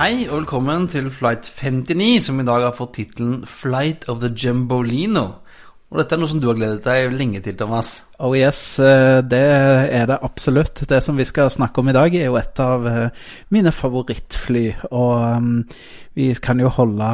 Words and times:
Hei 0.00 0.22
og 0.30 0.38
velkommen 0.38 0.86
til 0.88 1.10
Flight 1.12 1.44
59, 1.44 2.22
som 2.24 2.38
i 2.40 2.44
dag 2.48 2.62
har 2.64 2.72
fått 2.72 2.94
tittelen 2.96 3.42
Flight 3.44 4.06
of 4.08 4.22
the 4.22 4.30
Jumbolino. 4.32 5.26
Og 5.90 5.98
dette 5.98 6.14
er 6.14 6.20
noe 6.22 6.30
som 6.30 6.38
du 6.38 6.46
har 6.46 6.54
gledet 6.54 6.84
deg 6.84 7.14
lenge 7.18 7.40
til, 7.42 7.56
Thomas. 7.58 7.88
Oh 8.22 8.30
yes, 8.38 8.78
eh, 8.78 9.24
det 9.26 9.40
er 9.42 10.04
det 10.06 10.20
absolutt. 10.22 10.84
Det 10.86 11.00
som 11.02 11.16
vi 11.18 11.26
skal 11.26 11.50
snakke 11.50 11.82
om 11.82 11.88
i 11.90 11.94
dag, 11.96 12.14
er 12.14 12.28
jo 12.28 12.36
et 12.38 12.60
av 12.62 12.86
eh, 12.86 13.24
mine 13.50 13.72
favorittfly. 13.74 14.62
Og 14.94 15.14
um, 15.18 15.48
vi 16.14 16.28
kan 16.38 16.62
jo 16.62 16.70
holde 16.76 17.08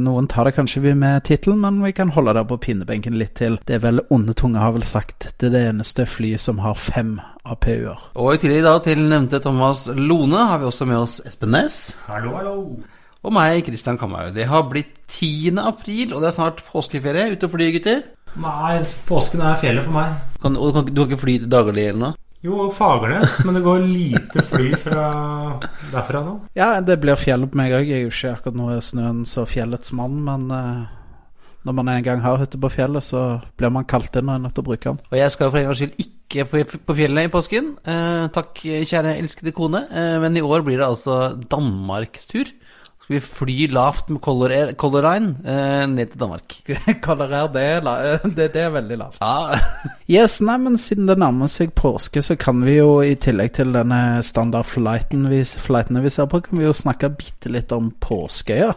Noen 0.00 0.30
tar 0.32 0.48
det 0.48 0.54
kanskje 0.56 0.94
med 0.96 1.26
tittelen, 1.28 1.60
men 1.60 1.82
vi 1.84 1.92
kan 1.92 2.14
holde 2.16 2.32
det 2.38 2.46
på 2.48 2.56
pinnebenken 2.64 3.18
litt 3.20 3.34
til. 3.36 3.58
Det 3.68 3.76
er 3.76 3.84
vel 3.84 4.00
Onde 4.08 4.32
tunge 4.32 4.64
har 4.64 4.72
vel 4.72 4.86
sagt 4.88 5.28
det 5.36 5.50
er 5.50 5.52
det 5.52 5.62
eneste 5.74 6.08
flyet 6.08 6.40
som 6.40 6.64
har 6.64 6.80
fem 6.80 7.18
APU-er. 7.44 8.08
Og 8.16 8.32
i 8.32 8.40
tillegg 8.40 8.64
da 8.64 8.78
til 8.80 9.04
nevnte 9.12 9.42
Thomas 9.44 9.84
Lone 9.92 10.48
har 10.48 10.62
vi 10.62 10.70
også 10.70 10.88
med 10.88 11.02
oss 11.02 11.20
Espen 11.28 11.52
Næss. 11.52 11.98
Hallo, 12.08 12.32
hallo. 12.38 12.56
Og 13.22 13.36
meg, 13.36 13.60
Christian 13.68 14.00
Kamhaug. 14.00 14.32
Det 14.34 14.48
har 14.50 14.64
blitt 14.70 14.96
10. 15.12 15.60
april, 15.60 16.14
og 16.14 16.24
det 16.24 16.32
er 16.32 16.38
snart 16.40 16.64
påskeferie. 16.72 17.36
Ute 17.36 17.46
og 17.46 17.52
fly, 17.54 17.68
gutter? 17.76 18.02
Nei, 18.40 18.80
påsken 19.08 19.42
er 19.44 19.60
fjellet 19.60 19.84
for 19.84 19.96
meg. 19.96 20.14
Kan, 20.42 20.56
og 20.56 20.70
du 20.70 20.76
kan, 20.78 20.88
du 20.88 21.00
kan 21.02 21.10
ikke 21.10 21.24
fly 21.24 21.38
daglig 21.52 21.88
eller 21.90 22.02
noe? 22.06 22.18
Jo, 22.42 22.64
Fagernes, 22.74 23.36
men 23.46 23.54
det 23.54 23.60
går 23.62 23.84
lite 23.86 24.42
fly 24.42 24.72
fra 24.82 25.04
derfra 25.92 26.24
nå. 26.26 26.32
Ja, 26.58 26.72
det 26.82 26.96
blir 27.04 27.20
fjellet 27.20 27.52
på 27.52 27.60
meg 27.60 27.74
òg. 27.76 27.86
Jeg 27.86 28.00
er 28.00 28.08
jo 28.08 28.10
ikke 28.10 28.32
akkurat 28.34 28.58
nå 28.58 28.80
snøen 28.82 29.20
så 29.30 29.44
fjellets 29.46 29.92
mann, 29.94 30.16
men 30.26 30.48
uh, 30.50 30.88
når 31.62 31.76
man 31.78 31.92
en 31.92 32.02
gang 32.02 32.24
har 32.24 32.40
hytte 32.42 32.58
på 32.58 32.72
fjellet, 32.74 33.06
så 33.06 33.38
blir 33.60 33.70
man 33.70 33.86
kalt 33.86 34.18
inn 34.18 34.26
og 34.26 34.34
er 34.34 34.42
nødt 34.42 34.56
til 34.56 34.64
å 34.64 34.68
bruke 34.72 34.90
den. 34.90 34.98
Og 35.12 35.16
jeg 35.20 35.34
skal 35.36 35.52
for 35.52 35.60
en 35.60 35.68
gangs 35.68 35.82
skyld 35.84 36.02
ikke 36.02 36.48
på, 36.50 36.64
på 36.88 36.96
fjellet 36.98 37.28
i 37.28 37.30
påsken. 37.30 37.70
Eh, 37.86 38.24
takk, 38.34 38.64
kjære 38.90 39.14
elskede 39.20 39.54
kone. 39.54 39.84
Eh, 39.92 40.16
men 40.24 40.40
i 40.40 40.42
år 40.42 40.66
blir 40.66 40.82
det 40.82 40.88
altså 40.88 41.20
Danmarkstur. 41.38 42.50
Skal 43.02 43.16
vi 43.16 43.20
fly 43.26 43.54
lavt 43.74 44.08
med 44.14 44.20
Color, 44.22 44.52
Air, 44.54 44.68
Color 44.78 45.02
Line 45.02 45.32
eh, 45.42 45.86
ned 45.90 46.12
til 46.12 46.20
Danmark. 46.20 46.54
Color 47.06 47.32
Air, 47.34 47.48
det, 47.50 47.62
er 47.66 47.80
la- 47.82 47.96
det, 48.22 48.46
det 48.54 48.60
er 48.62 48.70
veldig 48.76 48.98
lavt. 49.00 49.18
Ja, 49.18 49.58
Yes, 50.12 50.36
nei, 50.44 50.54
men 50.62 50.76
siden 50.78 51.08
det 51.10 51.16
nærmer 51.18 51.48
seg 51.50 51.72
påske, 51.78 52.22
så 52.22 52.36
kan 52.38 52.60
vi 52.66 52.76
jo 52.76 53.00
i 53.02 53.14
tillegg 53.18 53.54
til 53.56 53.72
denne 53.74 54.20
standard-flighten 54.26 55.26
vi, 55.32 55.40
flightene 55.42 56.02
vi 56.04 56.12
ser 56.14 56.28
på, 56.30 56.42
kan 56.46 56.60
vi 56.60 56.66
jo 56.68 56.74
snakke 56.76 57.10
bitte 57.18 57.50
litt 57.50 57.72
om 57.74 57.90
Påskeøya. 58.02 58.70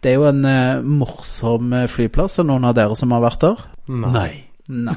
Det 0.00 0.12
er 0.14 0.18
jo 0.20 0.28
en 0.30 0.44
eh, 0.48 0.80
morsom 0.86 1.72
eh, 1.76 1.88
flyplass. 1.90 2.38
Er 2.38 2.46
det 2.46 2.52
noen 2.54 2.68
av 2.70 2.76
dere 2.78 2.96
som 2.96 3.12
har 3.16 3.24
vært 3.28 3.44
der? 3.44 3.66
Nei. 3.92 4.30
Nei. 4.72 4.96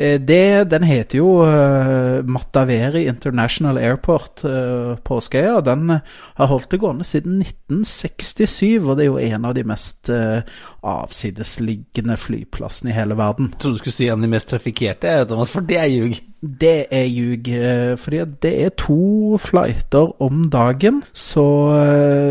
Eh, 0.00 0.20
Det, 0.20 0.70
den 0.70 0.84
heter 0.88 1.18
jo 1.18 1.42
uh, 1.44 2.24
Mataveri 2.24 3.04
International 3.08 3.78
Airport, 3.78 4.44
uh, 4.44 4.96
Påskeøya. 5.04 5.60
Den 5.60 5.90
eh, 5.90 6.06
har 6.38 6.46
holdt 6.48 6.70
det 6.72 6.80
gående 6.80 7.04
siden 7.04 7.42
1967, 7.42 8.86
og 8.86 8.96
det 8.96 9.04
er 9.04 9.10
jo 9.10 9.18
en 9.20 9.44
av 9.44 9.54
de 9.54 9.64
mest 9.68 10.08
uh, 10.08 10.40
avsidesliggende 10.80 12.16
flyplassene 12.16 12.90
i 12.90 12.96
hele 12.96 13.16
verden. 13.18 13.50
Jeg 13.52 13.60
trodde 13.60 13.76
du 13.76 13.82
skulle 13.82 13.98
si 13.98 14.08
en 14.08 14.22
av 14.22 14.24
de 14.24 14.32
mest 14.32 14.48
trafikkerte, 14.48 15.12
Thomas, 15.28 15.52
for 15.52 15.68
det 15.68 15.76
er 15.82 15.90
ljug. 15.92 16.16
Det 16.40 16.86
er 16.96 17.04
ljug, 17.04 17.50
uh, 17.52 17.98
fordi 18.00 18.22
det 18.46 18.54
er 18.64 18.72
to 18.80 19.36
flighter 19.42 20.14
om 20.22 20.46
dagen. 20.52 21.02
Så 21.12 21.44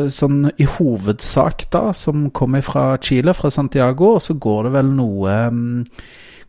sånn 0.10 0.40
i 0.58 0.66
hovedsak, 0.66 1.68
da, 1.70 1.92
som 1.94 2.32
kommer 2.34 2.66
fra 2.66 2.96
Chile, 2.98 3.38
fra 3.38 3.54
Santiago, 3.54 4.16
og 4.18 4.26
så 4.26 4.34
går 4.42 4.66
det 4.66 4.74
vel 4.80 4.92
noe 4.98 5.38
mm, 5.54 5.86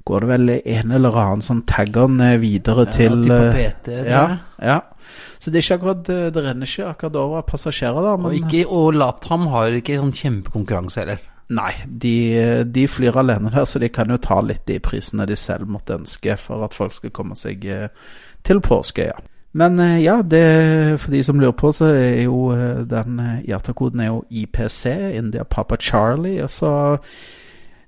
Går 0.08 0.24
det 0.24 0.28
vel 0.30 0.52
en 0.58 0.94
eller 0.96 1.18
annen 1.22 1.42
sånn 1.44 1.64
tagger 1.68 2.08
videre 2.40 2.86
til 2.88 3.20
til 3.24 3.34
eh, 3.34 3.58
PT, 3.58 3.84
tror 3.90 4.08
ja, 4.08 4.22
ja. 4.62 4.78
Så 5.40 5.50
det 5.50 5.60
er 5.60 5.64
ikke 5.64 5.76
akkurat 5.80 6.08
eh, 6.12 6.28
Det 6.32 6.44
renner 6.44 6.68
ikke 6.68 6.86
akkurat 6.88 7.18
over 7.20 7.42
passasjerer, 7.48 8.06
da. 8.06 8.14
Og, 8.16 8.34
ikke, 8.34 8.64
og 8.66 8.94
Latam 8.96 9.48
har 9.52 9.76
ikke 9.76 9.98
sånn 10.00 10.16
kjempekonkurranse 10.16 11.04
heller. 11.04 11.26
Nei, 11.50 11.72
de, 11.84 12.14
de 12.70 12.86
flyr 12.86 13.16
alene 13.18 13.50
der, 13.50 13.66
så 13.66 13.80
de 13.82 13.88
kan 13.90 14.10
jo 14.12 14.20
ta 14.22 14.38
litt 14.44 14.62
de 14.70 14.78
prisene 14.78 15.26
de 15.26 15.34
selv 15.36 15.66
måtte 15.66 15.96
ønske 15.98 16.36
for 16.38 16.62
at 16.62 16.76
folk 16.76 16.94
skal 16.94 17.12
komme 17.14 17.36
seg 17.38 17.66
eh, 17.66 17.88
til 18.46 18.62
Påskeøya. 18.62 19.18
Men 19.52 19.78
eh, 19.78 20.04
ja, 20.04 20.22
det, 20.22 21.00
for 21.00 21.10
de 21.10 21.22
som 21.26 21.40
lurer 21.40 21.56
på, 21.58 21.72
så 21.74 21.90
er 21.90 22.22
jo 22.22 22.52
eh, 22.54 22.84
den 22.86 23.18
eh, 23.20 23.40
IATA-koden 23.50 24.00
er 24.00 24.12
jo 24.12 24.22
IPC, 24.30 24.86
India 25.18 25.42
Papa 25.42 25.76
Charlie. 25.80 26.42
Og 26.44 26.50
så, 26.50 26.98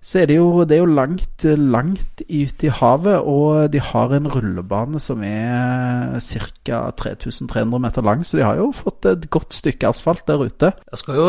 så 0.02 0.18
er 0.18 0.26
det 0.26 0.34
jo, 0.34 0.64
det 0.66 0.74
er 0.74 0.80
jo 0.82 0.94
langt, 0.96 1.44
langt 1.46 2.22
ute 2.26 2.66
i 2.66 2.72
havet, 2.74 3.22
og 3.22 3.68
de 3.70 3.78
har 3.86 4.14
en 4.16 4.26
rullebane 4.32 4.98
som 5.02 5.22
er 5.22 6.16
ca. 6.18 6.80
3300 6.98 7.78
meter 7.84 8.02
lang, 8.02 8.24
så 8.26 8.40
de 8.40 8.44
har 8.46 8.58
jo 8.58 8.72
fått 8.74 9.06
et 9.06 9.28
godt 9.30 9.54
stykke 9.54 9.92
asfalt 9.92 10.24
der 10.26 10.42
ute. 10.42 10.72
Jeg 10.90 10.98
skal 11.00 11.20
jo, 11.20 11.28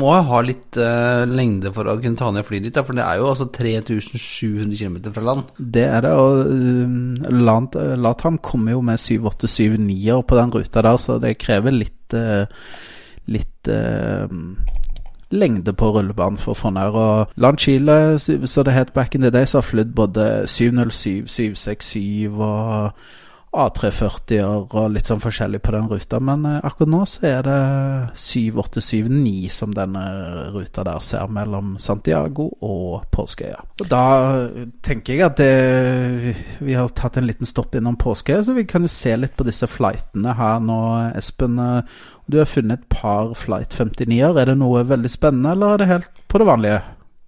må 0.00 0.14
ha 0.24 0.40
litt 0.44 0.80
uh, 0.80 1.26
lengde 1.28 1.72
for 1.76 1.84
å 1.92 1.98
kunne 2.00 2.16
ta 2.20 2.30
ned 2.32 2.48
flyet 2.48 2.70
ditt, 2.70 2.80
for 2.80 2.96
det 2.96 3.04
er 3.04 3.20
jo 3.20 3.28
altså 3.34 3.50
3700 3.52 4.72
km 4.80 4.98
fra 5.12 5.26
land. 5.28 5.52
Det 5.60 5.84
er 5.84 6.08
det, 6.08 6.16
og 6.16 6.48
uh, 6.48 7.30
Lat- 7.44 7.80
Latam 8.00 8.40
kommer 8.40 8.78
jo 8.78 8.82
med 8.88 9.04
7-8-7-9-er 9.04 10.24
på 10.24 10.40
den 10.40 10.56
ruta 10.56 10.84
der, 10.88 11.00
så 11.00 11.20
det 11.20 11.36
krever 11.44 11.76
litt 11.76 12.16
uh, 12.16 12.48
Litt 13.24 13.68
eh, 13.72 14.28
lengde 15.34 15.72
på 15.72 15.90
rullebanen 15.90 16.38
for 16.38 16.70
ned. 16.70 16.94
Og 16.94 17.26
Lanchile, 17.36 18.18
som 18.18 18.64
det 18.64 18.72
het 18.74 18.92
back 18.92 19.14
in 19.14 19.20
the 19.20 19.30
day, 19.30 19.44
så 19.44 19.58
har 19.58 19.68
flydd 19.68 19.94
både 19.94 20.46
707, 20.46 21.26
767 21.26 22.38
og 22.38 22.90
A340-er 23.54 24.74
og 24.74 24.90
litt 24.94 25.06
sånn 25.08 25.22
forskjellig 25.22 25.60
på 25.64 25.72
den 25.74 25.86
ruta, 25.90 26.18
men 26.20 26.44
eh, 26.48 26.60
akkurat 26.66 26.90
nå 26.90 27.02
så 27.08 27.26
er 27.30 27.42
det 27.46 27.58
7879 28.18 29.50
som 29.54 29.74
denne 29.76 30.02
ruta 30.54 30.84
der 30.86 30.98
ser 31.04 31.30
mellom 31.32 31.74
Santiago 31.82 32.48
og 32.64 33.04
Påskeøya. 33.14 33.60
Og 33.84 33.90
da 33.90 34.02
eh, 34.48 34.66
tenker 34.86 35.14
jeg 35.18 35.26
at 35.28 35.38
det, 35.40 36.34
vi 36.64 36.76
har 36.78 36.90
tatt 36.98 37.18
en 37.20 37.28
liten 37.28 37.48
stopp 37.48 37.74
innom 37.78 37.98
Påskeøya, 38.00 38.42
så 38.48 38.56
vi 38.56 38.66
kan 38.70 38.84
jo 38.86 38.92
se 38.92 39.14
litt 39.18 39.36
på 39.38 39.46
disse 39.48 39.68
flightene 39.70 40.34
her 40.38 40.60
nå, 40.64 40.80
Espen. 41.18 41.58
eh, 41.58 42.02
Du 42.26 42.38
har 42.40 42.48
funnet 42.48 42.80
et 42.80 42.88
par 42.88 43.34
Flight 43.36 43.74
59-er. 43.76 44.38
Er 44.40 44.46
det 44.48 44.58
noe 44.58 44.80
veldig 44.88 45.10
spennende, 45.12 45.50
eller 45.52 45.74
er 45.74 45.82
det 45.82 45.88
helt 45.90 46.10
på 46.32 46.38
det 46.40 46.46
vanlige? 46.48 46.78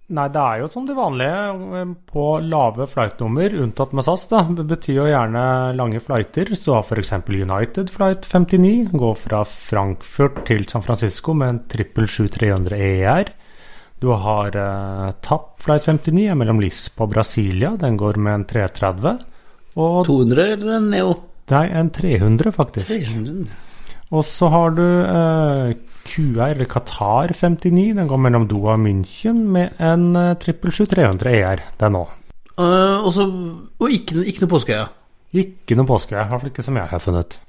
Nei, 0.07 0.29
det 0.31 0.39
er 0.39 0.61
jo 0.61 0.67
som 0.71 0.85
det 0.87 0.93
vanlige 0.95 1.39
eh, 1.81 1.89
på 2.07 2.25
lave 2.39 2.85
flightnummer, 2.87 3.51
unntatt 3.65 3.91
med 3.97 4.05
SAS. 4.07 4.23
da. 4.31 4.45
Det 4.55 4.63
betyr 4.69 5.01
jo 5.01 5.07
gjerne 5.09 5.41
lange 5.75 5.99
flighter. 5.99 6.53
Så 6.55 6.77
har 6.77 6.85
f.eks. 6.87 7.11
United 7.27 7.91
flight 7.91 8.23
59 8.29 8.93
går 8.95 9.17
fra 9.19 9.41
Frankfurt 9.43 10.45
til 10.47 10.63
San 10.71 10.85
Francisco 10.85 11.35
med 11.35 11.49
en 11.49 11.59
777-300 11.67 12.79
ER. 12.87 13.33
Du 13.99 14.13
har 14.15 14.55
eh, 14.55 15.11
TAP 15.27 15.57
flight 15.65 15.89
59 15.91 16.27
er 16.31 16.39
mellom 16.39 16.63
Lisboa 16.63 17.09
og 17.09 17.15
Brasilia. 17.17 17.75
Den 17.75 17.99
går 17.99 18.21
med 18.21 18.39
en 18.41 18.47
330. 18.47 19.17
Og 19.77 20.05
200 20.07 20.51
eller 20.55 20.77
en 20.79 20.91
Neo? 20.93 21.15
er 21.51 21.71
en 21.79 21.89
300, 21.91 22.51
faktisk. 22.55 23.11
300. 23.11 23.47
Og 24.15 24.23
så 24.23 24.47
har 24.51 24.71
du 24.71 24.83
eh, 24.85 25.75
QR, 26.07 26.53
eller 26.53 26.69
Qatar 26.69 27.33
59. 27.35 27.93
Den 27.97 28.07
går 28.09 28.21
mellom 28.23 28.47
Doha 28.49 28.77
og 28.77 28.83
München 28.83 29.43
med 29.53 29.77
en 29.83 30.15
eh, 30.15 30.35
777-300 30.39 31.33
ER. 31.33 31.65
Det 31.77 31.87
er 31.87 31.93
nå. 31.93 32.05
også, 32.57 33.27
og 33.79 33.91
ikke, 33.93 34.23
ikke 34.25 34.47
noe 34.47 34.61
ja 34.71 34.87
Ikke 35.37 35.75
noe 35.77 35.85
påske, 35.85 36.15
i 36.15 36.17
hvert 36.17 36.41
fall 36.41 36.49
ikke 36.49 36.65
som 36.65 36.79
jeg 36.79 36.89
har 36.89 37.03
funnet. 37.03 37.39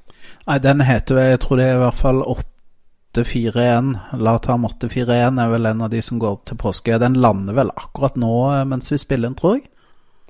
Nei, 0.48 0.58
den 0.64 0.84
heter 0.84 1.20
jeg 1.22 1.40
tror 1.44 1.60
det 1.60 1.66
er 1.68 1.78
i 1.78 1.82
hvert 1.84 1.96
fall 1.96 2.22
841. 2.26 3.90
Latam 4.20 4.68
841 4.68 5.42
er 5.44 5.50
vel 5.54 5.70
en 5.70 5.82
av 5.86 5.90
de 5.92 6.02
som 6.04 6.20
går 6.20 6.36
opp 6.36 6.44
til 6.48 6.60
påske. 6.60 7.00
Den 7.00 7.16
lander 7.20 7.56
vel 7.56 7.72
akkurat 7.76 8.18
nå 8.20 8.34
eh, 8.52 8.66
mens 8.68 8.92
vi 8.92 9.00
spiller 9.00 9.30
den, 9.30 9.38
tror 9.38 9.58
jeg. 9.58 9.68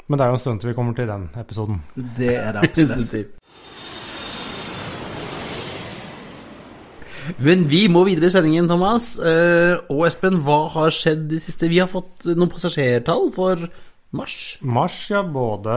Men 0.08 0.18
det 0.18 0.24
er 0.24 0.30
jo 0.32 0.38
en 0.38 0.40
stund 0.40 0.60
til 0.60 0.70
vi 0.70 0.78
kommer 0.78 0.94
til 0.96 1.10
den 1.10 1.28
episoden. 1.36 1.82
Det 2.16 2.32
er 2.36 2.54
det 2.56 2.70
absolutt. 2.70 3.34
Men 7.42 7.66
vi 7.68 7.84
må 7.92 8.04
videre 8.08 8.30
i 8.30 8.34
sendingen, 8.34 8.68
Thomas. 8.70 9.16
Eh, 9.18 9.76
og 9.92 10.06
Espen, 10.08 10.40
hva 10.46 10.64
har 10.74 10.94
skjedd 10.94 11.26
i 11.26 11.36
det 11.36 11.44
siste? 11.44 11.70
Vi 11.70 11.80
har 11.82 11.90
fått 11.90 12.26
noen 12.30 12.50
passasjertall 12.52 13.28
for 13.36 13.66
mars. 14.16 14.38
Mars, 14.64 14.96
ja, 15.12 15.22
både 15.22 15.74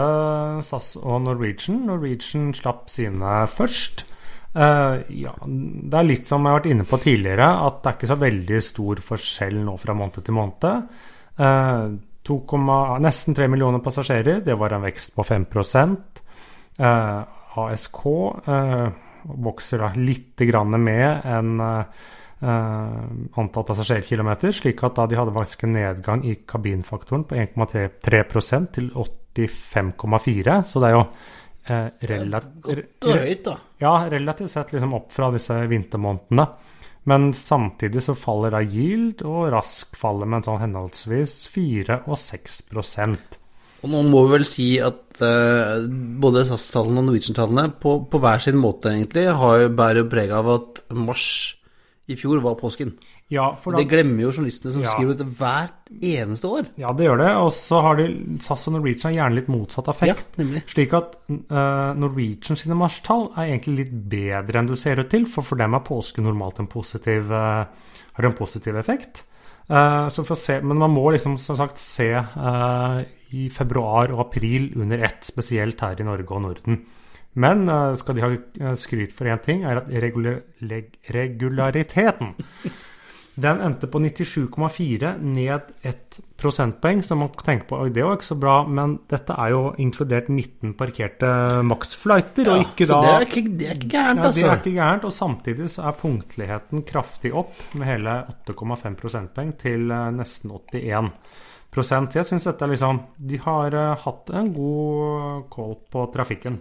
SAS 0.65 0.95
og 1.01 1.25
Norwegian. 1.25 1.83
Norwegian 1.89 2.53
slapp 2.57 2.88
sine 2.94 3.42
først. 3.51 4.06
Uh, 4.51 5.00
ja, 5.15 5.31
det 5.48 5.95
er 5.95 6.07
litt 6.07 6.27
som 6.27 6.44
jeg 6.44 6.51
har 6.51 6.57
vært 6.59 6.71
inne 6.74 6.83
på 6.88 6.98
tidligere, 7.00 7.45
at 7.68 7.77
det 7.80 7.88
er 7.88 7.95
ikke 7.95 8.09
så 8.09 8.18
veldig 8.19 8.57
stor 8.68 9.01
forskjell 9.06 9.62
nå 9.63 9.75
fra 9.80 9.95
måned 9.95 10.25
til 10.27 10.36
måned. 10.36 10.89
Uh, 11.39 11.94
2, 12.27 12.36
nesten 13.01 13.38
3 13.38 13.48
millioner 13.50 13.81
passasjerer, 13.83 14.44
det 14.45 14.57
var 14.59 14.75
en 14.75 14.83
vekst 14.86 15.15
på 15.15 15.24
5 15.25 15.48
uh, 15.56 17.24
ASK 17.57 17.98
eh, 18.48 18.88
vokser 19.23 19.83
da 19.83 19.91
litt 19.97 20.41
grann 20.47 20.75
med 20.81 21.27
enn 21.27 21.62
eh, 21.62 22.07
antall 22.41 23.68
passasjerkilometer, 23.68 24.53
slik 24.56 24.81
at 24.88 24.97
da 24.97 25.06
de 25.09 25.19
hadde 25.19 25.35
faktisk 25.35 25.68
en 25.68 25.75
nedgang 25.77 26.23
i 26.25 26.39
kabinfaktoren 26.50 27.27
på 27.29 27.38
1,3% 27.38 28.73
til 28.77 28.89
85,4. 28.95 30.57
Så 30.65 30.81
det 30.81 30.89
er 30.89 30.95
jo 30.95 31.03
eh, 31.69 31.88
relativt 32.13 33.07
høyt, 33.07 33.45
da. 33.45 33.57
ja, 33.83 33.95
relativt 34.09 34.53
sett 34.56 34.73
liksom 34.73 34.97
opp 34.97 35.13
fra 35.13 35.31
disse 35.35 35.59
vintermånedene. 35.69 36.47
Men 37.09 37.31
samtidig 37.33 38.03
så 38.06 38.13
faller 38.13 38.53
da 38.53 38.62
yield, 38.62 39.24
og 39.25 39.50
rask 39.56 39.95
faller 39.97 40.29
med 40.29 40.41
en 40.41 40.50
sånn 40.51 40.62
henholdsvis 40.67 41.47
4 41.50 42.03
og 42.06 42.17
6 42.21 42.62
Og 43.81 43.89
nå 43.89 44.01
må 44.06 44.25
vi 44.28 44.36
vel 44.36 44.45
si 44.45 44.68
at 44.83 45.22
uh, 45.25 45.88
både 46.22 46.45
SAS-tallene 46.50 47.01
og 47.01 47.07
Norwegian-tallene 47.10 47.72
på, 47.81 47.95
på 48.12 48.22
hver 48.22 48.44
sin 48.44 48.60
måte 48.62 48.92
egentlig 48.94 49.25
har 49.33 49.63
jo 49.63 49.72
bærer 49.74 50.06
preg 50.12 50.33
av 50.38 50.51
at 50.54 50.83
mars 50.94 51.25
i 52.12 52.18
fjor 52.19 52.42
var 52.44 52.57
påsken. 52.60 52.92
Ja, 53.31 53.54
for 53.56 53.72
da, 53.72 53.80
Det 53.80 53.88
glemmer 53.88 54.25
jo 54.25 54.33
journalistene 54.36 54.74
som 54.74 54.83
Ja. 54.83 54.92
skriver 54.92 55.16
dette 55.16 55.38
hvert 55.39 55.92
eneste 56.04 56.50
år. 56.50 56.66
ja, 56.78 56.92
det 56.92 57.06
gjør 57.06 57.22
det. 57.22 57.30
Og 57.39 57.51
så 57.56 57.80
har 57.81 57.95
de 57.95 58.07
SAS 58.44 58.68
og 58.68 58.74
Norwegian 58.75 59.13
har 59.13 59.18
gjerne 59.22 59.38
litt 59.39 59.48
motsatt 59.48 59.88
effekt. 59.88 60.36
Ja, 60.36 60.44
nemlig. 60.44 60.63
Slik 60.68 60.94
at 60.98 61.16
uh, 61.30 61.94
Norwegian 61.95 62.60
sine 62.60 62.75
marstall 62.75 63.30
er 63.38 63.54
egentlig 63.54 63.77
litt 63.86 63.95
bedre 64.12 64.60
enn 64.60 64.68
du 64.68 64.75
ser 64.75 65.00
ut 65.00 65.10
til, 65.10 65.25
for 65.25 65.48
for 65.48 65.56
dem 65.62 65.74
er 65.74 65.86
påske 65.88 66.22
normalt 66.22 66.60
en 66.60 66.68
positiv, 66.68 67.31
uh, 67.31 67.66
har 68.19 68.25
en 68.27 68.36
positiv 68.36 68.75
effekt. 68.75 69.24
Uh, 69.72 70.10
så 70.12 70.25
for 70.27 70.36
å 70.36 70.42
se, 70.42 70.60
men 70.60 70.77
man 70.77 70.92
må 70.92 71.07
liksom 71.16 71.38
som 71.39 71.56
sagt 71.56 71.80
se 71.80 72.10
eh, 72.12 73.01
i 73.38 73.48
februar 73.54 74.12
og 74.13 74.28
april 74.28 74.72
under 74.80 75.04
ett, 75.07 75.24
spesielt 75.28 75.81
her 75.81 76.00
i 76.00 76.07
Norge 76.07 76.36
og 76.36 76.44
Norden. 76.45 76.81
Men 77.33 77.68
eh, 77.69 77.95
skal 78.00 78.18
de 78.18 78.25
ha 78.25 78.31
eh, 78.36 78.78
skryt 78.80 79.16
for 79.16 79.31
én 79.31 79.42
ting, 79.44 79.63
er 79.63 79.83
at 79.83 79.92
regular, 80.04 80.42
regulariteten 81.16 82.36
den 83.42 83.62
endte 83.63 83.88
på 83.88 84.00
97,4, 84.00 85.13
ned 85.24 85.69
ett 85.81 86.19
prosentpoeng. 86.38 87.04
Så 87.04 87.16
man 87.16 87.30
kan 87.30 87.45
tenke 87.45 87.69
på 87.69 87.80
det 87.94 88.04
var 88.04 88.18
ikke 88.18 88.28
så 88.28 88.38
bra, 88.39 88.56
men 88.68 88.98
dette 89.10 89.36
er 89.39 89.54
jo 89.54 89.62
inkludert 89.81 90.30
19 90.30 90.74
parkerte 90.80 91.30
maksflighter, 91.68 92.51
og 92.51 92.66
ikke 92.66 92.89
så 92.89 93.00
da 93.00 93.01
det 93.06 93.13
er 93.13 93.27
ikke, 93.30 93.45
det 93.48 93.69
er 93.69 93.77
ikke 93.77 93.94
gærent, 93.94 94.19
ja, 94.19 94.24
det 94.24 94.31
altså. 94.31 94.48
er 94.48 94.60
ikke 94.60 94.75
gærent, 94.75 95.07
og 95.07 95.16
samtidig 95.16 95.69
så 95.72 95.86
er 95.88 96.01
punktligheten 96.01 96.84
kraftig 96.88 97.31
opp 97.44 97.63
med 97.77 97.88
hele 97.88 98.18
8,5 98.50 99.00
prosentpoeng 99.00 99.56
til 99.62 99.88
eh, 99.95 100.10
nesten 100.18 100.51
81 100.51 101.16
Jeg 101.71 102.27
syns 102.27 102.44
dette 102.44 102.65
er 102.65 102.73
liksom 102.73 102.97
De 103.15 103.38
har 103.39 103.71
eh, 103.71 104.01
hatt 104.03 104.31
en 104.35 104.50
god 104.51 105.45
kål 105.53 105.75
på 105.91 106.06
trafikken. 106.12 106.59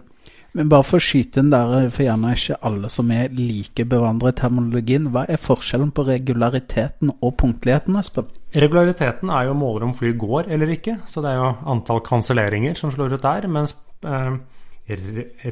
Men 0.51 0.67
bare 0.71 0.83
for 0.83 0.99
å 0.99 1.03
skyte 1.03 1.39
inn 1.39 1.51
der, 1.51 1.87
for 1.95 2.03
gjerne 2.03 2.33
ikke 2.35 2.57
alle 2.67 2.89
som 2.91 3.11
er 3.15 3.31
like 3.31 3.85
bevandret 3.87 4.35
i 4.35 4.41
terminologien. 4.41 5.07
Hva 5.13 5.23
er 5.31 5.39
forskjellen 5.39 5.93
på 5.95 6.03
regulariteten 6.09 7.13
og 7.13 7.37
punktligheten, 7.39 7.95
Espen? 7.99 8.27
Regulariteten 8.51 9.31
er 9.31 9.47
jo 9.47 9.55
måler 9.55 9.87
om 9.87 9.93
fly 9.95 10.11
går 10.19 10.51
eller 10.51 10.73
ikke, 10.75 10.97
så 11.07 11.23
det 11.23 11.31
er 11.31 11.39
jo 11.39 11.53
antall 11.71 12.03
kanselleringer 12.03 12.75
som 12.79 12.91
slår 12.91 13.15
ut 13.15 13.23
der. 13.23 13.47
Mens 13.51 13.77
eh, 14.03 14.35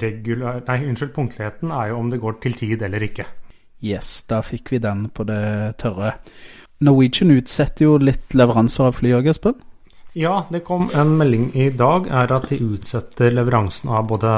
regular, 0.03 0.63
nei, 0.67 0.79
unnskyld, 0.89 1.15
punktligheten 1.15 1.71
er 1.71 1.93
jo 1.93 2.01
om 2.01 2.11
det 2.11 2.19
går 2.19 2.41
til 2.43 2.59
tid 2.59 2.83
eller 2.83 3.07
ikke. 3.07 3.27
Yes, 3.79 4.25
da 4.27 4.41
fikk 4.43 4.73
vi 4.73 4.81
den 4.83 5.07
på 5.15 5.23
det 5.23 5.77
tørre. 5.79 6.17
Norwegian 6.85 7.31
utsetter 7.35 7.85
jo 7.85 7.97
litt 7.99 8.35
leveranser 8.37 8.87
av 8.87 8.95
fly 8.99 9.11
òg, 9.17 9.27
Espen? 9.33 9.57
Ja, 10.17 10.45
det 10.49 10.63
kom 10.67 10.87
en 10.97 11.17
melding 11.19 11.49
i 11.53 11.69
dag, 11.75 12.07
er 12.07 12.31
at 12.33 12.47
de 12.49 12.57
utsetter 12.65 13.33
leveransen 13.35 13.91
av 13.93 14.07
både 14.09 14.31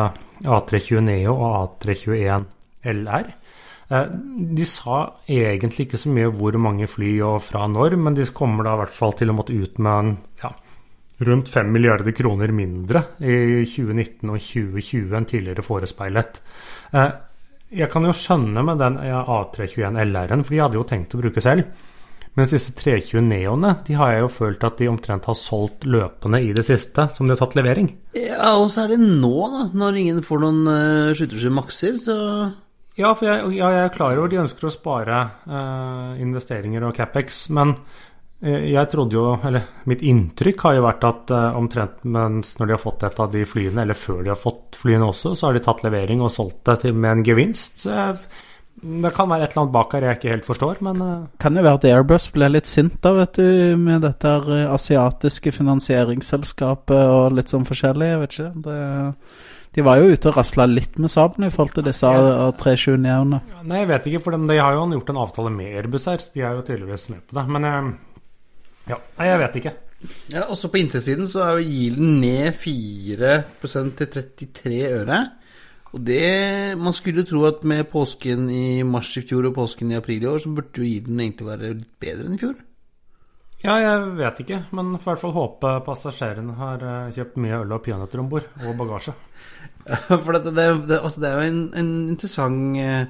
A320 0.43 1.03
Neo 1.05 1.35
og 1.37 1.53
A321 1.85 2.47
LR. 2.91 3.29
Eh, 3.91 4.09
De 4.57 4.65
sa 4.65 4.97
egentlig 5.29 5.85
ikke 5.87 5.99
så 6.01 6.11
mye 6.11 6.31
hvor 6.33 6.57
mange 6.59 6.89
fly 6.89 7.13
og 7.27 7.39
fra 7.45 7.67
når, 7.71 7.95
men 8.01 8.17
de 8.17 8.25
kommer 8.35 8.65
da 8.67 8.73
i 8.75 8.81
hvert 8.83 8.97
fall 8.97 9.15
til 9.19 9.31
å 9.31 9.37
måtte 9.37 9.55
ut 9.55 9.77
med 9.79 9.91
en, 9.93 10.11
ja, 10.43 10.51
rundt 11.21 11.51
5 11.53 11.69
milliarder 11.71 12.15
kroner 12.17 12.51
mindre 12.51 13.03
i 13.21 13.61
2019 13.69 14.31
og 14.33 14.39
2020 14.41 15.13
enn 15.19 15.29
tidligere 15.29 15.65
forespeilet. 15.67 16.41
Eh, 16.93 17.11
Jeg 17.71 17.87
kan 17.87 18.03
jo 18.03 18.11
skjønne 18.11 18.65
med 18.67 18.81
den 18.81 18.97
A321 18.99 19.95
LR-en, 20.03 20.41
for 20.43 20.51
de 20.51 20.59
hadde 20.59 20.75
jo 20.75 20.83
tenkt 20.83 21.13
å 21.15 21.21
bruke 21.21 21.39
selv. 21.39 21.69
Mens 22.39 22.53
disse 22.53 22.71
320 22.77 23.25
Neoene 23.27 23.73
de 23.87 23.95
har 23.99 24.13
jeg 24.13 24.23
jo 24.23 24.31
følt 24.31 24.61
at 24.63 24.79
de 24.79 24.87
omtrent 24.87 25.27
har 25.27 25.35
solgt 25.35 25.83
løpende 25.83 26.39
i 26.39 26.53
det 26.55 26.63
siste, 26.67 27.09
som 27.15 27.27
de 27.27 27.35
har 27.35 27.41
tatt 27.41 27.57
levering. 27.59 27.89
Ja, 28.15 28.53
og 28.55 28.69
så 28.71 28.85
er 28.85 28.93
det 28.93 29.01
nå, 29.03 29.33
da, 29.51 29.65
når 29.75 29.99
ingen 29.99 30.21
får 30.23 30.43
noen 30.45 30.61
uh, 30.69 31.15
skyttersky 31.17 31.51
makser, 31.53 31.97
så 31.99 32.15
Ja, 32.99 33.11
for 33.15 33.27
jeg, 33.27 33.57
ja, 33.57 33.71
jeg 33.75 33.83
er 33.87 33.91
klar 33.95 34.19
over 34.19 34.31
de 34.31 34.39
ønsker 34.43 34.67
å 34.67 34.71
spare 34.71 35.19
uh, 35.47 36.15
investeringer 36.23 36.87
og 36.87 36.95
Capex, 36.95 37.45
men 37.55 37.73
eh, 38.43 38.67
jeg 38.71 38.91
trodde 38.91 39.15
jo, 39.15 39.25
eller 39.47 39.67
mitt 39.91 40.03
inntrykk 40.03 40.65
har 40.67 40.77
jo 40.77 40.85
vært 40.85 41.07
at 41.07 41.33
uh, 41.35 41.57
omtrent 41.59 42.03
mens 42.03 42.53
når 42.59 42.69
de 42.69 42.75
har 42.77 42.83
fått 42.83 43.03
et 43.07 43.19
av 43.23 43.31
de 43.35 43.43
flyene, 43.47 43.83
eller 43.83 43.99
før 43.99 44.23
de 44.23 44.31
har 44.31 44.39
fått 44.39 44.79
flyene 44.79 45.07
også, 45.07 45.33
så 45.35 45.49
har 45.49 45.59
de 45.59 45.63
tatt 45.67 45.83
levering 45.87 46.23
og 46.23 46.31
solgt 46.31 46.63
det 46.67 46.77
til, 46.85 46.95
med 46.95 47.17
en 47.17 47.27
gevinst. 47.27 47.83
Så 47.83 47.91
jeg, 47.95 48.41
det 48.81 49.11
kan 49.13 49.29
være 49.29 49.45
et 49.45 49.53
eller 49.53 49.61
annet 49.61 49.73
bak 49.75 49.93
her 49.93 50.05
jeg 50.07 50.17
ikke 50.17 50.33
helt 50.33 50.47
forstår, 50.47 50.81
men 50.85 51.01
eh, 51.05 51.25
Kan 51.41 51.57
det 51.57 51.63
være 51.65 51.79
at 51.79 51.87
Airbus 51.91 52.27
ble 52.33 52.49
litt 52.49 52.69
sint 52.69 52.97
da, 53.03 53.13
vet 53.13 53.37
du, 53.37 53.77
med 53.77 54.01
dette 54.05 54.31
eh, 54.41 54.67
asiatiske 54.73 55.53
finansieringsselskapet 55.53 57.01
og 57.13 57.37
litt 57.37 57.53
sånn 57.53 57.67
forskjellig, 57.69 58.09
jeg 58.09 58.21
vet 58.23 58.37
ikke. 58.37 58.51
Det, 58.65 58.77
de 59.77 59.85
var 59.85 60.01
jo 60.01 60.09
ute 60.11 60.31
og 60.31 60.39
rasla 60.39 60.65
litt 60.67 60.97
med 60.99 61.13
Saben 61.13 61.45
i 61.47 61.51
forhold 61.53 61.77
til 61.77 61.85
disse 61.87 62.09
A320-ene. 62.09 63.41
Nei, 63.69 63.83
jeg 63.83 63.91
vet 63.93 64.09
ikke, 64.09 64.23
for 64.25 64.35
de, 64.35 64.49
de 64.49 64.57
har 64.59 64.75
jo 64.75 64.87
gjort 64.97 65.13
en 65.13 65.21
avtale 65.27 65.53
med 65.53 65.77
Airbus 65.79 66.09
her, 66.09 66.23
så 66.23 66.33
de 66.33 66.43
er 66.43 66.57
jo 66.57 66.65
tydeligvis 66.65 67.07
med 67.13 67.21
på 67.27 67.37
det. 67.37 67.45
Men 67.53 67.69
eh, 67.69 67.91
ja, 68.91 68.99
jeg 69.29 69.43
vet 69.45 69.61
ikke. 69.61 69.75
Ja, 70.33 70.47
også 70.49 70.71
på 70.73 70.81
inntektssiden 70.81 71.29
så 71.29 71.43
er 71.45 71.59
jo 71.59 71.69
Gilen 71.69 72.17
ned 72.23 72.57
4% 72.57 73.93
til 73.99 74.09
33 74.17 74.81
øre. 74.89 75.21
Og 75.91 76.03
det 76.07 76.77
Man 76.79 76.95
skulle 76.95 77.23
jo 77.23 77.27
tro 77.27 77.45
at 77.49 77.63
med 77.67 77.89
påsken 77.91 78.49
i 78.49 78.83
mars 78.87 79.11
i 79.19 79.25
fjor 79.27 79.49
og 79.49 79.57
påsken 79.57 79.91
i 79.91 79.97
april 79.99 80.23
i 80.23 80.29
år, 80.31 80.39
så 80.39 80.51
burde 80.55 80.79
jo 80.79 80.87
ilden 80.87 81.19
egentlig 81.19 81.47
være 81.47 81.73
litt 81.73 81.95
bedre 81.99 82.27
enn 82.29 82.37
i 82.37 82.41
fjor. 82.41 82.59
Ja, 83.61 83.75
jeg 83.77 84.13
vet 84.17 84.39
ikke, 84.41 84.59
men 84.73 84.95
får 84.97 85.01
i 85.01 85.09
hvert 85.11 85.21
fall 85.21 85.35
håpe 85.35 85.71
passasjerene 85.85 86.55
har 86.57 86.81
eh, 86.81 87.11
kjøpt 87.13 87.35
mye 87.43 87.59
øl 87.61 87.75
og 87.75 87.83
peanøtter 87.85 88.23
om 88.23 88.29
bord, 88.31 88.47
og 88.63 88.79
bagasje. 88.79 89.13
For 90.23 90.33
det, 90.33 90.55
det, 90.55 90.65
det, 90.89 90.97
altså 90.97 91.21
det 91.21 91.29
er 91.29 91.35
jo 91.35 91.51
en, 91.51 91.59
en 91.77 91.91
interessant 92.13 92.79
eh, 92.81 93.03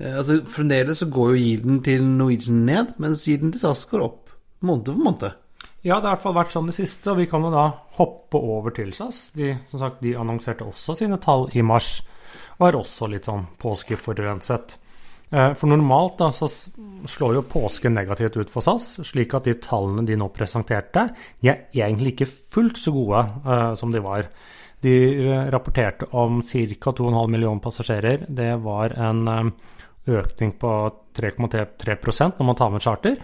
eh, 0.00 0.18
altså 0.18 0.42
Fremdeles 0.52 1.00
så 1.00 1.08
går 1.12 1.32
jo 1.32 1.40
yielden 1.46 1.80
til 1.86 2.04
Norwegian 2.04 2.66
ned, 2.68 2.92
mens 3.00 3.24
yielden 3.28 3.54
til 3.54 3.64
SAS 3.64 3.86
går 3.88 4.04
opp 4.04 4.34
måned 4.64 4.92
for 4.92 5.06
måned. 5.06 5.40
Ja, 5.84 5.98
det 6.00 6.08
har 6.08 6.14
i 6.14 6.16
hvert 6.16 6.24
fall 6.24 6.36
vært 6.38 6.54
sånn 6.54 6.68
det 6.70 6.76
siste, 6.78 7.12
og 7.12 7.18
vi 7.20 7.26
kan 7.28 7.44
jo 7.44 7.50
da 7.52 7.66
hoppe 7.98 8.40
over 8.40 8.72
til 8.72 8.94
SAS. 8.96 9.26
De, 9.36 9.50
som 9.68 9.82
sagt, 9.82 10.00
de 10.00 10.14
annonserte 10.16 10.64
også 10.64 10.96
sine 10.96 11.18
tall 11.20 11.50
i 11.52 11.64
mars, 11.66 11.98
er 12.64 12.78
også 12.78 13.08
litt 13.12 13.28
sånn 13.28 13.44
påskeforurenset. 13.60 14.78
Eh, 15.28 15.52
For 15.58 15.68
normalt 15.68 16.16
da, 16.22 16.30
så 16.32 16.48
slår 16.48 17.36
jo 17.36 17.44
påsken 17.52 17.96
negativt 17.98 18.38
ut 18.40 18.52
for 18.52 18.64
SAS, 18.64 18.94
slik 19.04 19.36
at 19.36 19.44
de 19.44 19.58
tallene 19.60 20.06
de 20.08 20.16
nå 20.16 20.30
presenterte, 20.32 21.10
de 21.42 21.52
er 21.52 21.66
egentlig 21.76 22.14
ikke 22.14 22.30
fullt 22.32 22.80
så 22.80 22.94
gode 22.94 23.20
uh, 23.44 23.74
som 23.76 23.92
de 23.92 24.00
var. 24.04 24.30
De 24.84 24.94
eh, 24.94 25.46
rapporterte 25.52 26.08
om 26.16 26.40
ca. 26.40 26.94
2,5 26.96 27.28
millioner 27.32 27.60
passasjerer. 27.64 28.24
Det 28.28 28.50
var 28.64 28.96
en 29.00 29.52
økning 30.04 30.56
på 30.60 30.72
3,3% 31.16 32.40
når 32.40 32.48
man 32.48 32.58
tar 32.58 32.72
med 32.72 32.84
charter. 32.84 33.20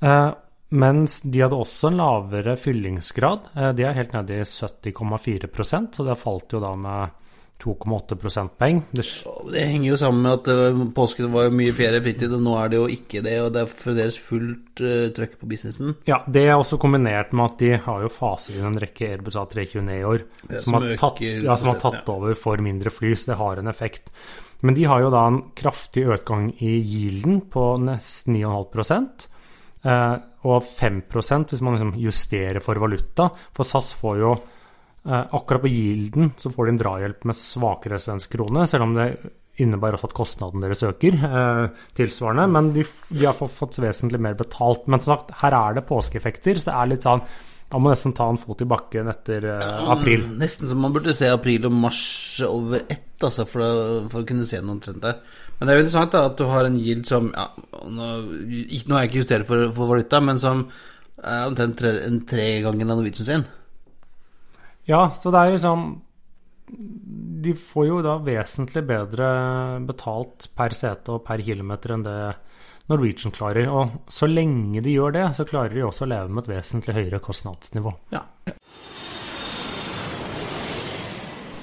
Eh, 0.00 0.30
mens 0.72 1.20
de 1.20 1.42
hadde 1.44 1.58
også 1.58 1.90
en 1.90 1.98
lavere 2.00 2.56
fyllingsgrad. 2.60 3.50
Eh, 3.56 3.72
de 3.76 3.84
er 3.84 3.98
helt 3.98 4.14
nede 4.16 4.40
i 4.40 4.46
70,4% 4.46 5.98
så 5.98 6.06
det 6.06 6.20
falt 6.20 6.54
jo 6.56 6.62
da 6.62 6.72
med 6.78 7.18
2,8 7.62 8.16
prosentpoeng. 8.18 8.82
Det 8.90 9.04
Det 9.52 9.66
henger 9.68 9.88
jo 9.90 9.96
sammen 9.96 10.22
med 10.22 10.32
at 10.32 10.48
eh, 10.50 10.80
påsken 10.94 11.30
var 11.32 11.52
mye 11.54 11.74
ferie 11.76 12.02
fritid, 12.02 12.32
og 12.34 12.42
nå 12.42 12.56
er 12.58 12.72
det 12.72 12.80
jo 12.80 12.86
ikke 12.90 13.22
det, 13.22 13.36
og 13.42 13.52
det 13.54 13.62
er 13.62 13.74
fremdeles 13.82 14.18
fullt 14.18 14.82
uh, 14.82 15.10
trøkk 15.14 15.36
på 15.38 15.50
businessen. 15.52 15.94
Ja, 16.08 16.22
det 16.26 16.46
er 16.48 16.56
også 16.56 16.80
kombinert 16.82 17.32
med 17.32 17.52
at 17.52 17.58
de 17.62 17.76
har 17.84 18.02
jo 18.02 18.10
faset 18.10 18.56
inn 18.56 18.66
en 18.66 18.80
rekke 18.82 19.12
Airbus 19.12 19.38
A320 19.38 19.92
i 19.94 20.02
år 20.08 20.24
som, 20.48 20.58
som 20.64 20.78
har 20.78 20.88
tatt, 20.96 21.22
øker 21.22 21.46
ja, 21.46 21.58
som 21.60 21.70
har 21.70 21.82
tatt 21.84 22.10
over 22.10 22.34
for 22.34 22.64
mindre 22.64 22.90
fly, 22.90 23.14
så 23.14 23.32
det 23.32 23.42
har 23.42 23.62
en 23.62 23.70
effekt. 23.70 24.10
Men 24.62 24.78
de 24.78 24.86
har 24.86 25.02
jo 25.02 25.10
da 25.14 25.26
en 25.28 25.42
kraftig 25.58 26.06
økning 26.16 26.52
i 26.62 26.76
yielden 26.78 27.44
på 27.50 27.76
nesten 27.82 28.38
9,5 28.38 28.98
eh, 28.98 29.28
og 29.82 30.64
5% 30.78 31.52
hvis 31.52 31.62
man 31.62 31.76
liksom 31.76 31.92
justerer 32.00 32.62
for 32.62 32.80
valuta. 32.82 33.28
For 33.54 33.66
SAS 33.66 33.92
får 33.98 34.18
jo 34.22 34.32
eh, 34.32 35.22
akkurat 35.22 35.62
på 35.64 35.70
gilden 35.70 36.32
så 36.38 36.50
får 36.54 36.66
de 36.66 36.74
en 36.74 36.82
drahjelp 36.82 37.28
med 37.30 37.38
svakere 37.38 38.00
svensk 38.02 38.34
krone, 38.36 38.66
selv 38.70 38.88
om 38.88 38.96
det 38.98 39.08
innebærer 39.60 39.98
også 39.98 40.08
at 40.08 40.16
kostnaden 40.16 40.64
deres 40.64 40.82
øker 40.86 41.16
eh, 41.28 41.86
tilsvarende. 41.98 42.48
Men 42.54 42.72
de, 42.74 42.86
de 43.12 43.24
har 43.28 43.36
fått, 43.38 43.80
vesentlig 43.82 44.20
mer 44.22 44.36
betalt. 44.38 44.88
Men 44.90 45.02
som 45.02 45.16
sagt, 45.16 45.34
her 45.42 45.56
er 45.58 45.78
det 45.78 45.88
påskeeffekter, 45.88 46.58
så 46.58 46.70
det 46.70 46.76
er 46.76 46.92
litt 46.94 47.08
sånn 47.08 47.24
Da 47.72 47.78
må 47.80 47.88
nesten 47.88 48.12
ta 48.12 48.26
en 48.28 48.40
fot 48.40 48.60
i 48.60 48.68
bakken 48.68 49.08
etter 49.12 49.46
eh, 49.48 49.92
april. 49.94 50.26
Nesten 50.40 50.68
som 50.68 50.82
man 50.82 50.92
burde 50.92 51.14
se 51.16 51.30
april 51.32 51.68
og 51.68 51.78
mars 51.84 52.02
over 52.44 52.82
ett, 52.82 53.14
altså, 53.22 53.46
for, 53.48 53.62
å, 53.64 54.02
for 54.12 54.24
å 54.24 54.28
kunne 54.28 54.48
se 54.48 54.60
noe 54.60 54.76
omtrent 54.76 55.04
der. 55.04 55.22
Men 55.58 55.68
det 55.68 55.72
er 55.72 55.78
jo 55.78 55.84
interessant 55.84 56.14
da, 56.14 56.24
at 56.28 56.38
du 56.38 56.46
har 56.50 56.66
en 56.66 56.78
yield 56.78 57.04
som 57.06 57.28
ja, 57.30 57.48
nå, 57.86 58.06
nå 58.26 58.96
er 58.96 59.04
jeg 59.04 59.10
ikke 59.10 59.20
justert 59.22 59.48
for, 59.48 59.68
for 59.76 59.92
valuta, 59.92 60.20
men 60.24 60.40
som 60.42 60.64
er 61.22 61.44
omtrent 61.46 61.76
tre, 61.78 61.92
en 62.08 62.22
tre 62.26 62.46
ganger 62.64 62.88
av 62.88 62.96
Norwegian 62.96 63.28
sin. 63.28 63.44
Ja, 64.90 65.04
så 65.14 65.30
det 65.30 65.38
er 65.38 65.52
liksom 65.54 65.84
De 67.44 67.52
får 67.58 67.84
jo 67.86 68.00
da 68.02 68.16
vesentlig 68.24 68.82
bedre 68.88 69.28
betalt 69.86 70.48
per 70.58 70.74
sete 70.74 71.14
og 71.14 71.22
per 71.26 71.42
kilometer 71.44 71.94
enn 71.94 72.06
det 72.06 72.16
Norwegian 72.90 73.34
klarer. 73.34 73.68
Og 73.70 74.10
så 74.10 74.26
lenge 74.30 74.82
de 74.82 74.94
gjør 74.96 75.14
det, 75.14 75.26
så 75.38 75.46
klarer 75.48 75.74
de 75.76 75.84
også 75.86 76.06
å 76.06 76.10
leve 76.10 76.32
med 76.32 76.44
et 76.44 76.56
vesentlig 76.56 76.96
høyere 76.98 77.22
kostnadsnivå. 77.22 77.94
Ja. 78.14 78.24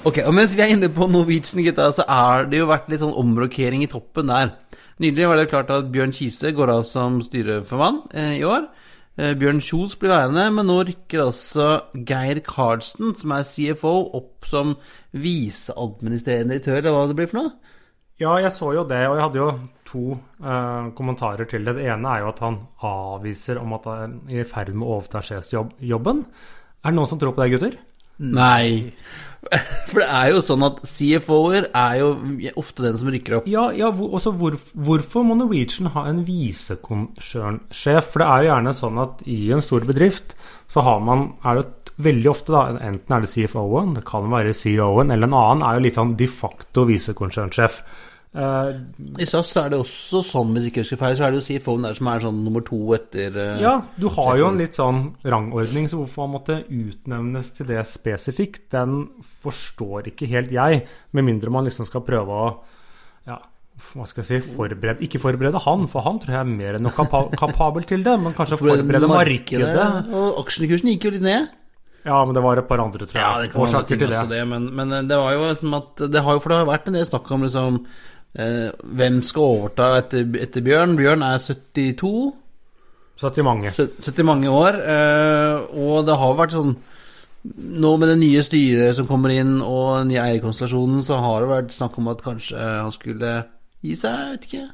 Ok, 0.00 0.16
og 0.24 0.32
mens 0.32 0.54
vi 0.56 0.62
er 0.64 0.70
inne 0.72 0.88
på 0.88 1.04
Norwegian, 1.12 1.60
gutta, 1.60 1.90
så 1.92 2.06
er 2.08 2.46
det 2.48 2.56
jo 2.62 2.68
vært 2.70 2.86
litt 2.88 3.02
sånn 3.02 3.16
omrokering 3.20 3.82
i 3.84 3.88
toppen 3.92 4.30
der. 4.32 4.54
Nylig 5.00 5.26
var 5.28 5.36
det 5.36 5.50
klart 5.50 5.72
at 5.74 5.90
Bjørn 5.92 6.14
Kise 6.16 6.54
går 6.56 6.72
av 6.72 6.86
som 6.88 7.18
styreformann 7.24 7.98
eh, 8.16 8.38
i 8.38 8.46
år. 8.48 8.64
Eh, 9.20 9.34
Bjørn 9.36 9.60
Kjos 9.60 9.98
blir 10.00 10.14
værende, 10.14 10.46
men 10.56 10.68
nå 10.70 10.78
rykker 10.88 11.20
altså 11.26 11.66
Geir 12.08 12.40
Karlsen, 12.46 13.12
som 13.20 13.34
er 13.36 13.44
CFO, 13.44 13.92
opp 14.16 14.48
som 14.48 14.72
viseadministrerende 15.12 16.56
direktør, 16.56 16.80
eller 16.80 16.96
hva 16.96 17.04
det 17.10 17.18
blir 17.20 17.28
for 17.34 17.42
noe? 17.42 17.76
Ja, 18.20 18.38
jeg 18.40 18.54
så 18.56 18.72
jo 18.76 18.86
det, 18.88 19.02
og 19.04 19.18
jeg 19.18 19.26
hadde 19.26 19.40
jo 19.42 19.50
to 19.90 20.06
eh, 20.16 20.90
kommentarer 20.96 21.48
til 21.52 21.68
det. 21.68 21.76
Det 21.76 21.92
ene 21.92 22.16
er 22.16 22.24
jo 22.24 22.32
at 22.32 22.40
han 22.44 22.56
avviser 22.88 23.60
om 23.60 23.76
at 23.76 23.92
han 23.92 24.18
er 24.32 24.46
i 24.46 24.48
ferd 24.48 24.72
med 24.72 24.88
å 24.88 24.96
overta 24.96 25.20
sjefsjobben. 25.28 26.24
Er 26.80 26.88
det 26.88 26.96
noen 26.96 27.12
som 27.12 27.20
tror 27.20 27.36
på 27.36 27.44
det, 27.44 27.52
gutter? 27.52 27.80
Nei. 28.20 28.92
For 29.90 30.02
det 30.02 30.08
er 30.12 30.30
jo 30.34 30.42
sånn 30.44 30.64
at 30.66 30.82
CFO-er 30.86 31.70
er 31.72 31.94
jo 32.00 32.10
ofte 32.60 32.84
den 32.84 32.98
som 33.00 33.10
rykker 33.12 33.38
opp. 33.38 33.48
Ja, 33.50 33.70
ja 33.72 33.88
også 33.90 34.34
hvor, 34.36 34.56
hvorfor 34.76 35.24
må 35.26 35.36
Norwegian 35.38 35.90
ha 35.94 36.04
en 36.10 36.22
visekonsernsjef? 36.28 38.10
For 38.12 38.22
det 38.22 38.28
er 38.28 38.44
jo 38.44 38.50
gjerne 38.50 38.74
sånn 38.76 39.00
at 39.02 39.24
i 39.30 39.40
en 39.54 39.64
stor 39.64 39.86
bedrift 39.88 40.36
så 40.70 40.84
har 40.86 41.00
man 41.02 41.32
er 41.42 41.62
det 41.62 41.94
veldig 42.00 42.30
ofte 42.30 42.54
da, 42.54 42.66
Enten 42.80 43.16
er 43.16 43.24
det 43.24 43.32
CFO-en, 43.32 43.96
det 43.98 44.04
kan 44.08 44.28
være 44.32 44.54
CEO-en, 44.56 45.10
eller 45.12 45.28
en 45.28 45.36
annen 45.36 45.66
er 45.66 45.76
jo 45.76 45.84
litt 45.84 45.98
sånn 45.98 46.14
de 46.20 46.28
facto 46.30 46.86
visekonsernsjef. 46.88 47.80
Uh, 48.30 48.76
I 49.18 49.26
SAS 49.26 49.48
er 49.58 49.72
det 49.72 49.80
også 49.82 50.20
sånn, 50.22 50.52
hvis 50.54 50.68
ikke 50.68 50.80
jeg 50.80 50.86
husker 50.86 51.00
feil, 51.00 51.16
så 51.18 51.24
er 51.26 51.32
det 51.34 51.40
jo 51.40 51.46
CFO-en 51.48 51.88
der 51.88 51.96
som 51.98 52.10
er 52.12 52.22
sånn 52.22 52.36
nummer 52.46 52.62
to 52.62 52.78
etter 52.94 53.34
uh, 53.34 53.56
Ja, 53.58 53.72
du 53.98 54.06
har 54.14 54.36
jo 54.38 54.50
en 54.52 54.60
litt 54.60 54.78
sånn 54.78 55.00
rangordning, 55.26 55.88
så 55.90 55.98
hvorfor 55.98 56.28
han 56.28 56.34
måtte 56.36 56.60
utnevnes 56.68 57.50
til 57.56 57.72
det 57.72 57.82
spesifikt, 57.90 58.68
den 58.70 59.08
forstår 59.42 60.12
ikke 60.12 60.30
helt 60.30 60.54
jeg, 60.54 60.84
med 61.10 61.26
mindre 61.26 61.50
man 61.50 61.66
liksom 61.66 61.90
skal 61.90 62.06
prøve 62.06 62.36
å 62.36 62.46
ja, 63.26 63.40
hva 63.90 64.06
skal 64.06 64.22
jeg 64.22 64.28
si, 64.28 64.54
forberede 64.54 65.02
Ikke 65.06 65.20
forberede 65.22 65.60
han, 65.66 65.88
for 65.90 66.06
han 66.06 66.20
tror 66.22 66.36
jeg 66.36 66.44
er 66.44 66.52
mer 66.52 66.78
enn 66.78 66.86
nok 66.86 66.96
kapa 67.00 67.24
kapabel 67.42 67.86
til 67.88 68.06
det, 68.06 68.14
men 68.14 68.36
kanskje 68.36 68.60
forberede 68.60 69.10
markedet. 69.10 69.66
markedet. 69.74 70.14
Og 70.14 70.44
aksjekursen 70.44 70.92
gikk 70.94 71.08
jo 71.08 71.16
litt 71.16 71.26
ned. 71.26 71.50
Ja, 72.04 72.22
men 72.24 72.32
det 72.36 72.42
var 72.44 72.56
et 72.56 72.68
par 72.68 72.80
andre, 72.80 73.04
tror 73.04 73.18
jeg. 73.18 73.24
Ja, 73.26 73.42
det 73.42 73.50
kan 73.52 73.64
årsaker 73.66 73.98
til 73.98 74.08
det. 74.08 74.22
det 74.30 74.40
men, 74.48 74.70
men, 74.76 74.94
det 75.08 75.18
var 75.20 75.34
jo 75.34 75.50
som 75.60 75.74
at 75.76 76.00
det 76.08 76.22
har 76.24 76.36
jo 76.36 76.40
For 76.40 76.52
det 76.52 76.62
har 76.62 76.70
vært 76.70 76.88
en 76.88 76.96
del 76.96 77.04
snakk 77.04 77.28
om 77.34 77.44
liksom 77.44 77.80
eh, 77.82 77.90
Hvem 78.30 79.22
skal 79.26 79.42
overta 79.56 79.88
etter, 79.98 80.22
etter, 80.38 80.62
Bjørn? 80.62 80.94
Bjørn 80.98 81.24
er 81.26 81.40
72. 81.42 82.12
70 83.20 83.44
mange. 83.44 83.72
70 83.74 84.24
mange 84.24 84.50
år. 84.50 84.78
Eh, 84.78 85.76
og 85.76 86.06
det 86.06 86.16
har 86.20 86.38
vært 86.38 86.56
sånn 86.56 86.76
Nå 87.40 87.94
med 87.96 88.10
det 88.10 88.18
nye 88.20 88.42
styret 88.44 88.98
som 88.98 89.06
kommer 89.08 89.32
inn, 89.32 89.62
og 89.64 90.02
den 90.02 90.10
nye 90.10 90.26
eierkonstellasjonen, 90.26 90.98
så 91.00 91.16
har 91.24 91.40
det 91.40 91.48
vært 91.48 91.70
snakk 91.72 91.94
om 91.96 92.10
at 92.12 92.20
kanskje 92.20 92.58
han 92.60 92.92
skulle 92.92 93.30
gi 93.80 93.94
seg, 93.96 94.12
jeg 94.12 94.34
vet 94.34 94.44
ikke. 94.44 94.66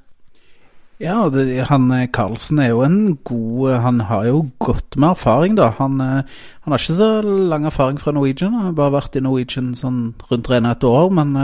Ja, 0.99 1.29
det, 1.29 1.45
han 1.69 1.91
Karlsen 2.11 2.59
er 2.59 2.71
jo 2.71 2.81
en 2.81 3.19
god 3.29 3.75
Han 3.85 4.01
har 4.09 4.25
jo 4.31 4.39
godt 4.59 4.97
med 4.97 5.11
erfaring, 5.13 5.55
da. 5.59 5.69
Han, 5.79 6.01
han 6.01 6.73
har 6.73 6.81
ikke 6.81 6.97
så 6.99 7.11
lang 7.23 7.69
erfaring 7.69 8.01
fra 8.01 8.17
Norwegian. 8.17 8.57
Han 8.57 8.71
har 8.71 8.79
bare 8.81 8.97
vært 8.97 9.19
i 9.21 9.23
Norwegian 9.23 9.75
sånn 9.77 10.17
rundt 10.31 10.51
regna 10.51 10.73
et 10.75 10.87
år. 10.89 11.13
Men 11.15 11.37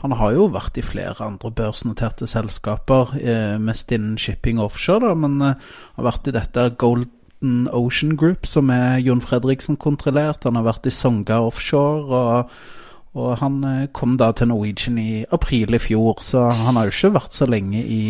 han 0.00 0.16
har 0.16 0.34
jo 0.36 0.48
vært 0.54 0.80
i 0.80 0.84
flere 0.84 1.26
andre 1.26 1.50
børsnoterte 1.52 2.28
selskaper, 2.30 3.14
mest 3.60 3.92
innen 3.92 4.18
shipping 4.20 4.60
offshore, 4.62 5.04
da. 5.04 5.14
Men 5.14 5.38
har 5.44 6.06
vært 6.06 6.30
i 6.30 6.34
dette 6.34 6.70
Golden 6.80 7.68
Ocean 7.68 8.16
Group, 8.16 8.48
som 8.48 8.72
er 8.72 9.02
Jon 9.04 9.20
Fredriksen 9.20 9.76
kontrollert. 9.76 10.46
Han 10.48 10.56
har 10.56 10.68
vært 10.70 10.88
i 10.88 10.94
Songa 10.94 11.42
offshore. 11.44 12.22
og 12.24 12.54
og 13.18 13.40
han 13.40 13.64
eh, 13.66 13.88
kom 13.92 14.16
da 14.20 14.30
til 14.36 14.50
Norwegian 14.52 14.98
i 15.02 15.24
april 15.34 15.74
i 15.74 15.82
fjor, 15.82 16.20
så 16.22 16.46
han 16.54 16.78
har 16.78 16.86
jo 16.86 16.94
ikke 16.94 17.16
vært 17.16 17.34
så 17.34 17.48
lenge 17.50 17.82
i, 17.82 18.02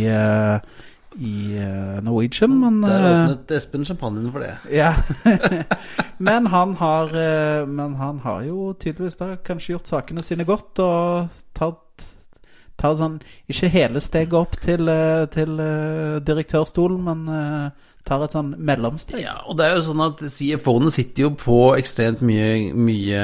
i 1.19 1.59
uh, 1.59 1.99
Norwegian, 2.05 2.53
men 2.61 2.83
Der 2.83 3.07
åpnet 3.09 3.51
Espen 3.57 3.85
champagnen 3.85 4.31
for 4.33 4.45
det. 4.45 4.55
Ja. 4.71 4.95
men, 6.29 6.47
han 6.47 6.77
har, 6.79 7.11
uh, 7.11 7.69
men 7.69 7.97
han 7.99 8.21
har 8.25 8.43
jo 8.47 8.73
tydeligvis 8.79 9.19
da 9.19 9.35
kanskje 9.45 9.75
gjort 9.75 9.91
sakene 9.91 10.23
sine 10.23 10.47
godt 10.47 10.79
og 10.85 11.33
tatt, 11.57 12.07
tatt 12.79 13.01
sånn 13.03 13.19
Ikke 13.51 13.73
hele 13.75 14.01
steget 14.01 14.39
opp 14.39 14.55
til, 14.63 14.91
til 15.35 15.63
direktørstolen, 16.27 17.03
men 17.05 17.73
tar 18.07 18.25
et 18.25 18.35
sånn 18.35 18.55
mellomsteg. 18.57 19.21
Ja, 19.23 19.37
og 19.45 19.59
det 19.59 19.67
er 19.67 19.77
jo 19.77 19.85
sånn 19.91 20.03
at 20.07 20.23
CFO-ene 20.23 20.93
sitter 20.95 21.27
jo 21.27 21.35
på 21.39 21.59
ekstremt 21.77 22.23
mye, 22.25 22.71
mye 22.73 23.23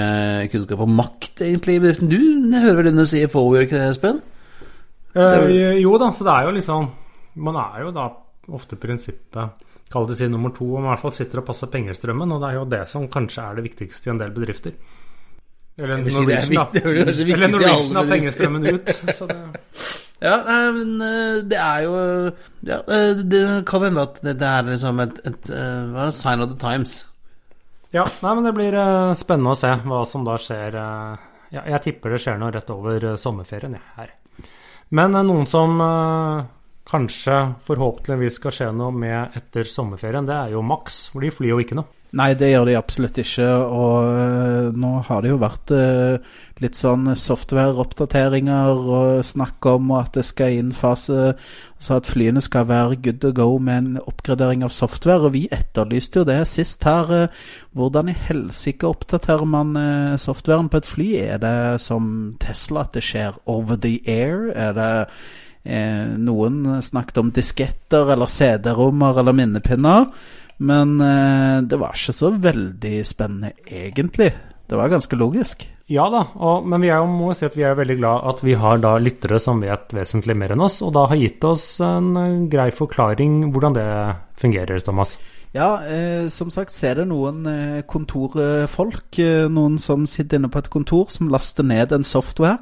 kunnskap 0.52 0.82
og 0.84 0.92
makt, 0.92 1.40
egentlig, 1.46 1.78
i 1.78 1.82
bedriften. 1.86 2.12
Du 2.12 2.52
hører 2.52 2.82
vel 2.82 2.90
denne 2.90 3.08
CFO, 3.08 3.48
gjør 3.54 3.66
ikke 3.66 3.78
det, 3.78 3.88
Espen? 3.94 4.20
Eh, 5.16 5.80
jo 5.80 5.96
da, 6.00 6.10
så 6.12 6.26
det 6.26 6.34
er 6.34 6.48
jo 6.48 6.56
liksom 6.58 6.88
Man 7.36 7.58
er 7.60 7.86
jo 7.86 7.94
da 7.94 8.10
ofte 8.56 8.78
prinsippet 8.80 9.64
Kall 9.92 10.08
det 10.08 10.16
si 10.18 10.26
nummer 10.26 10.50
to, 10.50 10.66
og 10.66 10.80
man 10.80 10.88
i 10.88 10.92
hvert 10.96 11.02
fall 11.04 11.12
sitter 11.14 11.38
og 11.38 11.44
passer 11.46 11.68
pengestrømmen, 11.70 12.32
og 12.34 12.40
det 12.42 12.48
er 12.48 12.56
jo 12.56 12.64
det 12.72 12.80
som 12.90 13.04
kanskje 13.06 13.44
er 13.44 13.58
det 13.58 13.62
viktigste 13.68 14.08
i 14.08 14.10
en 14.10 14.18
del 14.18 14.32
bedrifter. 14.34 14.72
Eller 15.78 16.00
Norwegian, 16.02 16.48
si 17.14 17.26
Eller 17.30 17.52
Norwegian 17.52 18.00
har 18.00 18.08
pengestrømmen 18.10 18.66
ut. 18.66 18.90
Så 19.18 19.28
det 19.30 19.36
ja, 20.18 20.36
men 20.72 21.00
eh, 21.04 21.42
det 21.44 21.58
er 21.60 21.82
jo 21.84 21.96
ja, 22.64 22.78
eh, 22.80 23.18
Det 23.20 23.42
kan 23.68 23.82
hende 23.84 24.06
at 24.06 24.22
det 24.24 24.48
er 24.48 24.64
liksom 24.64 25.00
et, 25.04 25.18
et, 25.28 25.50
et 25.50 25.50
eh, 25.52 26.10
sign 26.16 26.40
of 26.40 26.54
the 26.54 26.58
times. 26.60 27.02
Ja, 27.92 28.06
nei, 28.24 28.32
men 28.34 28.44
det 28.44 28.54
blir 28.56 28.74
spennende 29.16 29.52
å 29.52 29.58
se 29.58 29.70
hva 29.84 30.02
som 30.08 30.24
da 30.26 30.34
skjer. 30.40 30.74
Ja, 31.54 31.62
jeg 31.62 31.82
tipper 31.84 32.12
det 32.12 32.18
skjer 32.24 32.40
noe 32.40 32.50
rett 32.52 32.72
over 32.72 33.14
sommerferien, 33.20 33.76
ja, 33.78 33.84
her. 34.00 34.10
Men 34.96 35.14
noen 35.14 35.46
som 35.48 35.78
kanskje 36.86 37.38
forhåpentligvis 37.66 38.38
skal 38.40 38.54
skje 38.54 38.72
noe 38.74 38.94
med 38.94 39.36
etter 39.38 39.68
sommerferien, 39.68 40.26
det 40.28 40.36
er 40.36 40.56
jo 40.56 40.64
maks. 40.66 41.06
For 41.12 41.24
de 41.24 41.34
flyr 41.34 41.54
jo 41.54 41.62
ikke 41.64 41.78
noe. 41.80 41.90
Nei, 42.16 42.30
det 42.38 42.48
gjør 42.52 42.68
de 42.68 42.76
absolutt 42.78 43.18
ikke. 43.20 43.44
Og 43.44 44.06
uh, 44.16 44.68
nå 44.72 44.92
har 45.08 45.22
det 45.24 45.32
jo 45.32 45.40
vært 45.42 45.72
uh, 45.74 46.36
litt 46.62 46.78
sånn 46.78 47.10
software-oppdateringer 47.18 48.86
og 48.96 49.24
snakk 49.26 49.66
om 49.74 49.90
at 49.98 50.16
det 50.16 50.26
skal 50.28 50.60
innfase 50.62 51.34
Altså 51.76 51.98
at 51.98 52.06
flyene 52.08 52.40
skal 52.40 52.64
være 52.70 52.96
good 53.04 53.18
to 53.20 53.34
go 53.36 53.58
med 53.60 53.76
en 53.76 53.98
oppgradering 54.00 54.62
av 54.64 54.72
software. 54.72 55.26
Og 55.28 55.34
vi 55.34 55.42
etterlyste 55.52 56.22
jo 56.22 56.28
det 56.28 56.38
sist 56.48 56.86
her. 56.88 57.10
Uh, 57.10 57.50
hvordan 57.76 58.08
i 58.08 58.16
helsike 58.16 58.88
oppdaterer 58.88 59.44
man 59.44 59.76
softwaren 60.16 60.70
på 60.72 60.80
et 60.80 60.88
fly? 60.88 61.10
Er 61.34 61.42
det 61.42 61.82
som 61.84 62.06
Tesla 62.40 62.86
at 62.86 62.96
det 62.96 63.04
skjer 63.04 63.36
over 63.44 63.76
the 63.76 63.98
air? 64.08 64.48
Er 64.56 64.72
det 64.78 64.94
noen 65.66 66.82
snakket 66.84 67.18
om 67.22 67.30
disketter 67.34 68.12
eller 68.14 68.30
CD-rommer 68.30 69.22
eller 69.22 69.36
minnepinner? 69.36 70.10
Men 70.56 71.00
eh, 71.00 71.62
det 71.62 71.78
var 71.80 71.96
ikke 71.96 72.14
så 72.16 72.30
veldig 72.32 72.98
spennende, 73.06 73.52
egentlig. 73.66 74.32
Det 74.66 74.78
var 74.78 74.90
ganske 74.90 75.16
logisk. 75.18 75.66
Ja 75.86 76.08
da, 76.10 76.24
og, 76.42 76.64
men 76.66 76.82
vi 76.82 76.90
er 76.90 76.98
jo, 76.98 77.10
må 77.12 77.30
si 77.36 77.46
at 77.46 77.54
vi 77.54 77.62
er 77.68 77.76
veldig 77.78 77.98
glad 78.00 78.24
at 78.32 78.40
vi 78.42 78.56
har 78.58 78.80
da 78.82 78.96
lyttere 78.98 79.38
som 79.38 79.60
vet 79.62 79.92
vesentlig 79.94 80.34
mer 80.34 80.56
enn 80.56 80.64
oss, 80.66 80.80
og 80.82 80.90
da 80.96 81.04
har 81.12 81.20
gitt 81.20 81.44
oss 81.46 81.76
en 81.84 82.16
eh, 82.18 82.38
grei 82.50 82.70
forklaring 82.74 83.44
hvordan 83.54 83.76
det 83.76 83.88
fungerer, 84.40 84.82
Thomas. 84.82 85.14
Ja, 85.56 85.80
eh, 85.88 86.28
som 86.28 86.50
sagt 86.52 86.74
så 86.74 86.90
er 86.90 86.98
det 87.00 87.06
noen 87.08 87.46
eh, 87.48 87.80
kontorfolk, 87.88 89.16
eh, 89.22 89.46
noen 89.48 89.78
som 89.80 90.04
sitter 90.08 90.36
inne 90.36 90.50
på 90.52 90.60
et 90.60 90.68
kontor, 90.72 91.06
som 91.08 91.30
laster 91.32 91.64
ned 91.64 91.94
en 91.96 92.04
software. 92.04 92.58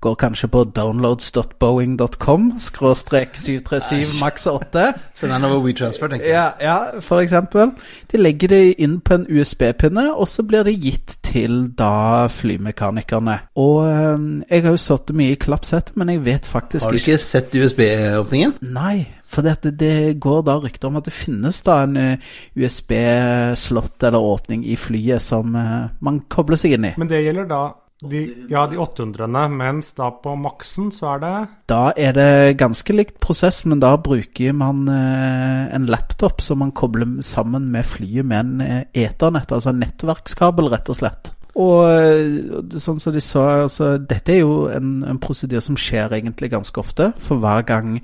Går 0.00 0.14
kanskje 0.16 0.48
på 0.48 0.62
downloads.boeing.com, 0.72 2.46
skråstrek 2.64 3.36
737 3.36 4.16
maks 4.22 4.46
8. 4.48 4.86
Så 5.18 5.28
den 5.28 5.44
over 5.44 5.60
WeTransfer, 5.66 6.08
tenker 6.08 6.30
jeg. 6.30 6.32
Ja, 6.32 6.48
ja, 6.64 7.00
for 7.04 7.20
eksempel. 7.20 7.74
De 8.08 8.22
legger 8.22 8.54
det 8.54 8.62
inn 8.80 9.02
på 9.04 9.18
en 9.18 9.28
USB-pinne, 9.28 10.08
og 10.14 10.28
så 10.28 10.46
blir 10.48 10.64
det 10.64 10.78
gitt 10.80 11.18
til 11.26 11.66
da 11.76 12.24
flymekanikerne. 12.32 13.36
Og 13.60 13.84
eh, 13.84 14.26
jeg 14.48 14.64
har 14.64 14.78
jo 14.78 14.84
sittet 14.88 15.20
mye 15.20 15.36
i 15.36 15.40
klappsettet, 15.44 15.92
men 16.00 16.16
jeg 16.16 16.24
vet 16.24 16.48
faktisk 16.48 16.80
ikke 16.80 16.88
Har 16.88 16.96
du 16.96 17.04
ikke 17.04 17.20
sett 17.20 17.54
USB-åpningen? 17.60 18.56
Nei, 18.72 19.19
for 19.30 19.46
det, 19.46 19.76
det 19.78 20.18
går 20.22 20.42
da 20.46 20.56
rykter 20.60 20.90
om 20.90 20.98
at 20.98 21.06
det 21.06 21.14
finnes 21.14 21.62
da 21.66 21.82
en 21.84 21.98
eh, 22.00 22.32
USB-slott 22.58 24.02
eller 24.08 24.30
åpning 24.32 24.64
i 24.66 24.78
flyet 24.80 25.22
som 25.22 25.54
eh, 25.56 25.92
man 26.02 26.24
kobler 26.32 26.58
seg 26.60 26.74
inn 26.76 26.90
i. 26.90 26.96
Men 26.98 27.10
det 27.10 27.22
gjelder 27.22 27.46
da 27.50 27.62
de, 28.00 28.20
ja, 28.48 28.62
de 28.64 28.78
800-ene, 28.80 29.42
mens 29.52 29.90
da 29.92 30.06
på 30.24 30.32
maksen 30.40 30.88
så 30.94 31.10
er 31.14 31.18
det 31.20 31.32
Da 31.68 31.80
er 32.00 32.14
det 32.16 32.56
ganske 32.58 32.94
likt 32.96 33.18
prosess, 33.20 33.60
men 33.68 33.82
da 33.82 33.92
bruker 34.00 34.56
man 34.56 34.86
eh, 34.88 35.68
en 35.76 35.86
laptop 35.90 36.40
som 36.42 36.62
man 36.64 36.72
kobler 36.72 37.20
sammen 37.22 37.68
med 37.70 37.86
flyet 37.86 38.26
med 38.26 38.40
en 38.40 38.88
eternett, 38.96 39.52
altså 39.52 39.74
en 39.74 39.84
nettverkskabel, 39.84 40.72
rett 40.72 40.90
og 40.90 40.98
slett. 41.02 41.34
Og 41.60 42.78
sånn 42.80 43.00
som 43.02 43.12
de 43.12 43.20
sa, 43.20 43.44
altså 43.66 43.92
dette 43.98 44.32
er 44.32 44.44
jo 44.44 44.68
en, 44.72 45.00
en 45.04 45.18
prosedyre 45.20 45.60
som 45.64 45.76
skjer 45.76 46.14
egentlig 46.16 46.52
ganske 46.54 46.80
ofte. 46.80 47.10
For 47.20 47.42
hver 47.42 47.66
gang 47.68 47.98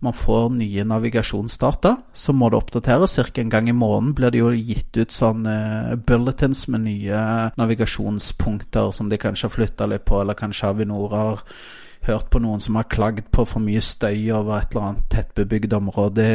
man 0.00 0.16
får 0.16 0.48
nye 0.56 0.84
navigasjonsdata, 0.88 1.96
så 2.12 2.32
må 2.32 2.48
det 2.50 2.56
oppdateres. 2.56 3.16
Ca. 3.16 3.40
en 3.40 3.52
gang 3.52 3.68
i 3.68 3.76
måneden 3.76 4.14
blir 4.16 4.32
det 4.32 4.40
jo 4.40 4.52
gitt 4.54 4.96
ut 4.96 5.12
sånne 5.12 5.98
bulletins 6.06 6.66
med 6.72 6.86
nye 6.86 7.20
navigasjonspunkter 7.60 8.94
som 8.96 9.10
de 9.12 9.20
kanskje 9.20 9.48
har 9.48 9.56
flytta 9.56 9.88
litt 9.90 10.06
på, 10.08 10.22
eller 10.22 10.38
kanskje 10.38 10.72
Avinor 10.72 11.14
har 11.14 11.44
hørt 12.08 12.30
på 12.32 12.40
noen 12.40 12.62
som 12.64 12.78
har 12.80 12.88
klagd 12.88 13.28
på 13.32 13.44
for 13.44 13.60
mye 13.60 13.82
støy 13.84 14.30
over 14.32 14.56
et 14.56 14.72
eller 14.72 14.86
annet 14.88 15.10
tettbebygd 15.12 15.74
område 15.76 16.26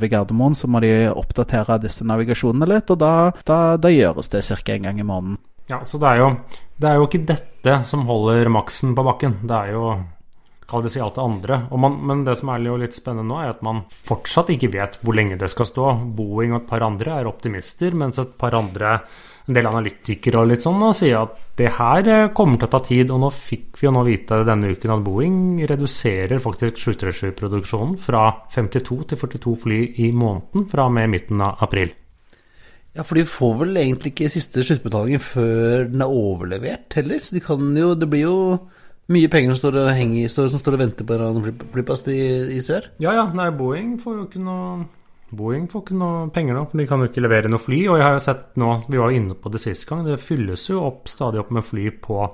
ved 0.00 0.12
Gardermoen, 0.12 0.56
så 0.56 0.70
må 0.70 0.80
de 0.80 1.10
oppdatere 1.12 1.80
disse 1.82 2.06
navigasjonene 2.08 2.68
litt, 2.70 2.88
og 2.92 3.02
da, 3.02 3.12
da, 3.44 3.60
da 3.76 3.92
gjøres 3.92 4.32
det 4.32 4.46
ca. 4.48 4.60
en 4.74 4.88
gang 4.88 5.00
i 5.00 5.06
måneden. 5.06 5.36
Ja, 5.70 5.84
så 5.86 6.00
det 6.02 6.08
er, 6.08 6.22
jo, 6.24 6.30
det 6.82 6.88
er 6.88 6.96
jo 6.98 7.04
ikke 7.06 7.26
dette 7.28 7.76
som 7.86 8.08
holder 8.08 8.48
maksen 8.50 8.96
på 8.96 9.04
bakken. 9.06 9.36
Det 9.46 9.54
er 9.54 9.76
jo 9.76 9.92
kall 10.70 10.84
det 10.84 10.92
si 10.94 11.02
alt 11.02 11.18
det 11.18 11.24
andre. 11.24 11.62
Man, 11.76 11.98
men 12.06 12.22
det 12.26 12.38
som 12.40 12.52
er 12.52 12.62
litt 12.80 12.96
spennende 12.96 13.28
nå, 13.28 13.40
er 13.42 13.54
at 13.54 13.64
man 13.66 13.82
fortsatt 13.90 14.52
ikke 14.54 14.72
vet 14.74 15.00
hvor 15.04 15.16
lenge 15.18 15.38
det 15.40 15.50
skal 15.52 15.68
stå. 15.68 15.90
Boeing 16.16 16.54
og 16.54 16.62
et 16.62 16.70
par 16.70 16.86
andre 16.86 17.18
er 17.18 17.30
optimister, 17.30 17.96
mens 17.98 18.20
et 18.22 18.32
par 18.40 18.56
andre, 18.58 19.00
en 19.48 19.56
del 19.56 19.68
analytikere 19.68 20.40
og 20.40 20.50
litt 20.52 20.64
sånn, 20.64 20.82
og 20.86 20.96
sier 20.96 21.24
at 21.24 21.38
det 21.60 21.72
her 21.76 22.08
eh, 22.08 22.28
kommer 22.36 22.60
til 22.60 22.70
å 22.70 22.72
ta 22.72 22.82
tid. 22.86 23.12
Og 23.12 23.22
nå 23.22 23.30
fikk 23.34 23.80
vi 23.80 23.88
jo 23.88 23.94
nå 23.94 24.04
vite 24.06 24.42
denne 24.48 24.72
uken 24.72 24.94
at 24.96 25.06
Boeing 25.06 25.38
reduserer 25.68 26.42
faktisk 26.42 26.80
737-produksjonen 26.84 27.96
fra 28.00 28.26
52 28.54 29.00
til 29.10 29.24
42 29.24 29.56
fly 29.64 29.80
i 30.06 30.12
måneden 30.16 30.70
fra 30.70 30.88
og 30.88 30.94
med 30.96 31.10
midten 31.16 31.42
av 31.44 31.60
april. 31.66 31.92
Ja, 32.96 33.04
for 33.06 33.14
de 33.14 33.22
får 33.28 33.52
vel 33.60 33.78
egentlig 33.78 34.10
ikke 34.14 34.32
siste 34.32 34.64
sluttbetaling 34.66 35.20
før 35.22 35.84
den 35.92 36.02
er 36.02 36.10
overlevert 36.10 36.96
heller. 36.98 37.22
Så 37.22 37.36
de 37.36 37.42
kan 37.44 37.76
jo 37.76 37.94
Det 37.94 38.08
blir 38.10 38.26
jo 38.26 38.38
mye 39.10 39.30
penger 39.32 39.52
som 39.52 39.60
står 39.64 39.80
og, 39.82 39.90
henger, 39.96 40.30
står, 40.32 40.48
som 40.52 40.62
står 40.62 40.76
og 40.76 40.82
venter 40.84 41.06
på 41.08 41.18
en 41.18 41.44
flyplass 41.74 42.06
i, 42.10 42.20
i, 42.56 42.62
sør. 42.64 42.88
Ja, 43.02 43.14
ja. 43.16 43.26
Nei, 43.36 43.50
Boeing 43.54 43.96
får 44.02 44.16
jo 44.16 44.26
ikke 44.28 44.42
noe 44.44 44.88
Boeing 45.30 45.68
får 45.70 45.84
ikke 45.84 45.98
noe 45.98 46.24
penger 46.34 46.56
nå, 46.56 46.64
for 46.70 46.80
de 46.80 46.88
kan 46.90 47.02
jo 47.02 47.06
ikke 47.10 47.22
levere 47.22 47.50
noe 47.50 47.62
fly. 47.62 47.84
Og 47.86 48.00
jeg 48.00 48.06
har 48.06 48.16
jo 48.16 48.24
sett 48.24 48.58
nå, 48.58 48.72
vi 48.90 48.98
var 48.98 49.12
jo 49.12 49.20
inne 49.20 49.36
på 49.38 49.52
det 49.54 49.62
sist 49.62 49.86
gang, 49.86 50.02
det 50.06 50.18
fylles 50.22 50.66
jo 50.72 50.82
opp 50.88 51.10
stadig 51.10 51.42
opp 51.42 51.52
med 51.54 51.66
fly 51.66 51.86
på 52.02 52.24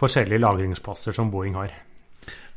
forskjellige 0.00 0.40
lagringsplasser 0.40 1.16
som 1.16 1.28
Boeing 1.32 1.58
har. 1.60 1.74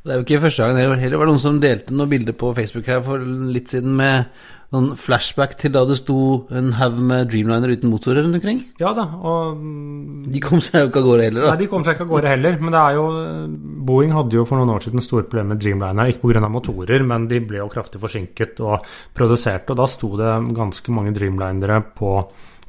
Det 0.03 0.11
er 0.11 0.19
jo 0.19 0.25
ikke 0.25 0.41
første 0.43 0.65
gang 0.67 0.99
det 0.99 1.15
var 1.15 1.29
noen 1.29 1.39
som 1.39 1.61
delte 1.63 1.95
noen 1.95 2.11
bilder 2.11 2.35
på 2.35 2.49
Facebook 2.57 2.89
her 2.91 2.99
for 3.05 3.23
litt 3.23 3.71
siden 3.71 3.93
med 3.95 4.25
noen 4.73 4.97
flashback 4.99 5.53
til 5.59 5.71
da 5.75 5.83
det 5.87 5.99
sto 5.99 6.17
en 6.51 6.71
haug 6.79 6.97
med 6.97 7.29
Dreamliner 7.31 7.71
uten 7.75 7.91
motorer 7.91 8.23
rundt 8.25 8.39
omkring. 8.39 8.63
Ja 8.81 8.91
da, 8.97 9.05
og 9.05 9.61
De 10.33 10.41
kom 10.43 10.63
seg 10.65 10.81
jo 10.81 10.89
ikke 10.89 11.03
av 11.03 11.07
gårde 11.07 11.27
heller, 11.27 11.45
da. 11.45 11.51
Nei, 11.53 11.61
de 11.61 11.69
kom 11.71 11.85
seg 11.85 11.95
ikke 11.95 12.07
av 12.07 12.13
gårde 12.15 12.31
heller. 12.33 12.57
Men 12.59 12.75
det 12.75 12.81
er 12.81 12.97
jo 12.97 13.05
Boeing 13.87 14.15
hadde 14.17 14.39
jo 14.39 14.45
for 14.49 14.59
noen 14.59 14.73
år 14.73 14.87
siden 14.87 15.05
store 15.05 15.27
problemer 15.27 15.53
med 15.53 15.61
Dreamliner, 15.61 16.09
ikke 16.11 16.33
pga. 16.33 16.49
motorer, 16.51 17.05
men 17.13 17.29
de 17.29 17.43
ble 17.45 17.61
jo 17.61 17.69
kraftig 17.71 18.01
forsinket 18.01 18.63
og 18.65 18.81
produsert. 19.15 19.69
Og 19.69 19.79
da 19.79 19.87
sto 19.87 20.15
det 20.19 20.33
ganske 20.57 20.95
mange 20.95 21.13
Dreamlinere 21.15 21.79
på 21.93 22.17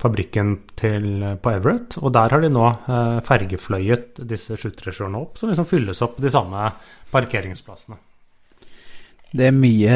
fabrikken 0.05 0.57
til, 0.79 1.09
på 1.41 1.55
Everett. 1.55 1.99
Og 2.03 2.13
der 2.15 2.35
har 2.35 2.45
de 2.45 2.53
nå 2.53 2.67
eh, 2.71 3.21
fergefløyet 3.25 4.21
disse 4.31 4.59
737-ene 4.59 5.23
opp, 5.23 5.39
som 5.41 5.53
liksom 5.53 5.69
fylles 5.71 6.05
opp 6.05 6.21
de 6.23 6.33
samme 6.33 6.69
parkeringsplassene. 7.15 7.99
Det 9.35 9.49
er 9.49 9.55
mye 9.57 9.95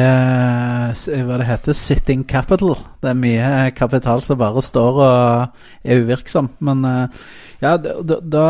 hva 1.23 1.37
det 1.39 1.47
heter, 1.47 1.75
sitting 1.77 2.25
capital. 2.27 2.73
Det 2.99 3.13
er 3.13 3.19
mye 3.19 3.69
kapital 3.71 4.19
som 4.25 4.39
bare 4.41 4.63
står 4.65 4.99
og 4.99 5.61
er 5.83 6.01
uvirksom. 6.03 6.49
Men, 6.67 6.83
ja, 7.63 7.77
da, 7.79 8.19
da, 8.19 8.43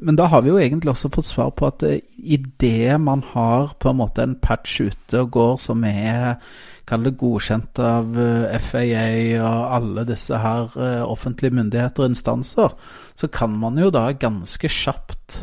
men 0.00 0.16
da 0.16 0.30
har 0.32 0.40
vi 0.46 0.54
jo 0.54 0.62
egentlig 0.62 0.94
også 0.94 1.12
fått 1.12 1.28
svar 1.28 1.52
på 1.52 1.68
at 1.68 1.84
idet 2.16 2.96
man 3.04 3.24
har 3.34 3.74
på 3.76 3.92
en 3.92 4.00
måte 4.00 4.24
en 4.24 4.38
patch 4.40 4.80
ute 4.80 5.26
og 5.26 5.30
går 5.36 5.60
som 5.60 5.84
er 5.84 6.40
kall 6.88 7.04
det 7.04 7.18
godkjent 7.20 7.84
av 7.84 8.16
FAA 8.64 9.06
og 9.44 9.76
alle 9.76 10.08
disse 10.08 10.40
her 10.40 10.72
offentlige 11.04 11.54
myndigheter 11.60 12.06
og 12.06 12.14
instanser, 12.14 12.76
så 13.14 13.28
kan 13.28 13.52
man 13.60 13.76
jo 13.78 13.92
da 13.92 14.08
ganske 14.16 14.72
kjapt 14.72 15.42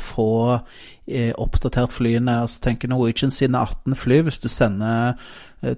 få 0.00 0.58
oppdatert 1.38 1.92
flyene. 1.92 2.40
altså 2.40 2.60
tenker 2.64 2.88
Norwegian 2.88 3.30
sine 3.30 3.58
18 3.58 3.94
fly, 3.96 4.20
hvis 4.26 4.38
du 4.42 4.48
sender 4.48 5.12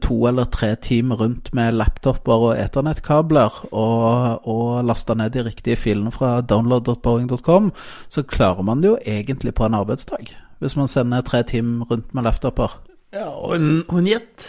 to 0.03 0.27
eller 0.27 0.45
tre 0.45 0.75
team 0.77 1.13
rundt 1.13 1.51
med 1.55 1.73
laptoper 1.73 2.33
og 2.33 2.59
eternettkabler 2.59 3.61
og, 3.73 4.47
og 4.49 4.85
laster 4.85 5.15
ned 5.15 5.31
de 5.37 5.45
riktige 5.45 5.77
filene 5.77 6.13
fra 6.13 6.41
download.boeing.com, 6.41 7.73
så 8.09 8.23
klarer 8.23 8.63
man 8.63 8.83
det 8.83 8.89
jo 8.89 8.99
egentlig 9.07 9.55
på 9.55 9.67
en 9.67 9.75
arbeidsdag. 9.75 10.33
Hvis 10.59 10.77
man 10.77 10.89
sender 10.89 11.21
tre 11.21 11.43
team 11.43 11.83
rundt 11.83 12.15
med 12.15 12.23
laptoper. 12.23 12.81
Ja, 13.13 13.29
og 13.29 13.57
en, 13.57 13.85
og 13.89 13.99
en 13.99 14.07
jet. 14.07 14.49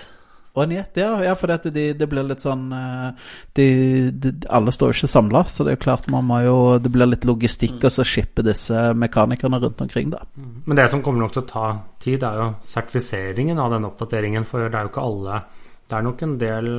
Og 0.55 0.63
en 0.63 0.73
jet, 0.73 0.97
ja. 1.01 1.09
ja 1.23 1.33
for 1.37 1.51
det, 1.51 1.71
de, 1.75 1.83
det 1.97 2.07
blir 2.09 2.25
litt 2.25 2.41
sånn 2.43 2.67
de, 3.55 3.67
de, 4.11 4.31
Alle 4.49 4.73
står 4.73 4.91
jo 4.91 4.97
ikke 4.97 5.11
samla, 5.11 5.43
så 5.51 5.65
det 5.65 5.73
er 5.73 5.77
jo 5.77 5.83
klart 5.83 6.09
man 6.11 6.25
må 6.25 6.39
jo 6.41 6.55
Det 6.81 6.91
blir 6.93 7.09
litt 7.09 7.27
logistikk 7.29 7.85
å 7.85 7.91
shippe 8.07 8.45
disse 8.45 8.89
mekanikerne 8.97 9.61
rundt 9.61 9.83
omkring, 9.85 10.09
da. 10.13 10.23
Men 10.65 10.79
det 10.79 10.89
som 10.93 11.03
kommer 11.05 11.25
nok 11.25 11.35
til 11.35 11.45
å 11.45 11.51
ta 11.51 11.67
tid, 12.01 12.23
er 12.25 12.41
jo 12.41 12.49
sertifiseringen 12.65 13.61
av 13.61 13.75
denne 13.75 13.91
oppdateringen. 13.91 14.47
For 14.49 14.65
det 14.65 14.73
er 14.73 14.87
jo 14.87 14.93
ikke 14.93 15.05
alle 15.05 15.43
Det 15.89 15.97
er 15.97 16.09
nok 16.09 16.25
en 16.25 16.35
del 16.41 16.73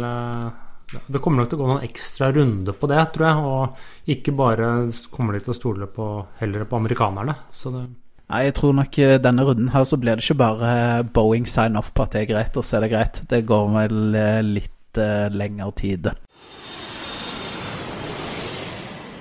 det 0.91 1.21
kommer 1.23 1.43
nok 1.43 1.51
til 1.51 1.59
å 1.59 1.63
gå 1.63 1.67
noen 1.71 1.85
ekstra 1.87 2.31
runder 2.35 2.75
på 2.75 2.89
det, 2.91 3.01
tror 3.15 3.27
jeg. 3.29 3.43
Og 3.47 4.15
ikke 4.15 4.35
bare 4.37 4.71
kommer 5.13 5.37
de 5.37 5.45
til 5.45 5.55
å 5.55 5.59
stole 5.59 5.91
på 5.95 6.07
heller 6.41 6.67
på 6.67 6.81
amerikanerne. 6.81 7.37
Så 7.55 7.71
det 7.75 7.85
Nei, 8.31 8.45
jeg 8.47 8.55
tror 8.61 8.75
nok 8.79 8.95
denne 9.25 9.43
runden 9.43 9.73
her 9.75 9.85
så 9.89 9.99
blir 9.99 10.15
det 10.15 10.23
ikke 10.23 10.39
bare 10.39 10.73
Boeing 11.03 11.49
sign 11.51 11.79
off 11.81 11.91
på 11.91 12.05
at 12.05 12.15
det 12.15 12.21
er 12.23 12.29
greit, 12.31 12.57
og 12.57 12.63
så 12.63 12.79
er 12.79 12.85
det 12.85 12.91
greit. 12.93 13.23
Det 13.27 13.47
går 13.49 13.71
vel 13.75 13.97
litt 14.47 15.01
uh, 15.03 15.27
lengre 15.35 15.73
tid. 15.81 16.13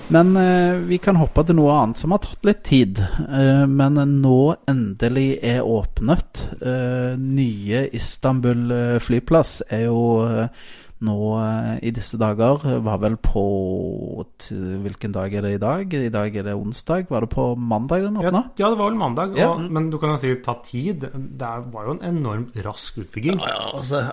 Men 0.09 0.37
eh, 0.37 0.77
vi 0.89 0.97
kan 0.97 1.19
hoppe 1.21 1.43
til 1.45 1.59
noe 1.59 1.73
annet 1.77 1.99
som 2.01 2.15
har 2.15 2.21
tatt 2.23 2.45
litt 2.47 2.63
tid. 2.65 3.01
Eh, 3.29 3.65
men 3.69 3.99
nå 4.21 4.39
endelig 4.69 5.37
er 5.45 5.61
åpnet. 5.61 6.45
nye 7.21 7.83
Istanbul 7.93 8.73
flyplass 9.05 9.59
er 9.69 9.85
jo 9.85 9.99
nå 11.05 11.15
i 11.85 11.91
disse 11.95 12.17
dager 12.19 12.63
var 12.83 12.99
vel 13.03 13.15
på 13.23 13.43
Hvilken 14.49 15.13
dag 15.15 15.33
er 15.33 15.45
det 15.45 15.51
i 15.55 15.61
dag? 15.61 15.93
I 15.93 16.11
dag 16.11 16.35
er 16.35 16.45
det 16.49 16.55
onsdag. 16.57 17.07
Var 17.09 17.23
det 17.23 17.29
på 17.31 17.45
mandag 17.55 18.03
den 18.03 18.17
åpna? 18.19 18.41
Ja, 18.57 18.65
ja, 18.65 18.69
det 18.71 18.79
var 18.79 18.89
vel 18.89 18.99
mandag. 18.99 19.33
Og, 19.35 19.39
ja. 19.39 19.49
Men 19.57 19.89
du 19.91 19.97
kan 20.01 20.13
jo 20.13 20.19
si 20.21 20.33
ta 20.43 20.57
tid. 20.65 21.07
Det 21.13 21.51
var 21.73 21.87
jo 21.87 21.95
en 21.95 22.03
enormt 22.11 22.57
rask 22.65 22.99
utbygging. 23.03 23.39
Ja, 23.39 23.53
ja, 23.53 23.71
altså, 23.79 24.03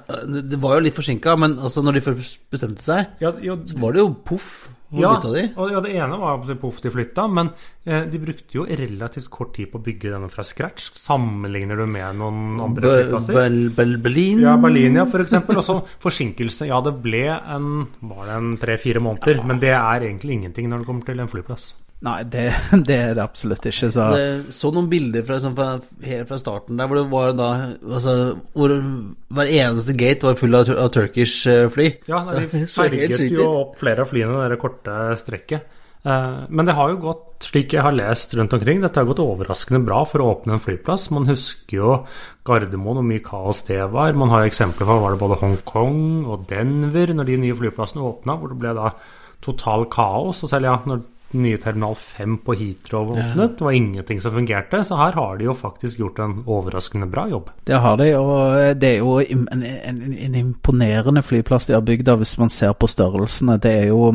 det 0.53 0.61
var 0.63 0.79
jo 0.79 0.87
litt 0.87 0.97
forsinka, 0.99 1.37
men 1.41 1.59
altså, 1.59 1.83
når 1.87 1.99
de 1.99 2.07
først 2.07 2.41
bestemte 2.53 2.87
seg, 2.87 3.19
ja, 3.23 3.35
ja, 3.45 3.59
så 3.67 3.83
var 3.83 3.97
det 3.97 4.05
jo 4.05 4.15
poff. 4.27 4.51
Ja? 4.95 5.17
Og, 5.19 5.71
ja, 5.73 5.81
det 5.83 5.95
ene 5.99 6.19
var 6.21 6.45
poff, 6.61 6.79
de 6.85 6.93
flytta, 6.95 7.27
men 7.27 7.51
eh, 7.85 8.05
de 8.07 8.21
brukte 8.23 8.55
jo 8.55 8.67
relativt 8.67 9.29
kort 9.35 9.55
tid 9.57 9.73
på 9.73 9.81
å 9.81 9.85
bygge 9.87 10.13
denne 10.13 10.31
fra 10.31 10.45
scratch. 10.47 10.93
Sammenligner 11.01 11.81
du 11.81 11.87
med 11.91 12.21
noen 12.21 12.61
andre 12.63 12.93
flyplasser? 12.93 13.39
Bel, 13.41 13.59
Bel, 13.75 13.97
Berlin? 14.05 14.45
Ja, 14.47 14.55
Berlin, 14.63 15.01
ja, 15.01 15.07
eksempel. 15.27 15.59
Og 15.59 15.67
så 15.67 15.81
forsinkelse. 16.03 16.69
Ja, 16.71 16.79
det 16.85 16.95
ble 17.03 17.25
en 17.35 17.73
Var 18.07 18.23
det 18.29 18.37
en 18.37 18.55
tre-fire 18.63 19.03
måneder? 19.03 19.43
Men 19.47 19.63
det 19.63 19.75
er 19.75 20.07
egentlig 20.07 20.41
ingenting 20.41 20.71
når 20.71 20.85
det 20.85 20.91
kommer 20.93 21.11
til 21.11 21.25
en 21.25 21.35
flyplass. 21.35 21.73
Nei, 22.05 22.19
det, 22.29 22.43
det, 22.89 22.97
er 22.97 23.15
det 23.17 23.23
absolutt 23.25 23.65
ikke. 23.71 23.89
Så 23.95 24.09
det, 24.13 24.27
Så 24.55 24.73
noen 24.75 24.91
bilder 24.91 25.25
fra, 25.25 25.39
liksom, 25.39 25.55
fra, 25.57 25.69
helt 26.05 26.29
fra 26.29 26.41
starten 26.43 26.77
der 26.77 26.91
hvor 26.91 27.01
det 27.01 27.07
var 27.13 27.33
da 27.39 27.49
altså, 27.73 28.17
Hvor 28.53 28.75
hver 29.39 29.55
eneste 29.63 29.97
gate 29.97 30.29
var 30.29 30.37
full 30.37 30.59
av, 30.59 30.69
av 30.77 30.93
Turkish 30.93 31.49
fly. 31.73 31.89
Ja, 32.11 32.21
nei, 32.29 32.45
de 32.53 32.67
ferget 32.77 33.25
jo 33.31 33.49
opp 33.63 33.81
flere 33.81 34.05
av 34.05 34.13
flyene 34.13 34.45
det 34.53 34.61
korte 34.61 35.01
strekket. 35.23 35.73
Eh, 36.07 36.41
men 36.49 36.69
det 36.69 36.77
har 36.79 36.93
jo 36.93 37.01
gått, 37.03 37.25
slik 37.49 37.75
jeg 37.75 37.83
har 37.83 37.95
lest 37.97 38.35
rundt 38.39 38.55
omkring, 38.55 38.79
dette 38.83 39.01
har 39.01 39.09
gått 39.09 39.23
overraskende 39.23 39.83
bra 39.87 40.05
for 40.07 40.23
å 40.23 40.29
åpne 40.37 40.57
en 40.57 40.63
flyplass. 40.63 41.09
Man 41.15 41.27
husker 41.31 41.81
jo 41.81 41.97
Gardermoen 42.47 43.03
og 43.03 43.09
mye 43.09 43.25
kaos 43.25 43.65
det 43.67 43.81
var. 43.93 44.15
Man 44.19 44.31
har 44.31 44.47
eksempler 44.47 44.87
fra 44.87 45.01
var 45.03 45.17
det 45.17 45.23
både 45.25 45.41
Hongkong 45.43 46.01
og 46.31 46.47
Denver 46.51 47.15
når 47.17 47.31
de 47.31 47.41
nye 47.43 47.59
flyplassene 47.59 48.07
åpna, 48.07 48.39
hvor 48.39 48.53
det 48.53 48.61
ble 48.63 48.77
da 48.79 48.93
total 49.43 49.89
kaos. 49.91 50.45
Og 50.47 50.53
selv 50.53 50.71
ja, 50.71 50.79
når 50.87 51.03
nye 51.43 51.59
terminal 51.63 51.97
5 51.99 52.39
på 52.47 52.57
Heathrow 52.59 53.15
åpnet. 53.15 53.59
Det 53.59 53.65
var 53.65 53.77
ingenting 53.77 54.21
som 54.23 54.35
fungerte, 54.35 54.83
så 54.85 54.99
her 55.01 55.19
har 55.19 55.39
de 55.39 55.49
jo 55.49 55.57
faktisk 55.57 56.01
gjort 56.03 56.21
en 56.25 56.39
overraskende 56.45 57.09
bra 57.11 57.27
jobb. 57.31 57.51
Det 57.67 57.81
har 57.83 57.99
de, 58.01 58.13
og 58.19 58.81
det 58.81 58.93
er 58.95 59.03
jo 59.03 59.19
en, 59.21 59.49
en, 59.53 60.03
en 60.29 60.39
imponerende 60.43 61.23
flyplass 61.23 61.69
de 61.69 61.77
har 61.79 61.85
bygd 61.87 62.15
hvis 62.17 62.39
man 62.39 62.53
ser 62.53 62.73
på 62.79 62.89
størrelsene. 62.91 63.59
Det 63.63 63.73
er 63.83 63.87
jo 63.91 64.13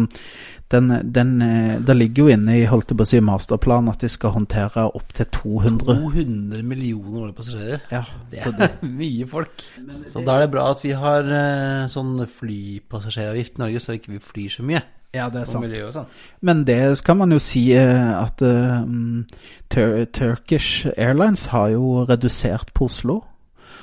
den, 0.71 1.13
den, 1.15 1.39
Det 1.88 1.95
ligger 1.97 2.23
jo 2.23 2.31
inne 2.31 2.55
i 2.62 2.67
holdt 2.69 2.93
jeg 2.93 2.99
på 2.99 3.05
å 3.05 3.10
si, 3.10 3.19
masterplanen 3.23 3.91
at 3.91 4.03
de 4.03 4.10
skal 4.12 4.36
håndtere 4.38 4.88
opptil 4.95 5.27
200 5.36 5.97
200 5.99 6.63
millioner 6.63 7.25
årlige 7.25 7.38
passasjerer. 7.41 7.84
Ja, 7.91 8.03
Det 8.31 8.45
er 8.47 8.77
mye 9.01 9.27
folk. 9.27 9.65
Så 10.12 10.23
da 10.23 10.38
er 10.38 10.45
det 10.45 10.53
bra 10.53 10.69
at 10.71 10.84
vi 10.86 10.95
har 10.95 11.27
eh, 11.27 11.91
sånn 11.91 12.15
flypassasjeravgift 12.39 13.60
i 13.60 13.65
Norge, 13.65 13.84
så 13.84 13.97
ikke 13.97 14.15
vi 14.15 14.23
flyr 14.23 14.57
så 14.57 14.67
mye. 14.67 14.84
Ja, 15.13 15.30
det 15.30 15.41
er 15.41 15.50
sant. 15.50 15.65
miljø 15.65 15.88
og 15.89 15.95
sånn. 15.95 16.12
Men 16.47 16.63
det 16.67 16.80
skal 17.02 17.17
man 17.19 17.34
jo 17.36 17.39
si 17.43 17.65
eh, 17.76 18.12
at 18.15 18.39
mm, 18.41 19.26
Tur 19.71 20.06
Turkish 20.15 20.88
Airlines 20.95 21.50
har 21.52 21.74
jo 21.74 22.06
redusert 22.08 22.71
på 22.78 22.88
Oslo. 22.88 23.21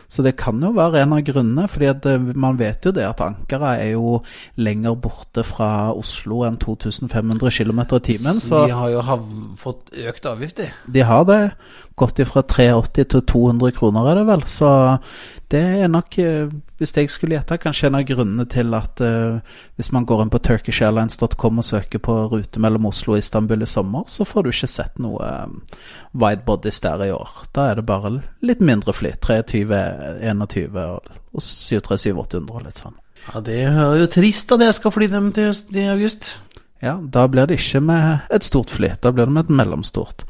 Så 0.09 0.23
det 0.25 0.38
kan 0.41 0.57
jo 0.64 0.71
være 0.73 1.03
en 1.03 1.12
av 1.12 1.21
grunnene, 1.27 1.67
fordi 1.69 1.88
at 1.91 2.07
eh, 2.09 2.31
man 2.33 2.57
vet 2.61 2.87
jo 2.88 2.95
det 2.97 3.05
at 3.05 3.21
Ankara 3.25 3.75
er 3.77 3.93
jo 3.93 4.23
lenger 4.57 4.97
borte 4.97 5.45
fra 5.45 5.93
Oslo 5.93 6.47
enn 6.49 6.57
2500 6.61 7.53
km 7.53 7.83
i 7.85 8.01
timen. 8.09 8.41
Så 8.41 8.64
De 8.71 8.79
har 8.79 8.95
jo 8.95 9.05
fått 9.61 9.93
økt 10.09 10.31
avgift, 10.33 10.62
de. 10.62 10.71
de 10.88 11.05
har 11.05 11.29
det. 11.29 11.43
Gått 11.98 12.22
ifra 12.22 12.44
380 12.46 13.08
til 13.12 13.24
200 13.32 13.74
kroner, 13.76 14.08
er 14.11 14.20
det 14.20 14.24
vel. 14.28 14.44
Så 14.46 14.70
det 15.50 15.62
er 15.82 15.90
nok, 15.90 16.18
eh, 16.22 16.52
hvis 16.78 16.94
jeg 16.94 17.11
skulle 17.11 17.34
gjette, 17.34 17.58
kanskje 17.58 17.88
en 17.88 17.98
av 17.98 18.06
grunnene 18.06 18.46
til 18.46 18.74
at 18.78 19.02
uh, 19.02 19.40
hvis 19.76 19.90
man 19.92 20.06
går 20.06 20.22
inn 20.22 20.30
på 20.30 20.42
turkishairlines.com 20.46 21.58
og 21.58 21.66
søker 21.66 22.02
på 22.04 22.18
rute 22.30 22.62
mellom 22.62 22.87
Oslo 22.87 23.16
og 23.16 23.22
Istanbul 23.22 23.64
i 23.64 23.70
sommer, 23.70 24.06
så 24.06 24.26
får 24.28 24.46
du 24.46 24.52
ikke 24.52 24.70
sett 24.70 25.00
noe 25.02 25.26
eh, 25.26 25.78
widebodies 26.14 26.82
der 26.87 27.08
i 27.08 27.14
år. 27.14 27.46
Da 27.56 27.70
er 27.70 27.80
det 27.80 27.88
bare 27.88 28.20
litt 28.46 28.62
mindre 28.62 28.94
fly. 28.94 29.16
23, 29.24 29.82
21 30.22 30.78
og 30.84 31.16
og 31.34 31.44
737 31.44 32.18
800 32.18 32.56
og 32.56 32.66
litt 32.66 32.82
sånn. 32.82 32.98
Ja, 33.28 33.40
Det 33.44 33.56
er 33.66 33.96
jo 34.00 34.11
trist 34.11 34.52
at 34.54 34.62
jeg 34.64 34.76
skal 34.76 34.94
fly 34.94 35.08
dem 35.12 35.32
til 35.37 35.52
i 35.76 35.88
august. 35.92 36.38
Ja, 36.82 36.96
da 37.02 37.26
blir 37.26 37.48
det 37.48 37.58
ikke 37.58 37.82
med 37.82 38.30
et 38.30 38.46
stort 38.46 38.70
fly, 38.70 38.94
da 39.02 39.11
blir 39.12 39.26
det 39.26 39.34
med 39.34 39.48
et 39.48 39.56
mellomstort. 39.61 40.24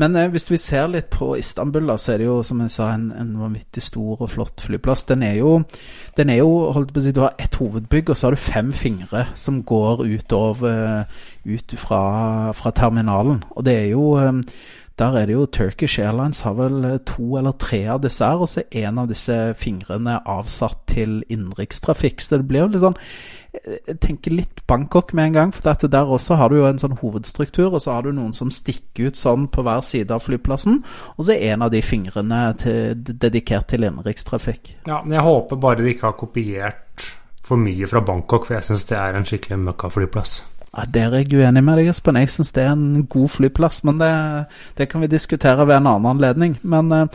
Men 0.00 0.16
eh, 0.16 0.30
hvis 0.32 0.50
vi 0.50 0.58
ser 0.58 0.88
litt 0.90 1.10
på 1.14 1.34
Istanbul, 1.38 1.86
da, 1.90 1.96
så 2.00 2.14
er 2.14 2.22
det 2.22 2.28
jo 2.28 2.38
som 2.46 2.62
jeg 2.64 2.74
sa 2.74 2.90
en, 2.94 3.10
en 3.14 3.34
vanvittig 3.38 3.82
stor 3.84 4.24
og 4.24 4.30
flott 4.32 4.64
flyplass. 4.66 5.06
Den 5.10 5.22
er 5.26 5.38
jo, 5.38 5.56
den 6.18 6.32
er 6.32 6.40
jo 6.42 6.50
holdt 6.74 6.94
på 6.94 7.02
å 7.02 7.04
si, 7.04 7.14
Du 7.14 7.22
har 7.24 7.36
ett 7.38 7.58
hovedbygg, 7.60 8.10
og 8.10 8.18
så 8.18 8.28
har 8.28 8.36
du 8.36 8.42
fem 8.42 8.72
fingre 8.74 9.28
som 9.38 9.62
går 9.62 10.06
utover 10.06 11.04
ut 11.44 11.76
fra, 11.78 12.00
fra 12.56 12.72
terminalen. 12.74 13.44
Og 13.54 13.66
det 13.66 13.76
er 13.84 13.92
jo 13.92 14.08
eh, 14.18 14.32
der 14.98 15.16
er 15.18 15.26
det 15.26 15.34
jo 15.34 15.46
Turkish 15.46 15.98
Airlines 15.98 16.40
har 16.46 16.54
vel 16.54 16.84
eh, 16.86 16.98
to 17.06 17.34
eller 17.38 17.56
tre 17.58 17.80
av 17.90 18.02
disse 18.04 18.24
her, 18.24 18.38
og 18.38 18.50
så 18.50 18.62
er 18.70 18.88
en 18.88 19.00
av 19.02 19.08
disse 19.10 19.36
fingrene 19.58 20.20
avsatt 20.30 20.84
til 20.90 21.22
innenrikstrafikk. 21.26 22.22
Så 22.22 22.38
det 22.38 22.46
blir 22.50 22.62
jo 22.62 22.68
litt 22.70 22.84
sånn 22.84 22.98
eh, 23.58 23.80
Jeg 23.88 23.98
tenker 24.04 24.36
litt 24.36 24.62
Bangkok 24.70 25.10
med 25.12 25.32
en 25.32 25.38
gang, 25.38 25.54
for 25.56 25.66
dette 25.66 25.90
der 25.90 26.06
også 26.06 26.38
har 26.38 26.52
du 26.52 26.60
jo 26.60 26.68
en 26.68 26.78
sånn 26.78 26.94
hovedstruktur, 27.02 27.72
og 27.72 27.82
så 27.82 27.96
har 27.96 28.06
du 28.06 28.12
noen 28.14 28.36
som 28.38 28.54
stikker 28.54 29.10
ut 29.10 29.18
sånn 29.18 29.48
på 29.50 29.66
hver 29.66 29.82
side 29.82 30.14
av 30.14 30.22
flyplassen, 30.22 30.84
og 31.16 31.26
så 31.26 31.34
er 31.34 31.56
en 31.56 31.66
av 31.66 31.74
de 31.74 31.82
fingrene 31.82 32.46
til, 32.62 32.94
dedikert 33.10 33.72
til 33.74 33.88
innenrikstrafikk. 33.88 34.76
Ja, 34.86 35.02
men 35.02 35.18
jeg 35.18 35.26
håper 35.26 35.62
bare 35.66 35.82
de 35.82 35.90
ikke 35.90 36.12
har 36.12 36.18
kopiert 36.22 37.10
for 37.44 37.60
mye 37.60 37.90
fra 37.90 38.00
Bangkok, 38.00 38.46
for 38.46 38.56
jeg 38.56 38.70
syns 38.70 38.86
det 38.88 38.96
er 38.96 39.18
en 39.18 39.26
skikkelig 39.26 39.58
møkkaflyplass. 39.66 40.38
Ja, 40.76 40.84
Der 40.94 41.12
er 41.12 41.22
jeg 41.22 41.34
uenig 41.38 41.62
med 41.64 41.78
deg, 41.78 41.88
Espen. 41.88 42.16
Jeg 42.16 42.32
syns 42.34 42.52
det 42.52 42.64
er 42.64 42.72
en 42.72 43.06
god 43.06 43.28
flyplass, 43.28 43.84
men 43.84 44.00
det, 44.00 44.10
det 44.78 44.88
kan 44.90 45.00
vi 45.00 45.06
diskutere 45.06 45.66
ved 45.66 45.76
en 45.76 45.86
annen 45.86 46.10
anledning. 46.10 46.58
Men, 46.62 46.92
eh, 46.92 47.06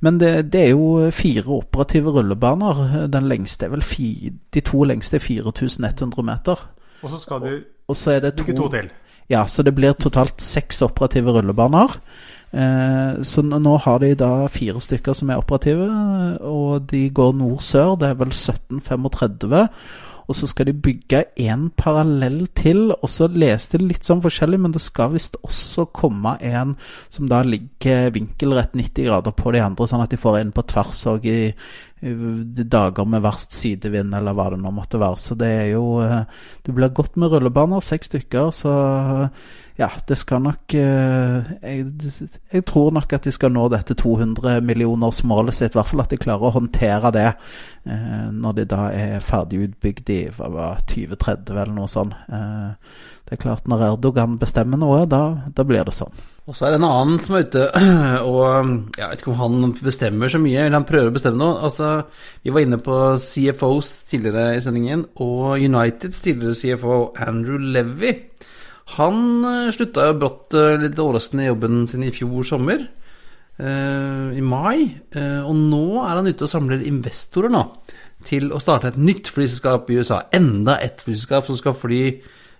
men 0.00 0.20
det, 0.20 0.52
det 0.52 0.62
er 0.68 0.70
jo 0.70 1.10
fire 1.10 1.46
operative 1.58 2.14
rullebaner. 2.14 3.08
Den 3.10 3.28
lengste 3.28 3.66
er 3.66 3.74
vel 3.74 3.82
fi, 3.82 4.32
De 4.54 4.60
to 4.60 4.84
lengste 4.84 5.18
er 5.18 5.26
4100 5.26 6.22
meter. 6.22 6.68
Og 7.02 7.10
så 7.10 7.18
skal 7.18 7.40
du 7.40 7.50
Og 7.88 7.96
så 7.96 8.10
er 8.10 8.20
det 8.20 8.36
bygge 8.36 8.56
to 8.56 8.68
til. 8.68 8.90
Ja, 9.28 9.46
så 9.46 9.62
det 9.62 9.74
blir 9.74 9.92
totalt 9.92 10.40
seks 10.40 10.82
operative 10.82 11.32
rullebaner. 11.32 11.98
Eh, 12.52 13.22
så 13.22 13.42
nå 13.42 13.76
har 13.84 13.98
de 13.98 14.14
da 14.16 14.46
fire 14.48 14.80
stykker 14.80 15.12
som 15.12 15.30
er 15.30 15.40
operative, 15.40 15.88
og 16.40 16.86
de 16.90 17.10
går 17.10 17.34
nord-sør. 17.36 17.96
Det 18.00 18.08
er 18.08 18.14
vel 18.14 18.32
1735. 18.32 19.68
Og 20.28 20.36
så 20.36 20.48
skal 20.50 20.68
de 20.68 20.74
bygge 20.76 21.22
en 21.48 21.68
parallell 21.72 22.42
til, 22.56 22.90
og 22.92 23.08
så 23.08 23.30
leste 23.32 23.80
de 23.80 23.88
litt 23.88 24.04
sånn 24.04 24.20
forskjellig, 24.24 24.58
men 24.60 24.74
det 24.74 24.82
skal 24.84 25.14
visst 25.14 25.38
også 25.40 25.86
komme 25.96 26.34
en 26.44 26.74
som 27.08 27.30
da 27.30 27.40
ligger 27.46 28.12
vinkelrett 28.12 28.76
90 28.76 29.08
grader 29.08 29.32
på 29.36 29.54
de 29.56 29.62
andre, 29.64 29.88
sånn 29.88 30.04
at 30.04 30.12
de 30.12 30.20
får 30.20 30.42
en 30.42 30.52
på 30.52 30.66
tvers 30.68 31.00
òg 31.14 31.24
i, 31.32 31.38
i 32.04 32.66
dager 32.76 33.08
med 33.08 33.24
verst 33.24 33.56
sidevind, 33.56 34.12
eller 34.14 34.36
hva 34.36 34.50
det 34.52 34.60
nå 34.60 34.74
måtte 34.76 35.00
være. 35.00 35.22
Så 35.22 35.38
det 35.40 35.48
er 35.62 35.70
jo 35.72 35.86
eh, 36.04 36.20
Det 36.66 36.76
blir 36.76 36.92
godt 36.92 37.16
med 37.16 37.32
rullebaner, 37.32 37.80
seks 37.84 38.12
stykker, 38.12 38.52
så 38.52 38.74
ja, 39.78 39.88
det 40.06 40.16
skal 40.18 40.40
nok 40.42 40.74
eh, 40.74 41.50
jeg, 41.62 41.84
jeg 42.50 42.64
tror 42.66 42.90
nok 42.96 43.12
at 43.14 43.28
de 43.28 43.32
skal 43.34 43.52
nå 43.54 43.68
dette 43.70 43.94
200 43.94 44.56
millionersmålet 44.66 45.54
sitt. 45.54 45.76
I 45.76 45.78
hvert 45.78 45.90
fall 45.92 46.02
at 46.02 46.10
de 46.10 46.18
klarer 46.18 46.48
å 46.48 46.56
håndtere 46.56 47.12
det 47.14 47.28
eh, 47.28 48.24
når 48.34 48.56
de 48.56 48.64
da 48.72 48.88
er 48.90 49.22
ferdig 49.22 49.68
utbygd 49.68 50.10
i 50.10 50.18
hva 50.34 50.50
var 50.50 50.82
2030 50.90 51.54
eller 51.54 51.76
noe 51.76 51.92
sånt. 51.92 52.16
Eh, 52.26 52.98
det 53.28 53.36
er 53.36 53.42
klart, 53.44 53.68
når 53.70 53.84
Erdogan 53.92 54.34
bestemmer 54.40 54.80
noe, 54.80 55.02
da, 55.06 55.22
da 55.54 55.64
blir 55.68 55.86
det 55.86 55.94
sånn. 55.94 56.14
Og 56.48 56.56
så 56.56 56.64
er 56.64 56.74
det 56.74 56.78
en 56.80 56.88
annen 56.88 57.18
som 57.20 57.36
er 57.36 57.44
ute, 57.44 57.66
og 58.32 58.46
jeg 58.96 59.04
vet 59.04 59.20
ikke 59.20 59.34
om 59.34 59.40
han 59.42 59.74
bestemmer 59.78 60.32
så 60.32 60.40
mye, 60.40 60.62
eller 60.64 60.80
han 60.80 60.88
prøver 60.88 61.12
å 61.12 61.14
bestemme 61.14 61.38
noe. 61.42 61.58
Altså, 61.68 61.90
vi 62.42 62.54
var 62.54 62.64
inne 62.64 62.80
på 62.82 62.96
CFOs 63.20 63.92
tidligere 64.08 64.56
i 64.56 64.62
sendingen, 64.64 65.04
og 65.20 65.60
Uniteds 65.60 66.24
tidligere 66.24 66.56
CFO 66.56 66.98
Andrew 67.28 67.60
Levy. 67.62 68.16
Han 68.96 69.44
eh, 69.44 69.72
slutta 69.74 70.08
jo 70.08 70.16
brått 70.22 70.56
eh, 70.56 70.78
litt 70.80 70.98
overraskende 71.02 71.44
i 71.44 71.50
jobben 71.50 71.82
sin 71.90 72.06
i 72.06 72.12
fjor 72.14 72.46
sommer, 72.46 72.86
eh, 73.58 74.38
i 74.38 74.44
mai. 74.44 74.88
og 75.18 75.54
nå 75.56 75.84
er 76.04 76.20
han 76.20 76.30
ute 76.30 76.46
og 76.46 76.52
samler 76.52 76.86
investorer 76.88 77.52
nå, 77.52 77.64
til 78.28 78.50
å 78.52 78.62
starte 78.62 78.92
et 78.92 79.00
nytt 79.00 79.28
flyselskap 79.30 79.90
i 79.90 80.00
USA. 80.00 80.22
Enda 80.34 80.78
et 80.82 81.04
flyselskap 81.04 81.46
som 81.46 81.58
skal 81.58 81.76
fly 81.76 82.02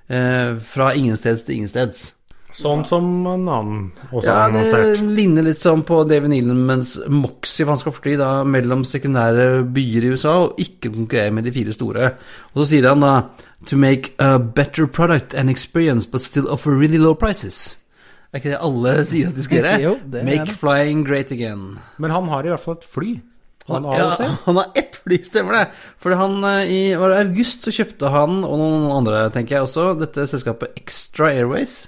fra 0.08 0.86
ingensteds 0.96 1.42
til 1.44 1.58
ingensteds. 1.58 2.06
Sånn 2.58 2.80
som 2.88 3.04
en 3.30 3.44
annen 3.46 3.82
også 4.10 4.26
Ja, 4.26 4.48
har 4.50 4.54
det 4.82 5.02
ligner 5.14 5.44
litt 5.46 5.60
sånn 5.62 5.84
på 5.86 6.00
David 6.10 6.32
Nealmans 6.32 6.96
Moxie, 7.06 7.62
for 7.64 7.76
han 7.76 7.78
skal 7.84 7.94
fly 7.94 8.16
da 8.18 8.30
mellom 8.48 8.82
sekundære 8.88 9.44
byer 9.76 10.06
i 10.08 10.10
USA 10.16 10.32
og 10.48 10.58
ikke 10.58 10.90
konkurrere 10.90 11.34
med 11.36 11.46
de 11.46 11.52
fire 11.54 11.74
store. 11.76 12.08
Og 12.54 12.62
så 12.62 12.66
sier 12.72 12.88
han 12.90 13.04
da 13.04 13.12
To 13.68 13.76
make 13.76 14.12
a 14.22 14.38
better 14.38 14.86
product 14.86 15.34
and 15.34 15.50
experience, 15.50 16.06
but 16.06 16.22
still 16.22 16.46
offer 16.48 16.70
really 16.74 16.98
low 16.98 17.14
prices. 17.14 17.76
Er 18.32 18.38
ikke 18.38 18.52
det 18.54 18.60
alle 18.62 18.92
sier 19.10 19.30
at 19.30 19.38
de 19.38 19.42
skal 19.46 19.58
gjøre? 19.62 19.80
Jo, 19.82 19.92
det 20.04 20.20
er 20.20 20.26
Make 20.28 20.50
det. 20.52 20.56
flying 20.60 21.04
great 21.06 21.32
again. 21.34 21.78
Men 21.98 22.10
han 22.14 22.28
har 22.30 22.46
i 22.46 22.52
hvert 22.52 22.62
fall 22.64 22.78
et 22.78 22.86
fly. 22.86 23.12
Han 23.68 23.84
har 23.84 23.98
ja, 24.00 24.28
han 24.46 24.56
har 24.56 24.70
ett 24.80 24.96
fly, 25.04 25.18
stemmer 25.26 25.58
det. 25.58 25.64
For 26.00 26.14
han 26.16 26.38
eh, 26.48 26.70
i 26.72 26.80
var 26.96 27.12
det 27.12 27.18
august 27.26 27.66
så 27.68 27.74
kjøpte 27.74 28.08
han, 28.14 28.38
og 28.46 28.58
noen 28.62 28.86
andre 28.94 29.26
tenker 29.34 29.58
jeg 29.58 29.66
også, 29.66 29.90
dette 30.00 30.24
selskapet 30.30 30.78
Extra 30.80 31.28
Airways. 31.34 31.82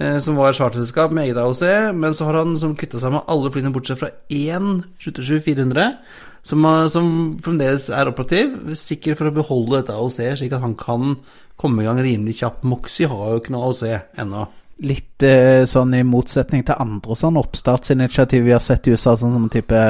Eh, 0.00 0.18
Som 0.24 0.40
var 0.40 0.56
charterselskap 0.56 1.12
med 1.14 1.28
eget 1.28 1.40
AOC, 1.42 1.62
men 1.94 2.16
så 2.16 2.28
har 2.28 2.40
han 2.40 2.56
som 2.58 2.74
kvitta 2.78 3.00
seg 3.02 3.14
med 3.14 3.28
alle 3.30 3.52
flyene 3.52 3.72
bortsett 3.74 4.00
fra 4.00 4.10
én 4.32 4.82
737-400, 4.98 5.90
som, 6.42 6.64
som 6.88 7.10
fremdeles 7.44 7.90
er 7.92 8.08
operativ, 8.08 8.56
sikkert 8.80 9.20
for 9.20 9.28
å 9.28 9.36
beholde 9.36 9.82
dette 9.82 9.96
AOC, 9.96 10.22
slik 10.40 10.56
at 10.56 10.64
han 10.64 10.78
kan 10.80 11.18
komme 11.60 11.82
i 11.82 11.88
gang 11.88 12.00
rimelig 12.00 12.38
kjapt. 12.40 12.64
Moxie 12.64 13.08
har 13.10 13.34
jo 13.34 13.42
ikke 13.42 13.52
noe 13.52 13.68
AOC 13.68 13.84
ennå. 14.22 14.46
Litt 14.80 15.20
eh, 15.28 15.66
sånn 15.68 15.92
i 15.92 16.00
motsetning 16.08 16.62
til 16.64 16.78
andre 16.80 17.16
sånn 17.20 17.36
oppstartsinitiativ 17.36 18.46
vi 18.46 18.54
har 18.56 18.62
sett 18.64 18.88
i 18.88 18.94
USA, 18.94 19.12
sånn 19.20 19.34
som 19.36 19.50
type 19.52 19.82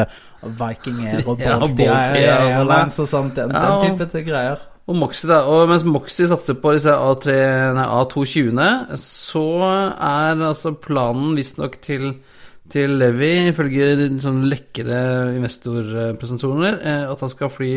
Viking 0.42 0.98
Air 1.06 1.22
og 1.30 1.38
Ja, 1.44 1.60
Bolt 1.60 1.76
Bolt 1.78 1.94
Air 1.94 2.32
og 2.32 2.48
sånn, 2.48 2.56
Airlines 2.56 2.98
og 2.98 3.10
sånt. 3.12 3.38
Den, 3.38 3.54
Ja, 3.54 3.76
den 3.84 4.00
type 4.00 4.24
greier. 4.26 4.64
Og 4.90 4.96
Moxie 4.98 5.28
da, 5.30 5.44
og 5.46 5.68
mens 5.70 5.84
Moxie 5.86 6.26
satser 6.26 6.56
på 6.58 6.72
disse 6.74 6.90
A3, 6.90 7.34
nei, 7.76 7.84
A220-ene, 8.00 8.98
så 8.98 9.44
er 9.62 10.40
altså 10.42 10.72
planen 10.82 11.36
visstnok 11.38 11.76
til, 11.84 12.08
til 12.74 12.96
Levi, 12.98 13.28
ifølge 13.52 14.08
sånn 14.24 14.40
lekkede 14.50 14.98
investorpresentasjoner, 15.36 16.80
eh, 16.82 17.04
at 17.06 17.22
han 17.22 17.30
skal 17.30 17.52
fly 17.54 17.70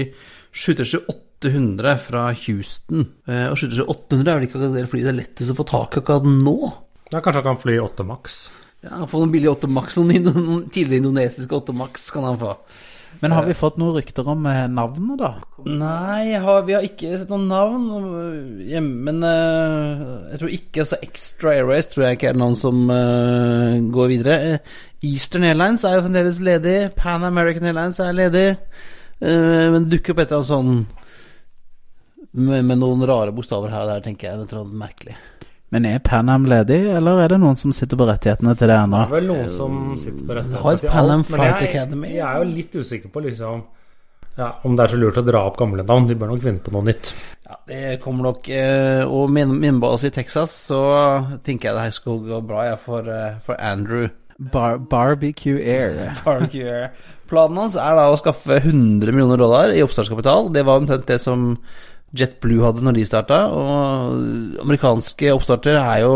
737-800 0.54 1.93
fra 2.08 2.23
Houston. 2.47 3.06
Eh, 3.28 3.45
Og 3.52 3.60
737-800 3.62 4.32
er 4.34 4.39
vel 4.39 4.47
ikke 4.47 4.63
det 4.73 4.88
flyet 4.89 5.08
det 5.08 5.13
er 5.13 5.19
lettest 5.21 5.54
å 5.54 5.58
få 5.60 5.67
tak 5.69 5.97
i 5.97 6.02
akkurat 6.02 6.26
nå? 6.30 6.58
Ja, 7.12 7.19
kanskje 7.19 7.39
han 7.43 7.49
kan 7.52 7.62
fly 7.62 7.78
8 7.84 8.08
Max. 8.10 8.39
Ja, 8.84 9.04
Få 9.08 9.21
noen 9.21 9.32
billige 9.34 9.54
8 9.54 9.69
Max, 9.71 9.99
noen, 10.02 10.26
noen 10.34 10.65
tidligere 10.73 11.04
indonesiske 11.04 11.62
8 11.62 11.78
Max 11.78 12.10
kan 12.15 12.26
han 12.28 12.41
få. 12.41 12.56
Men 13.23 13.36
har 13.38 13.47
vi 13.47 13.55
fått 13.55 13.77
noen 13.79 13.95
rykter 13.95 14.27
om 14.27 14.45
eh, 14.51 14.65
navnet, 14.67 15.17
da? 15.21 15.33
Nei, 15.63 16.36
har, 16.43 16.63
vi 16.67 16.75
har 16.75 16.86
ikke 16.86 17.15
sett 17.15 17.31
noen 17.31 17.47
navn 17.47 18.63
hjemme, 18.67 19.12
men 19.12 19.23
jeg 19.23 20.41
tror 20.41 20.55
ikke 20.57 20.83
altså 20.83 20.99
Extra 21.05 21.53
Airways 21.55 21.88
tror 21.88 22.09
jeg 22.09 22.19
ikke 22.19 22.33
er 22.33 22.41
noen 22.41 22.57
som 22.59 22.81
går 23.95 24.12
videre. 24.12 24.41
Eh, 24.57 24.81
Eastern 25.03 25.43
Airlines 25.47 25.83
er 25.83 25.97
jo 25.97 26.03
fremdeles 26.05 26.39
ledig. 26.43 26.77
Pan 26.95 27.23
American 27.27 27.67
Airlines 27.67 27.99
er 27.99 28.15
ledig. 28.15 28.49
Eh, 29.23 29.71
men 29.71 29.83
det 29.83 29.97
dukker 29.97 30.15
opp 30.15 30.23
et 30.23 30.31
eller 30.31 30.41
annet 30.41 30.51
sånn 30.51 30.71
med, 32.33 32.65
med 32.65 32.79
noen 32.81 33.03
rare 33.07 33.33
bokstaver 33.36 33.71
her 33.71 33.86
og 33.86 33.91
der, 33.91 34.03
tenker 34.05 34.29
jeg. 34.29 34.47
Det 34.47 34.57
er 34.57 34.71
merkelig. 34.83 35.17
Men 35.73 35.88
er 35.89 36.01
Pan 36.05 36.29
Am 36.29 36.43
ledig, 36.45 36.81
eller 36.93 37.23
er 37.23 37.33
det 37.33 37.39
noen 37.41 37.57
som 37.57 37.73
sitter 37.73 37.97
på 37.97 38.05
rettighetene 38.05 38.53
til 38.59 38.69
det 38.69 38.75
ennå? 38.77 38.99
Det 39.07 39.09
er 39.09 39.15
vel 39.17 39.29
noen 39.31 39.47
som 39.49 39.77
sitter 39.97 40.27
på 40.27 40.36
rettighetene 40.38 40.79
til 40.83 40.91
alt, 41.01 41.29
men 41.33 41.45
jeg- 41.47 41.69
Academy. 41.69 42.12
Jeg 42.13 42.27
er 42.27 42.43
jo 42.43 42.49
litt 42.51 42.75
usikker 42.75 43.09
på 43.13 43.23
liksom 43.25 43.63
ja, 44.38 44.47
om 44.65 44.75
det 44.75 44.83
er 44.86 44.95
så 44.95 44.97
lurt 44.97 45.17
å 45.21 45.25
dra 45.25 45.43
opp 45.45 45.57
gamle 45.57 45.83
navn. 45.86 46.07
De 46.09 46.15
bør 46.17 46.31
nok 46.31 46.41
vinne 46.41 46.62
på 46.65 46.71
noe 46.73 46.81
nytt. 46.88 47.12
Ja, 47.45 47.55
det 47.67 48.01
kommer 48.01 48.23
nok 48.31 48.49
eh, 48.49 49.03
Og 49.05 49.29
med 49.29 49.83
oss 49.83 50.03
i 50.03 50.09
Texas, 50.09 50.49
så 50.71 50.79
tenker 51.45 51.69
jeg 51.69 51.75
det 51.75 51.83
her 51.83 51.91
skal 51.91 52.17
gå 52.25 52.39
bra 52.41 52.63
jeg, 52.71 52.79
for, 52.79 53.05
eh, 53.09 53.38
for 53.45 53.55
Andrew. 53.62 54.09
Bar 54.39 54.79
Barbecue 54.79 55.59
Air. 55.62 56.15
Barbecue. 56.25 56.65
Air. 56.65 56.91
Planen 57.29 57.57
hans 57.62 57.75
er 57.75 57.95
da 57.95 58.07
å 58.12 58.17
skaffe 58.17 58.57
100 58.59 59.13
millioner 59.13 59.38
dollar 59.38 59.69
i 59.73 59.83
oppstartskapital. 59.86 60.51
Det 60.53 60.65
var 60.65 60.81
omtrent 60.81 61.05
det 61.05 61.19
som 61.21 61.57
JetBlue 62.13 62.62
hadde 62.62 62.84
når 62.86 62.97
de 62.97 63.06
starta. 63.08 63.39
Og 63.49 64.62
amerikanske 64.62 65.32
oppstarter 65.34 65.80
er 65.80 66.04
jo 66.04 66.13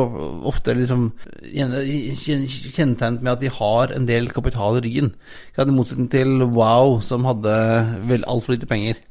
ofte 0.49 0.75
liksom 0.77 1.09
kjennetegnet 1.41 3.23
med 3.23 3.33
at 3.33 3.41
de 3.41 3.53
har 3.53 3.93
en 3.95 4.07
del 4.09 4.29
kapital 4.33 4.77
i 4.77 4.85
ryggen. 4.85 5.13
I 5.57 5.67
motsetning 5.73 6.11
til 6.13 6.45
Wow, 6.45 6.99
som 7.01 7.25
hadde 7.25 7.57
vel 8.09 8.27
altfor 8.29 8.53
lite 8.53 8.69
penger. 8.69 9.01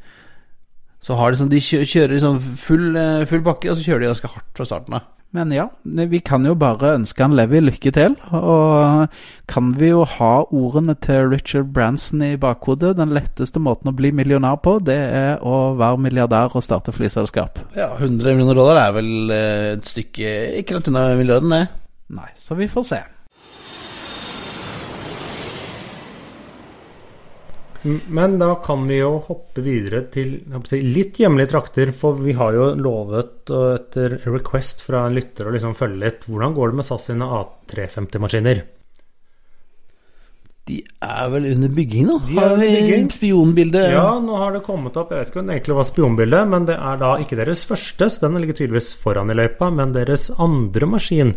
Så 1.03 1.15
har 1.19 1.31
de, 1.31 1.39
sånn, 1.39 1.53
de 1.53 1.63
kjører 1.63 2.17
liksom 2.17 2.41
full, 2.59 2.97
eh, 2.99 3.27
full 3.31 3.45
bakke, 3.47 3.71
og 3.71 3.79
så 3.79 3.85
kjører 3.85 4.03
de 4.03 4.09
ganske 4.11 4.33
hardt 4.33 4.59
fra 4.59 4.67
starten 4.67 4.97
av. 4.99 5.16
Men 5.35 5.51
ja, 5.53 5.67
vi 5.83 6.21
kan 6.25 6.47
jo 6.47 6.55
bare 6.57 6.95
ønske 6.97 7.25
han 7.25 7.35
Levi 7.37 7.61
lykke 7.65 7.93
til. 7.93 8.15
Og 8.37 9.09
kan 9.51 9.73
vi 9.77 9.91
jo 9.91 10.05
ha 10.17 10.31
ordene 10.45 10.95
til 11.03 11.29
Richard 11.33 11.73
Branson 11.77 12.23
i 12.25 12.37
bakhodet. 12.41 12.95
Den 13.01 13.13
letteste 13.17 13.61
måten 13.61 13.91
å 13.93 13.97
bli 13.97 14.13
millionær 14.17 14.61
på, 14.65 14.79
det 14.87 14.97
er 14.97 15.43
å 15.45 15.75
være 15.77 16.01
milliardær 16.07 16.57
og 16.57 16.65
starte 16.65 16.95
flyselskap. 16.97 17.61
Ja, 17.77 17.91
100 17.99 18.33
millioner 18.39 18.57
dollar 18.57 18.81
er 18.87 18.97
vel 18.97 19.35
eh, 19.35 19.75
et 19.75 19.91
stykke 19.91 20.33
ikke 20.63 20.79
langt 20.79 20.89
unna 20.93 21.09
milliarden, 21.19 21.53
det. 21.53 21.67
Nei, 22.17 22.31
så 22.39 22.57
vi 22.57 22.71
får 22.71 22.91
se. 22.95 23.03
Men 27.87 28.39
da 28.41 28.55
kan 28.65 28.87
vi 28.89 29.01
jo 29.01 29.17
hoppe 29.29 29.63
videre 29.65 30.05
til 30.13 30.39
si, 30.69 30.81
litt 30.85 31.19
hjemlige 31.21 31.53
trakter, 31.55 31.93
for 31.97 32.19
vi 32.21 32.35
har 32.37 32.57
jo 32.57 32.71
lovet 32.79 33.53
etter 33.53 34.19
request 34.29 34.83
fra 34.87 35.07
en 35.07 35.17
lytter 35.17 35.49
å 35.49 35.55
liksom 35.55 35.77
følge 35.79 36.03
litt 36.05 36.27
hvordan 36.29 36.57
går 36.57 36.73
det 36.73 36.81
med 36.81 36.89
SAS 36.89 37.07
sine 37.11 37.29
A350-maskiner. 37.41 38.65
De 40.67 40.81
er 40.83 41.29
vel 41.31 41.45
under 41.53 41.71
bygging 41.71 42.09
nå? 42.09 42.17
De 42.27 42.35
er 42.35 42.41
Har 42.41 42.57
under 42.57 42.67
vi 42.67 42.81
bygging. 42.81 43.11
spionbildet 43.15 43.93
Ja, 43.93 44.09
nå 44.19 44.41
har 44.41 44.57
det 44.57 44.65
kommet 44.67 44.97
opp 44.99 45.13
Jeg 45.15 45.21
vet 45.21 45.31
ikke 45.31 45.39
om 45.45 45.47
det 45.47 45.55
egentlig 45.61 45.77
var 45.79 45.87
spionbildet, 45.87 46.49
men 46.51 46.67
det 46.67 46.75
er 46.75 46.99
da 47.05 47.13
ikke 47.23 47.39
deres 47.39 47.63
første, 47.69 48.09
så 48.11 48.27
den 48.27 48.41
ligger 48.43 48.59
tydeligvis 48.59 48.91
foran 48.99 49.31
i 49.31 49.39
løypa, 49.39 49.71
men 49.71 49.95
deres 49.95 50.27
andre 50.43 50.89
maskin. 50.91 51.37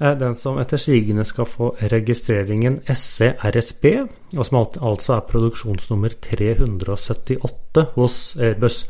Eh, 0.00 0.14
Den 0.18 0.34
som 0.38 0.58
etter 0.62 0.80
sigende 0.80 1.24
skal 1.28 1.48
få 1.48 1.72
registreringen 1.92 2.80
SCRSB, 2.86 3.86
og 4.36 4.44
som 4.46 4.60
altså 4.62 5.16
er 5.16 5.26
produksjonsnummer 5.30 6.14
378 6.28 7.88
hos 7.96 8.20
Airbus. 8.40 8.84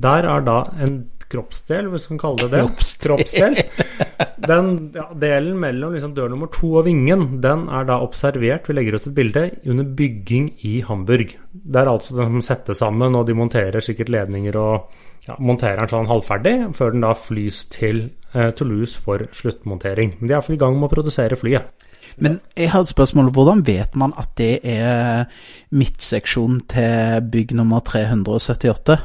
Der 0.00 0.28
er 0.28 0.44
da 0.46 0.62
en 0.80 1.02
kroppsdel, 1.30 1.88
hvis 1.92 2.06
vi 2.06 2.14
kan 2.14 2.22
kalle 2.24 2.46
det 2.46 2.50
det. 2.56 2.86
Kroppsdel. 3.04 3.58
Den 4.50 4.70
ja, 4.96 5.06
delen 5.20 5.58
mellom 5.62 5.94
liksom 5.94 6.14
dør 6.16 6.32
nummer 6.32 6.50
to 6.52 6.72
og 6.80 6.86
vingen, 6.88 7.40
den 7.44 7.66
er 7.70 7.86
da 7.88 8.00
observert, 8.02 8.66
vi 8.68 8.76
legger 8.76 8.98
ut 8.98 9.06
et 9.10 9.14
bilde, 9.16 9.44
under 9.68 9.86
bygging 10.00 10.50
i 10.66 10.80
Hamburg. 10.86 11.36
Det 11.52 11.82
er 11.82 11.92
altså 11.92 12.18
den 12.18 12.34
som 12.34 12.46
settes 12.48 12.82
sammen, 12.82 13.14
og 13.18 13.28
de 13.28 13.36
monterer 13.38 13.84
sikkert 13.84 14.10
ledninger 14.12 14.58
og 14.58 14.90
ja, 15.30 15.36
monterer 15.38 15.84
den 15.84 15.92
sånn 15.92 16.10
halvferdig, 16.10 16.56
før 16.76 16.94
den 16.94 17.06
da 17.06 17.14
flys 17.18 17.64
til 17.72 18.08
eh, 18.34 18.50
Toulouse 18.56 19.00
for 19.00 19.24
sluttmontering. 19.36 20.16
Men 20.18 20.26
de 20.26 20.32
er 20.32 20.34
i 20.34 20.38
hvert 20.38 20.48
fall 20.50 20.58
i 20.58 20.64
gang 20.64 20.76
med 20.78 20.90
å 20.90 20.94
produsere 20.94 21.38
flyet. 21.38 21.86
Men 22.20 22.40
jeg 22.58 22.72
har 22.72 22.82
et 22.82 22.90
spørsmål. 22.90 23.30
Hvordan 23.32 23.62
vet 23.66 23.96
man 23.96 24.12
at 24.18 24.34
det 24.40 24.58
er 24.66 25.30
midtseksjonen 25.70 26.64
til 26.70 27.30
bygg 27.32 27.54
nummer 27.56 27.84
378? 27.86 28.98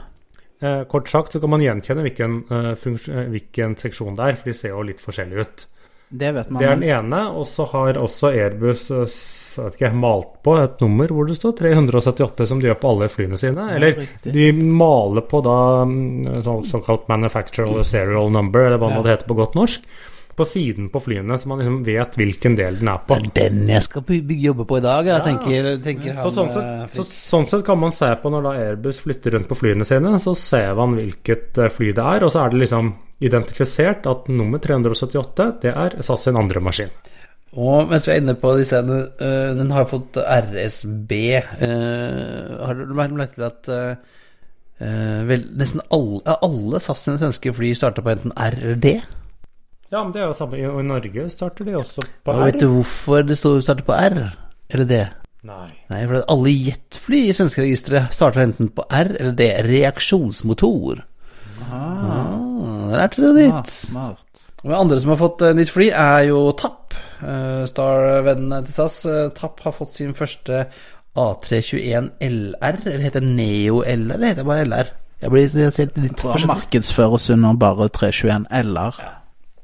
Eh, 0.65 0.83
kort 0.89 1.09
sagt 1.11 1.35
så 1.35 1.39
kan 1.43 1.51
man 1.51 1.63
gjenkjenne 1.63 2.05
hvilken, 2.05 2.41
eh, 2.49 2.71
eh, 2.73 3.23
hvilken 3.29 3.77
seksjon 3.77 4.15
det 4.17 4.27
er, 4.27 4.37
for 4.39 4.49
de 4.49 4.57
ser 4.57 4.73
jo 4.73 4.85
litt 4.87 5.03
forskjellige 5.03 5.41
ut. 5.45 5.65
Det 6.09 6.33
vet 6.33 6.49
man. 6.49 6.61
Det 6.61 6.69
er 6.69 6.75
den 6.75 6.89
ene, 6.89 7.21
og 7.35 7.45
så 7.49 7.65
har 7.71 7.99
også 7.99 8.31
Airbus 8.31 8.89
eh, 8.91 9.05
jeg 9.61 9.69
vet 9.69 9.77
ikke, 9.79 9.93
malt 10.01 10.33
på 10.45 10.55
et 10.61 10.81
nummer 10.83 11.13
hvor 11.13 11.29
det 11.29 11.37
står 11.39 11.53
378, 11.59 12.47
som 12.49 12.59
de 12.59 12.67
gjør 12.69 12.81
på 12.81 12.91
alle 12.93 13.07
flyene 13.11 13.39
sine. 13.39 13.69
Eller 13.75 14.01
ja, 14.01 14.09
de 14.35 14.49
maler 14.55 15.25
på 15.29 15.41
da 15.45 15.59
mm, 15.85 16.41
så, 16.45 16.57
såkalt 16.75 17.07
manufacturer 17.11 17.85
serial 17.87 18.31
number, 18.33 18.67
eller 18.67 18.81
hva 18.81 18.91
Ja. 18.95 19.01
det 19.01 19.15
heter 19.15 19.27
på 19.31 19.37
godt 19.39 19.55
norsk, 19.55 19.87
på 20.35 20.43
siden 20.43 20.89
på 20.91 20.99
flyene, 20.99 21.37
så 21.39 21.47
man 21.47 21.61
liksom 21.61 21.77
vet 21.87 22.17
hvilken 22.19 22.57
del 22.59 22.79
den 22.81 22.89
er 22.91 22.99
på. 23.07 23.15
Det 23.23 23.45
er 23.45 23.53
den 23.55 23.69
jeg 23.71 23.83
skal 23.85 24.03
jobbe 24.43 24.65
på 24.67 24.77
i 24.77 24.83
dag, 24.83 25.07
jeg 25.07 25.23
tenker, 25.23 25.69
tenker 25.85 26.13
han. 26.17 26.23
Så 26.25 26.33
sånn, 26.35 26.49
eh, 26.51 26.87
sett, 26.91 26.97
så 26.97 27.05
sånn 27.07 27.47
sett 27.47 27.63
kan 27.65 27.79
man 27.79 27.95
se 27.95 28.09
på 28.19 28.31
når 28.33 28.43
da 28.43 28.51
Airbus 28.65 28.99
flytter 28.99 29.37
rundt 29.37 29.47
på 29.47 29.55
flyene 29.55 29.87
sine, 29.87 30.11
så 30.19 30.35
ser 30.35 30.75
man 30.75 30.97
hvilket 30.99 31.57
eh, 31.57 31.71
fly 31.71 31.93
det 31.95 32.03
er, 32.03 32.27
og 32.27 32.33
så 32.35 32.43
er 32.43 32.51
det 32.51 32.65
liksom 32.65 32.91
identifisert 33.23 34.05
at 34.11 34.27
nummer 34.27 34.59
378, 34.59 35.51
det 35.63 35.71
er 35.71 35.95
SAS 36.03 36.27
sin 36.27 36.35
andre 36.35 36.59
maskin. 36.59 36.91
Og 37.55 37.87
mens 37.87 38.03
vi 38.07 38.11
er 38.11 38.19
inne 38.19 38.35
på 38.35 38.51
disse 38.59 38.77
eh, 38.83 39.51
Den 39.55 39.71
har 39.71 39.87
fått 39.87 40.17
RSB. 40.19 41.11
eh, 41.39 42.55
har 42.59 42.75
du 42.75 42.93
lagt 42.97 43.15
merke 43.15 43.37
til 43.37 43.45
at 43.47 43.69
eh, 43.71 45.21
vel, 45.29 45.45
nesten 45.55 45.83
alle, 45.95 46.35
alle 46.43 46.81
SAS 46.83 47.05
sine 47.05 47.19
svenske 47.21 47.53
fly 47.55 47.71
starter 47.77 48.03
på 48.03 48.11
enten 48.11 48.35
R 48.35 48.57
eller 48.59 48.81
D? 48.83 48.97
Ja, 49.91 50.01
men 50.03 50.11
det 50.11 50.21
er 50.21 50.27
jo 50.27 50.35
samme. 50.35 50.59
I, 50.59 50.65
i 50.67 50.83
Norge 50.83 51.29
starter 51.31 51.67
de 51.67 51.77
også 51.79 52.03
på 52.25 52.33
Og 52.33 52.41
vet 52.49 52.59
du 52.59 52.67
hvorfor 52.73 53.23
det 53.23 53.37
står 53.39 53.61
starter 53.63 53.87
på 53.87 53.95
R 53.95 54.19
eller 54.73 54.89
D? 54.89 54.99
Nei. 55.45 55.69
Nei, 55.93 56.01
for 56.09 56.23
alle 56.33 56.51
jetfly 56.51 57.19
i 57.29 57.33
svenske 57.37 57.61
registre 57.61 58.07
starter 58.11 58.47
enten 58.47 58.71
på 58.73 58.83
R 58.89 59.11
eller 59.13 59.35
D. 59.37 59.47
Reaksjonsmotor. 59.67 61.03
Ah, 61.69 62.89
der 62.89 63.03
er 63.03 63.11
det 63.13 63.21
noe 63.21 63.45
Smart, 63.45 63.69
smart. 63.69 64.45
Og 64.65 64.73
andre 64.73 64.97
som 64.99 65.13
har 65.13 65.19
fått 65.21 65.43
nytt 65.55 65.69
fly, 65.69 65.91
er 65.93 66.25
jo 66.31 66.49
TAP. 66.57 66.97
Uh, 67.25 67.63
Star-vennene 67.69 68.61
til 68.67 68.77
SAS. 68.77 68.99
Tapp 69.37 69.63
har 69.65 69.73
fått 69.75 69.95
sin 69.97 70.13
første 70.17 70.67
A321 71.17 72.11
LR. 72.21 72.79
Eller 72.85 73.03
heter 73.07 73.23
det 73.25 73.33
Neo 73.33 73.81
LR, 73.81 74.15
eller 74.15 74.27
heter 74.27 74.43
det 74.43 74.49
bare 74.51 74.69
LR? 74.69 74.93
Jeg 75.23 75.31
blir 75.31 75.53
litt, 75.55 75.95
litt 75.97 76.23
markedsføres 76.45 77.29
under 77.33 77.55
bare 77.57 77.87
321 77.89 78.49
LR. 78.51 78.99
Eh, 79.01 79.13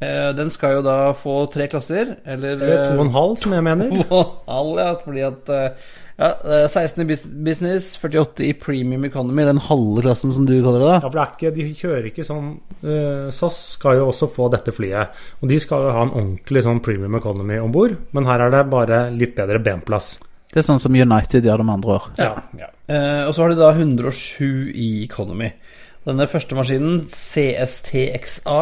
den 0.02 0.50
skal 0.50 0.80
jo 0.80 0.86
da 0.86 1.14
få 1.14 1.44
tre 1.54 1.68
klasser, 1.70 2.16
eller 2.26 2.56
Eller 2.58 2.88
to 2.90 3.00
og 3.00 3.04
en 3.06 3.12
halv, 3.14 3.36
som 3.38 3.54
jeg 3.54 3.66
mener. 3.68 3.92
To 4.02 4.06
og 4.18 4.22
en 4.48 4.56
halv, 4.56 4.80
ja, 4.82 4.94
fordi 5.04 5.26
at 5.28 5.52
eh, 5.54 5.90
ja, 6.22 6.30
eh, 6.46 6.68
16 6.68 7.02
i 7.02 7.06
business, 7.46 7.98
48 7.98 8.44
i 8.46 8.54
premium 8.54 9.06
economy, 9.06 9.46
den 9.48 9.62
halve 9.66 10.04
klassen 10.06 10.34
som 10.34 10.46
du 10.46 10.54
kaller 10.62 10.84
det, 10.84 10.96
Ja, 10.96 11.06
for 11.06 11.18
det 11.18 11.22
er 11.24 11.36
ikke, 11.36 11.54
De 11.56 11.68
kjører 11.80 12.10
ikke 12.12 12.26
sånn 12.28 12.50
eh, 12.84 13.30
SAS 13.34 13.62
skal 13.78 14.02
jo 14.02 14.10
også 14.12 14.30
få 14.30 14.50
dette 14.54 14.74
flyet. 14.76 15.22
Og 15.42 15.50
de 15.50 15.60
skal 15.62 15.88
jo 15.88 15.96
ha 15.96 16.04
en 16.06 16.14
ordentlig 16.14 16.66
sånn 16.68 16.82
premium 16.86 17.18
economy 17.18 17.58
om 17.62 17.74
bord, 17.74 17.96
men 18.14 18.30
her 18.30 18.46
er 18.46 18.54
det 18.54 18.66
bare 18.74 19.06
litt 19.16 19.34
bedre 19.38 19.62
benplass. 19.64 20.16
Det 20.52 20.60
er 20.60 20.68
sånn 20.68 20.82
som 20.84 20.94
United 20.94 21.46
gjør 21.48 21.62
det 21.62 21.66
med 21.66 21.78
andre 21.80 21.96
år. 21.96 22.08
Ja. 22.20 22.70
Eh, 22.92 23.24
og 23.24 23.34
så 23.34 23.46
har 23.46 23.54
de 23.54 23.62
da 23.62 23.72
107 23.72 24.74
i 24.76 24.90
economy. 25.06 25.54
Denne 26.06 26.26
første 26.28 26.58
maskinen, 26.58 27.06
CSTXA, 27.14 28.62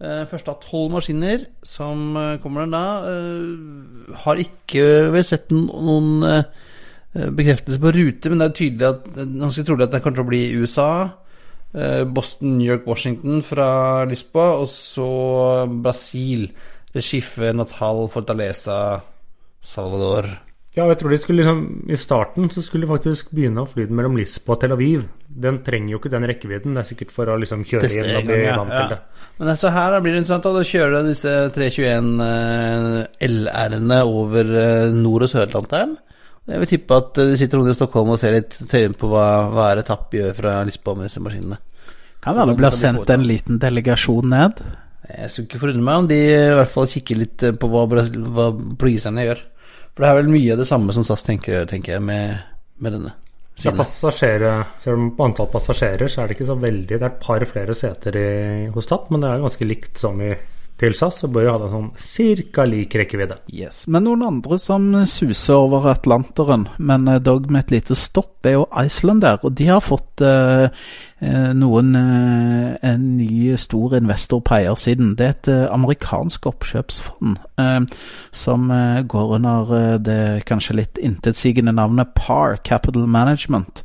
eh, 0.00 0.24
første 0.30 0.52
av 0.52 0.60
tolv 0.64 0.90
maskiner 0.96 1.46
som 1.66 2.16
eh, 2.18 2.36
kommer 2.42 2.64
den 2.64 2.74
da, 2.74 2.84
eh, 3.10 4.16
har 4.24 4.42
ikke 4.42 4.84
vel 5.14 5.26
sett 5.26 5.52
noen 5.54 6.44
bekreftelse 7.10 7.80
på 7.82 7.90
rute, 7.90 8.30
men 8.30 8.38
det 8.38 8.46
er 8.46 8.52
tydelig 8.54 8.86
at 8.86 9.06
ganske 9.18 9.64
trolig 9.66 9.88
at 9.88 9.96
det 9.96 9.98
kommer 10.04 10.20
til 10.20 10.26
å 10.26 10.30
bli 10.30 10.42
USA. 10.62 10.90
Boston, 12.14 12.52
New 12.58 12.66
York, 12.66 12.86
Washington 12.86 13.42
fra 13.46 14.04
Lisboa, 14.06 14.60
og 14.62 14.70
så 14.70 15.08
Brasil. 15.82 16.48
Recife, 16.94 17.50
Natal, 17.54 18.06
Fortaleza, 18.14 18.78
Salvador. 19.62 20.30
Ja, 20.76 20.84
jeg 20.86 21.00
tror 21.00 21.10
de 21.10 21.18
skulle 21.18 21.42
liksom 21.42 21.62
I 21.90 21.96
starten 21.98 22.50
så 22.54 22.62
skulle 22.62 22.86
de 22.86 22.92
faktisk 22.92 23.32
begynne 23.34 23.64
å 23.64 23.68
fly 23.68 23.88
den 23.88 23.96
mellom 23.98 24.14
Lisboa 24.18 24.54
og 24.54 24.60
Tel 24.62 24.74
Aviv. 24.76 25.08
Den 25.26 25.58
trenger 25.66 25.96
jo 25.96 25.98
ikke 25.98 26.12
den 26.12 26.26
rekkevidden. 26.30 26.76
Det 26.76 26.84
er 26.84 26.88
sikkert 26.92 27.14
for 27.14 27.30
å 27.32 27.38
liksom 27.42 27.64
kjøre 27.66 27.88
Teste 27.88 28.04
og 28.20 28.28
bli 28.28 28.38
ja. 28.44 28.54
vant 28.58 28.74
til 28.76 28.92
det. 28.92 29.00
Men 29.40 29.50
altså 29.54 29.72
her 29.74 29.96
blir 29.98 30.14
det 30.14 30.22
interessant. 30.22 30.46
da 30.46 30.68
kjører 30.70 30.94
du 30.94 31.10
disse 31.10 31.34
321 31.56 32.22
eh, 32.28 33.26
LR-ene 33.26 34.00
over 34.06 34.54
eh, 34.62 34.94
Nord- 34.94 35.26
og 35.26 35.32
Sør-Atlanteren. 35.34 35.98
Jeg 36.50 36.62
vil 36.62 36.70
tippe 36.70 37.00
at 37.02 37.18
eh, 37.18 37.32
de 37.32 37.40
sitter 37.40 37.60
rundt 37.60 37.74
i 37.74 37.78
Stockholm 37.78 38.14
og 38.14 38.22
ser 38.22 38.38
litt 38.38 38.54
tøyen 38.70 38.94
på 38.98 39.10
hva 39.10 39.26
hva 39.50 39.72
er 39.72 39.82
etapp 39.82 40.14
gjør 40.14 40.34
fra 40.38 40.56
Lisboa 40.66 41.00
med 41.00 41.10
disse 41.10 41.22
maskinene. 41.24 41.58
Kan 42.22 42.36
være 42.36 42.52
det 42.52 42.60
blir 42.60 42.74
sendt 42.76 43.10
en 43.10 43.26
liten 43.26 43.58
delegasjon 43.58 44.30
ned. 44.30 44.62
Jeg 45.10 45.30
skulle 45.32 45.48
ikke 45.48 45.62
forundre 45.62 45.86
meg 45.86 46.02
om 46.02 46.08
de 46.10 46.18
i 46.20 46.58
hvert 46.58 46.70
fall 46.70 46.90
kikker 46.90 47.18
litt 47.24 47.46
eh, 47.46 47.56
på 47.56 47.70
hva, 47.70 47.86
hva 47.90 49.24
gjør. 49.26 49.48
For 50.00 50.06
det 50.06 50.14
er 50.14 50.22
vel 50.22 50.30
mye 50.32 50.52
av 50.54 50.60
det 50.62 50.64
samme 50.64 50.94
som 50.96 51.04
SAS 51.04 51.26
tenker, 51.26 51.66
tenker 51.68 51.98
jeg, 51.98 52.00
med, 52.00 52.38
med 52.80 52.94
denne. 52.96 53.10
Ja, 53.60 53.74
ser 53.84 54.40
du 54.40 55.02
på 55.12 55.26
antall 55.26 55.50
passasjerer, 55.52 56.08
så 56.08 56.22
er 56.22 56.30
det 56.30 56.38
ikke 56.38 56.46
så 56.48 56.56
veldig 56.56 56.88
Det 56.88 56.96
er 56.96 57.10
et 57.10 57.18
par 57.20 57.44
flere 57.44 57.74
seter 57.76 58.16
i, 58.16 58.30
hos 58.72 58.88
TAP, 58.88 59.10
men 59.12 59.20
det 59.20 59.28
er 59.28 59.42
ganske 59.42 59.68
likt 59.68 60.00
som 60.00 60.22
i, 60.24 60.30
til 60.80 60.96
SAS. 60.96 61.20
Så 61.22 61.30
bør 61.32 61.46
jo 61.46 61.54
ha 61.54 61.60
det 61.62 61.70
sånn 61.74 61.90
cirka 62.00 62.64
lik 62.68 62.96
rekkevidde. 62.98 63.40
Yes. 63.52 63.84
Men 63.90 64.06
noen 64.08 64.24
andre 64.26 64.58
som 64.60 64.88
suser 65.08 65.60
over 65.60 65.90
Atlanteren, 65.92 66.66
men 66.78 67.08
eh, 67.08 67.20
dog 67.22 67.50
med 67.50 67.66
et 67.66 67.78
lite 67.78 67.98
stopp, 67.98 68.32
er 68.48 68.56
jo 68.56 68.66
Iceland 68.72 69.20
der. 69.24 69.40
Og 69.44 69.52
de 69.58 69.66
har 69.68 69.82
fått 69.84 70.22
eh, 70.24 70.70
eh, 71.20 71.50
noen 71.56 71.92
eh, 71.98 72.76
En 72.90 73.02
ny 73.18 73.56
stor 73.60 73.96
investor 73.98 74.40
på 74.40 74.56
eiersiden. 74.56 75.14
Det 75.18 75.26
er 75.26 75.34
et 75.34 75.50
eh, 75.52 75.66
amerikansk 75.68 76.48
oppkjøpsfond 76.48 77.36
eh, 77.60 77.80
som 78.32 78.70
går 79.10 79.34
under 79.36 79.98
det 80.00 80.46
kanskje 80.48 80.78
litt 80.78 81.00
intetsigende 81.02 81.74
navnet 81.76 82.14
PAR, 82.16 82.56
Capital 82.64 83.06
Management. 83.10 83.82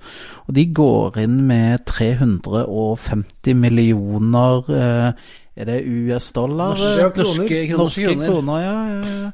Og 0.47 0.55
de 0.55 0.65
går 0.77 1.17
inn 1.23 1.41
med 1.49 1.86
350 1.89 3.58
millioner 3.58 4.69
eh, 4.69 5.25
Er 5.56 5.70
det 5.70 5.82
US-dollar? 5.88 6.76
Norske, 6.76 7.24
norske, 7.24 7.60
kroner. 7.70 7.84
Norske 7.84 8.15
kroner, 8.15 8.60
ja. 8.60 8.78
ja, 9.00 9.32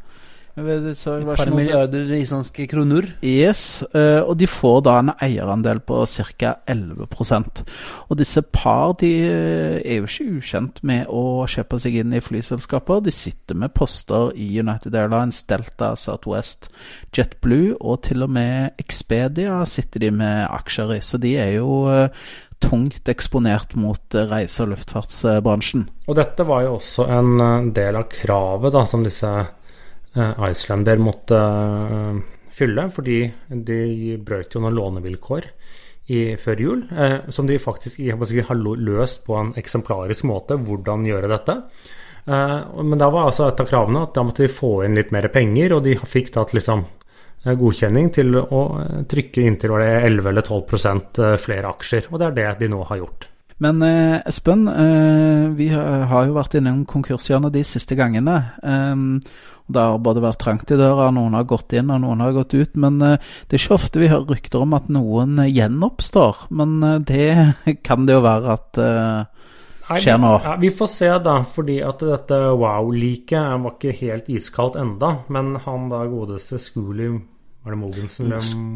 Et 0.51 1.25
par 1.37 1.49
milliarder 1.55 2.09
islandske 2.11 2.65
kroner. 2.67 3.05
Yes, 3.23 3.83
eh, 3.95 4.19
og 4.19 4.35
de 4.37 4.49
får 4.51 4.81
da 4.83 4.97
en 4.99 5.11
eierandel 5.23 5.79
på 5.79 6.01
ca. 6.05 6.57
11% 6.67 7.63
Og 8.09 8.17
disse 8.19 8.41
par 8.41 8.91
de 8.99 9.11
eh, 9.29 9.79
er 9.79 10.01
jo 10.01 10.09
ikke 10.09 10.27
ukjent 10.41 10.83
med 10.83 11.07
å 11.07 11.47
kjøpe 11.47 11.79
seg 11.79 11.95
inn 12.03 12.13
i 12.13 12.19
flyselskaper. 12.19 12.99
De 12.99 13.15
sitter 13.15 13.55
med 13.55 13.71
poster 13.73 14.35
i 14.35 14.49
United 14.59 14.93
Airlines, 14.93 15.41
Delta, 15.47 15.95
Southwest, 15.95 16.67
JetBlue 17.15 17.79
og 17.79 18.03
til 18.09 18.27
og 18.27 18.35
med 18.35 18.75
Expedia 18.77 19.63
sitter 19.65 20.03
de 20.03 20.11
med 20.19 20.45
aksjer 20.51 20.97
i. 20.97 21.01
Så 21.01 21.17
de 21.17 21.37
er 21.39 21.55
jo 21.61 21.85
eh, 21.89 22.27
tungt 22.61 23.09
eksponert 23.11 23.75
mot 23.79 24.15
eh, 24.15 24.27
reise- 24.29 24.65
og 24.65 24.73
luftfartsbransjen. 24.73 25.87
Og 26.07 26.17
dette 26.17 26.45
var 26.47 26.65
jo 26.65 26.75
også 26.77 27.07
en 27.11 27.33
eh, 27.37 27.71
del 27.75 27.99
av 27.99 28.07
kravet 28.11 28.75
da, 28.75 28.85
som 28.89 29.05
disse 29.05 29.31
eh, 29.31 30.45
Icelander 30.49 31.01
måtte 31.01 31.39
fylle, 32.51 32.89
fordi 32.93 33.23
de 33.49 34.19
brøt 34.23 34.55
jo 34.55 34.61
noen 34.63 34.77
lånevilkår 34.77 35.47
i, 36.11 36.35
før 36.35 36.59
jul, 36.59 36.79
som 37.31 37.47
de 37.47 37.55
faktisk 37.61 38.01
har 38.49 38.57
løst 38.59 39.21
på 39.23 39.37
en 39.39 39.53
eksemplarisk 39.57 40.25
måte, 40.27 40.57
hvordan 40.59 41.05
gjøre 41.07 41.29
dette. 41.31 41.55
Men 42.25 42.97
da 42.99 43.07
var 43.13 43.29
altså 43.29 43.47
et 43.47 43.61
av 43.63 43.69
kravene 43.69 44.03
at 44.03 44.11
da 44.17 44.25
måtte 44.27 44.43
de 44.43 44.51
få 44.51 44.81
inn 44.85 44.97
litt 44.99 45.13
mer 45.15 45.29
penger, 45.33 45.77
og 45.77 45.85
de 45.87 45.95
fikk 45.95 46.33
da 46.35 46.43
liksom 46.51 46.83
eh, 46.83 47.00
godkjenning 47.43 48.11
til 48.13 48.37
å 48.37 48.61
eh, 48.81 49.01
trykke 49.09 49.45
inntil 49.47 49.73
var 49.73 49.83
det 49.83 49.91
11 50.11 50.31
eller 50.31 50.45
12 50.45 50.63
eh, 51.25 51.37
flere 51.41 51.73
aksjer, 51.73 52.09
og 52.11 52.21
det 52.21 52.29
er 52.29 52.37
det 52.37 52.49
de 52.61 52.71
nå 52.73 52.83
har 52.91 53.01
gjort. 53.01 53.27
Men 53.61 53.81
eh, 53.85 54.17
Espen, 54.25 54.65
vi 55.57 55.67
har 55.69 56.27
jo 56.27 56.37
vært 56.37 56.57
innom 56.57 56.83
konkurshjørnet 56.89 57.53
de 57.53 57.61
siste 57.67 57.93
gangene. 57.97 58.39
Og 58.57 59.75
det 59.75 59.83
har 59.85 59.99
både 60.01 60.23
vært 60.23 60.41
trangt 60.41 60.73
i 60.73 60.79
døra, 60.79 61.11
noen 61.13 61.37
har 61.37 61.45
gått 61.45 61.75
inn 61.77 61.91
og 61.93 62.01
noen 62.01 62.23
har 62.25 62.33
gått 62.33 62.55
ut. 62.57 62.73
Men 62.73 62.97
det 62.97 63.53
er 63.53 63.59
ikke 63.59 63.77
ofte 63.77 64.01
vi 64.01 64.09
hører 64.09 64.33
rykter 64.33 64.65
om 64.65 64.73
at 64.73 64.89
noen 64.89 65.43
gjenoppstår. 65.45 66.47
Men 66.49 67.05
det 67.05 67.53
kan 67.87 68.09
det 68.09 68.17
jo 68.17 68.25
være 68.25 68.57
at 68.57 68.81
skjer 70.01 70.17
nå. 70.21 70.33
Ja, 70.41 70.55
vi 70.57 70.71
får 70.73 70.89
se, 70.89 71.11
da. 71.21 71.37
Fordi 71.45 71.77
at 71.85 72.01
dette 72.01 72.41
wow-liket 72.57 73.61
var 73.61 73.77
ikke 73.77 73.93
helt 74.01 74.33
iskaldt 74.33 74.81
enda. 74.81 75.19
Men 75.29 75.53
han 75.67 75.85
da 75.93 76.01
godeste 76.09 76.57
Skuli 76.61 77.11
Var 77.63 77.75
det 77.75 77.77
Mogensen? 77.77 78.31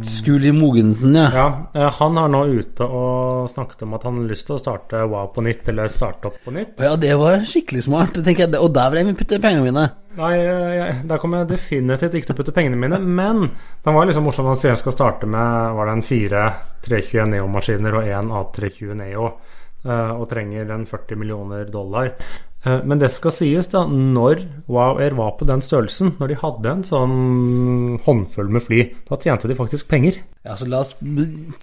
Skuli 0.05 0.51
Mogensen, 0.53 1.15
ja. 1.17 1.29
Ja, 1.33 1.45
eh, 1.73 1.87
han 1.97 2.17
er 2.21 2.27
nå 2.29 2.43
ute 2.53 2.85
og 2.85 3.47
snakket 3.49 3.81
om 3.81 3.95
at 3.97 4.03
han 4.05 4.19
har 4.19 4.27
lyst 4.29 4.45
til 4.45 4.55
å 4.55 4.61
starte 4.61 4.99
Wow 5.09 5.31
på 5.33 5.41
nytt, 5.41 5.63
eller 5.71 5.89
starte 5.89 6.29
opp 6.29 6.35
på 6.45 6.53
nytt. 6.53 6.83
Ja, 6.85 6.91
det 7.01 7.15
var 7.17 7.39
skikkelig 7.49 7.81
smart. 7.87 8.13
tenker 8.21 8.45
jeg. 8.45 8.59
Og 8.61 8.69
der 8.75 8.91
vil 8.93 9.01
jeg 9.01 9.17
putte 9.17 9.41
pengene 9.41 9.65
mine. 9.65 9.87
Nei, 10.19 10.31
eh, 10.37 10.75
jeg, 10.77 10.99
der 11.09 11.17
kommer 11.17 11.41
jeg 11.41 11.49
definitivt 11.55 12.13
ikke 12.13 12.29
til 12.29 12.35
å 12.37 12.39
putte 12.43 12.53
pengene 12.53 12.77
mine. 12.77 12.99
Men 13.01 13.47
den 13.49 13.97
var 13.97 14.05
liksom 14.05 14.23
morsom. 14.29 14.45
Han 14.53 14.61
sier 14.61 14.75
han 14.75 14.83
skal 14.83 14.93
starte 14.93 15.25
med 15.33 15.73
var 15.79 15.89
det 15.89 15.97
en 15.97 16.05
fire 16.05 16.45
321 16.85 17.33
Neo-maskiner 17.33 17.97
og 17.97 18.05
én 18.05 18.29
A320 18.37 18.93
Neo. 19.01 19.31
eh, 19.85 20.11
Og 20.13 20.29
trenger 20.29 20.69
en 20.77 20.85
40 20.85 21.17
millioner 21.17 21.65
dollar. 21.73 22.13
Eh, 22.65 22.79
Men 22.85 22.97
det 23.01 23.11
skal 23.13 23.31
sies, 23.31 23.67
da, 23.71 23.83
når 23.87 24.41
Wow 24.67 24.97
Air 24.99 25.13
var 25.17 25.35
på 25.39 25.45
den 25.45 25.61
størrelsen, 25.61 26.15
når 26.19 26.27
de 26.31 26.37
hadde 26.41 26.71
en 26.71 26.83
sånn 26.87 27.99
håndfull 28.05 28.49
med 28.49 28.63
fly, 28.65 28.79
da 29.09 29.17
tjente 29.21 29.47
de 29.51 29.57
faktisk 29.57 29.87
penger. 29.91 30.17
Ja, 30.45 30.53
så 30.57 30.67
La 30.69 30.79
oss 30.83 30.91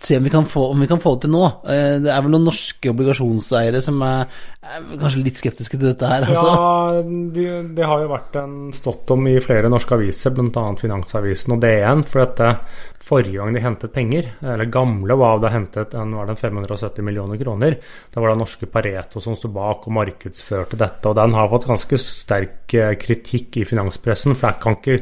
se 0.02 0.16
om 0.18 0.24
vi 0.26 0.30
kan 0.32 0.44
få, 0.48 0.64
om 0.72 0.80
vi 0.82 0.88
kan 0.90 0.98
få 1.02 1.14
det 1.16 1.24
til 1.28 1.34
nå. 1.34 1.44
Eh, 1.70 1.98
Det 2.02 2.10
er 2.10 2.22
vel 2.24 2.32
noen 2.34 2.46
norske 2.48 2.90
obligasjonseiere 2.90 3.80
som 3.82 4.00
er, 4.02 4.26
er 4.62 4.86
kanskje 4.98 5.22
litt 5.22 5.38
skeptiske 5.38 5.78
til 5.78 5.88
dette 5.92 6.06
her. 6.10 6.26
Altså. 6.26 6.50
Ja, 6.50 7.02
det 7.36 7.74
de 7.76 7.86
har 7.86 8.02
jo 8.02 8.10
vært 8.10 8.38
en 8.42 8.56
stått 8.74 9.10
om 9.14 9.26
i 9.30 9.36
flere 9.42 9.70
norske 9.70 9.94
aviser, 9.94 10.34
bl.a. 10.34 10.64
Finansavisen 10.80 11.54
og 11.56 11.62
DN. 11.62 12.02
For 12.10 12.24
dette 12.24 12.56
forrige 13.02 13.38
gang 13.40 13.54
de 13.54 13.62
hentet 13.62 13.92
penger, 13.94 14.28
eller 14.40 14.70
gamle 14.72 15.16
Wow, 15.18 15.40
da 15.42 15.50
hentet 15.52 15.94
en, 15.98 16.14
var 16.16 16.28
det 16.28 16.36
en 16.36 16.40
570 16.40 17.04
millioner 17.04 17.40
kroner. 17.40 17.76
Da 18.12 18.22
var 18.22 18.32
det 18.32 18.40
norske 18.40 18.68
Pareto 18.70 19.20
som 19.22 19.36
sto 19.38 19.50
bak 19.52 19.88
og 19.88 19.96
markedsførte 19.98 20.78
dette. 20.80 21.10
Og 21.10 21.18
den 21.18 21.36
har 21.36 21.50
fått 21.52 21.68
ganske 21.70 21.98
sterk 22.00 22.74
eh, 22.78 22.94
kritikk 23.00 23.60
i 23.60 23.66
finanspressen, 23.68 24.36
for 24.38 24.52
jeg 24.52 24.62
kan 24.62 24.78
ikke 24.78 24.98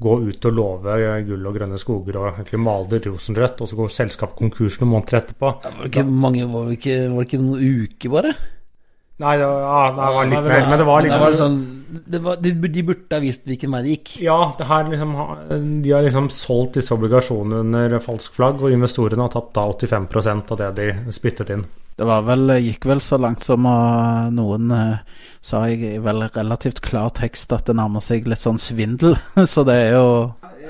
gå 0.00 0.14
ut 0.30 0.46
og 0.48 0.54
love 0.56 0.94
gull 1.26 1.50
og 1.50 1.58
grønne 1.58 1.80
skoger 1.80 2.16
og 2.16 2.30
egentlig 2.30 2.62
male 2.62 2.88
det 2.88 3.02
rosenrødt, 3.04 3.60
og 3.60 3.68
så 3.68 3.76
går 3.76 3.92
selskapet 3.92 4.38
konkurs 4.38 4.78
noen 4.80 4.94
måneder 4.94 5.20
etterpå. 5.20 5.52
Ja, 5.66 5.74
var 5.76 5.90
ikke 5.90 6.06
mange, 6.08 6.46
var 6.48 6.70
det 6.70 6.78
ikke, 6.78 6.96
var 7.10 7.20
det 7.20 7.28
ikke 7.28 7.42
noen 7.42 7.84
uker, 7.84 8.14
bare? 8.16 8.32
Nei, 9.20 9.34
det 9.36 9.44
var, 9.44 9.60
ja, 9.60 9.80
det 9.92 10.12
var 10.14 10.28
litt 10.30 10.46
mer, 10.46 10.62
men 10.70 10.78
det 10.80 10.86
var 10.88 11.02
liksom 11.04 11.24
sånn, 11.36 11.56
det 12.08 12.20
var, 12.24 12.38
de, 12.40 12.54
de 12.72 12.84
burde 12.88 13.18
ha 13.18 13.20
visst 13.20 13.44
hvilken 13.44 13.74
vei 13.74 13.82
det 13.84 13.92
gikk. 13.98 14.14
Ja, 14.24 14.38
det 14.56 14.68
her 14.70 14.88
liksom, 14.88 15.12
de 15.84 15.92
har 15.92 16.06
liksom 16.06 16.30
solgt 16.32 16.78
disse 16.78 16.96
obligasjonene 16.96 17.60
under 17.66 18.00
falsk 18.00 18.38
flagg, 18.38 18.62
og 18.64 18.72
investorene 18.72 19.26
har 19.26 19.34
tapt 19.34 19.52
da 19.58 19.66
85% 19.74 20.54
av 20.54 20.62
det 20.62 20.70
de 20.78 20.88
spyttet 21.12 21.52
inn. 21.52 21.66
Det 22.00 22.06
var 22.08 22.24
vel, 22.24 22.54
gikk 22.64 22.86
vel 22.88 23.02
så 23.04 23.18
langt 23.20 23.44
som 23.44 23.66
uh, 23.68 24.30
noen 24.32 24.72
uh, 24.72 25.24
sa 25.44 25.66
i 25.68 25.98
vel 26.00 26.24
relativt 26.32 26.80
klar 26.86 27.12
tekst 27.12 27.52
at 27.52 27.68
det 27.68 27.76
nærmer 27.76 28.00
seg 28.00 28.24
litt 28.24 28.40
sånn 28.40 28.60
svindel. 28.62 29.18
Så 29.52 29.66
det 29.68 29.76
er 29.82 29.98
jo 29.98 30.06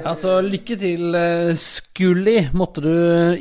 Altså, 0.06 0.38
lykke 0.44 0.76
til, 0.80 1.16
Skulli. 1.60 2.36
Måtte 2.56 2.82
du 2.84 2.92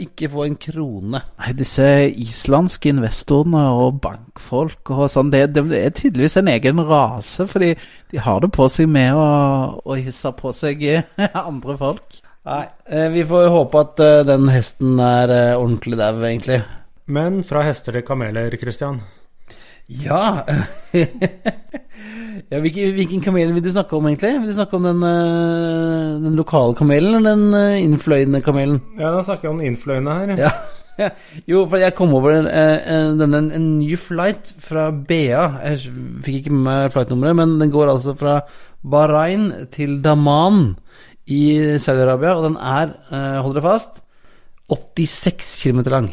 ikke 0.02 0.30
få 0.34 0.46
en 0.48 0.58
krone. 0.60 1.22
Nei, 1.40 1.52
disse 1.58 1.86
islandske 2.10 2.92
investorene 2.92 3.62
og 3.80 4.00
bankfolk 4.04 4.92
og 4.96 5.06
sånn, 5.14 5.30
det, 5.34 5.46
det 5.56 5.64
er 5.78 5.94
tydeligvis 5.96 6.40
en 6.42 6.52
egen 6.52 6.82
rase, 6.90 7.48
fordi 7.48 7.76
de 8.12 8.24
har 8.26 8.42
det 8.44 8.52
på 8.56 8.68
seg 8.72 8.90
med 8.92 9.16
å, 9.16 9.30
å 9.80 10.00
hisse 10.00 10.34
på 10.36 10.52
seg 10.56 10.84
andre 11.50 11.78
folk. 11.80 12.20
Nei, 12.50 12.66
eh, 12.90 13.08
vi 13.14 13.24
får 13.28 13.50
håpe 13.52 13.82
at 13.84 14.00
eh, 14.04 14.26
den 14.28 14.50
hesten 14.50 15.00
er 15.04 15.32
eh, 15.34 15.56
ordentlig 15.60 16.00
dau, 16.00 16.16
egentlig. 16.24 16.62
Men 17.10 17.44
fra 17.46 17.66
hester 17.68 17.94
til 17.98 18.06
kameler, 18.08 18.56
Christian. 18.62 19.02
Ja 19.90 20.46
Ja, 22.48 22.60
hvilken, 22.64 22.94
hvilken 22.96 23.22
kamel 23.24 23.52
vil 23.56 23.64
du 23.64 23.72
snakke 23.74 23.98
om, 23.98 24.08
egentlig? 24.08 24.32
Vil 24.40 24.52
du 24.52 24.56
snakke 24.56 24.78
om 24.78 24.86
den, 24.88 25.04
eh, 25.04 26.20
den 26.24 26.36
lokale 26.40 26.76
kamelen 26.78 27.16
eller 27.20 27.36
den 27.36 27.54
eh, 27.54 27.84
innfløyende 27.84 28.42
kamelen? 28.42 28.82
Ja, 29.00 29.12
da 29.16 29.24
snakker 29.26 29.48
jeg 29.48 29.52
om 29.52 29.60
den 29.60 29.74
innfløyende 29.74 30.16
her. 30.16 30.34
Ja. 30.40 30.52
ja. 31.04 31.10
Jo, 31.50 31.66
for 31.68 31.82
jeg 31.82 31.96
kom 31.98 32.14
over 32.16 32.40
eh, 32.48 33.12
denne, 33.20 33.44
en 33.56 33.68
ny 33.80 33.98
flight 34.00 34.54
fra 34.64 34.90
BA. 34.92 35.44
Jeg 35.66 35.94
fikk 36.26 36.42
ikke 36.42 36.56
med 36.56 36.66
meg 36.70 36.96
flightnummeret, 36.96 37.40
men 37.42 37.58
den 37.62 37.74
går 37.76 37.94
altså 37.96 38.16
fra 38.20 38.40
Bahrain 38.84 39.52
til 39.76 40.00
Daman 40.04 40.78
i 41.30 41.78
Saudi-Arabia, 41.78 42.38
og 42.40 42.48
den 42.48 42.56
er, 42.58 42.96
hold 43.44 43.54
dere 43.54 43.68
fast, 43.68 44.00
86 44.72 45.52
km 45.62 45.84
lang. 45.94 46.08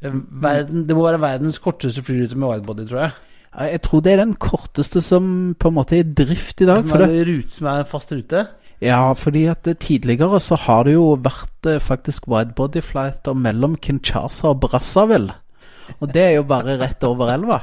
Verden, 0.00 0.88
det 0.88 0.96
må 0.96 1.04
være 1.04 1.20
verdens 1.22 1.60
korteste 1.62 2.02
flyrute 2.02 2.38
med 2.38 2.48
widebody, 2.48 2.88
tror 2.88 3.04
jeg. 3.04 3.12
Jeg 3.50 3.80
tror 3.82 4.02
det 4.04 4.12
er 4.12 4.20
den 4.22 4.36
korteste 4.38 5.00
som 5.02 5.24
på 5.58 5.70
en 5.70 5.74
måte 5.74 5.96
er 5.98 6.04
i 6.04 6.14
drift 6.22 6.62
i 6.62 6.68
dag. 6.68 6.84
For 6.86 7.02
er 7.02 7.10
det, 7.10 7.26
rute 7.26 7.56
som 7.56 7.66
er 7.66 7.88
fast 7.88 8.12
rute. 8.14 8.46
ja, 8.80 9.12
fordi 9.12 9.44
at 9.50 9.66
eh, 9.66 9.74
tidligere 9.74 10.40
så 10.40 10.54
har 10.66 10.86
det 10.86 10.94
jo 10.94 11.16
vært 11.18 11.66
eh, 11.66 11.82
faktisk 11.82 12.28
widebody-flighter 12.30 13.34
mellom 13.34 13.74
Kinshasa 13.76 14.54
og 14.54 14.60
Brazzaville. 14.60 15.34
Og 15.98 16.14
det 16.14 16.22
er 16.22 16.36
jo 16.38 16.46
bare 16.46 16.78
rett 16.78 17.02
over 17.04 17.34
elva. 17.34 17.58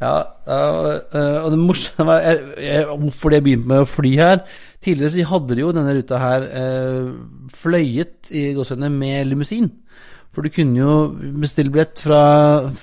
Ja, 0.00 0.16
øh, 0.48 1.44
og 1.44 1.50
det 1.52 1.58
morsomme 1.60 2.08
var 2.08 2.96
Hvorfor 2.98 3.30
det 3.30 3.42
begynte 3.44 3.68
med 3.70 3.84
å 3.84 3.86
fly 3.86 4.16
her 4.18 4.40
Tidligere 4.82 5.12
så 5.14 5.26
hadde 5.30 5.54
de 5.54 5.62
jo 5.62 5.68
denne 5.70 5.92
ruta 5.94 6.18
her 6.18 6.46
fløyet 7.54 8.32
i 8.34 8.48
gåsehudene 8.56 8.88
med 8.90 9.28
limousin. 9.30 9.68
For 10.32 10.44
du 10.44 10.52
kunne 10.52 10.80
jo 10.80 10.92
bestille 11.42 11.72
billett 11.72 12.00
fra, 12.00 12.22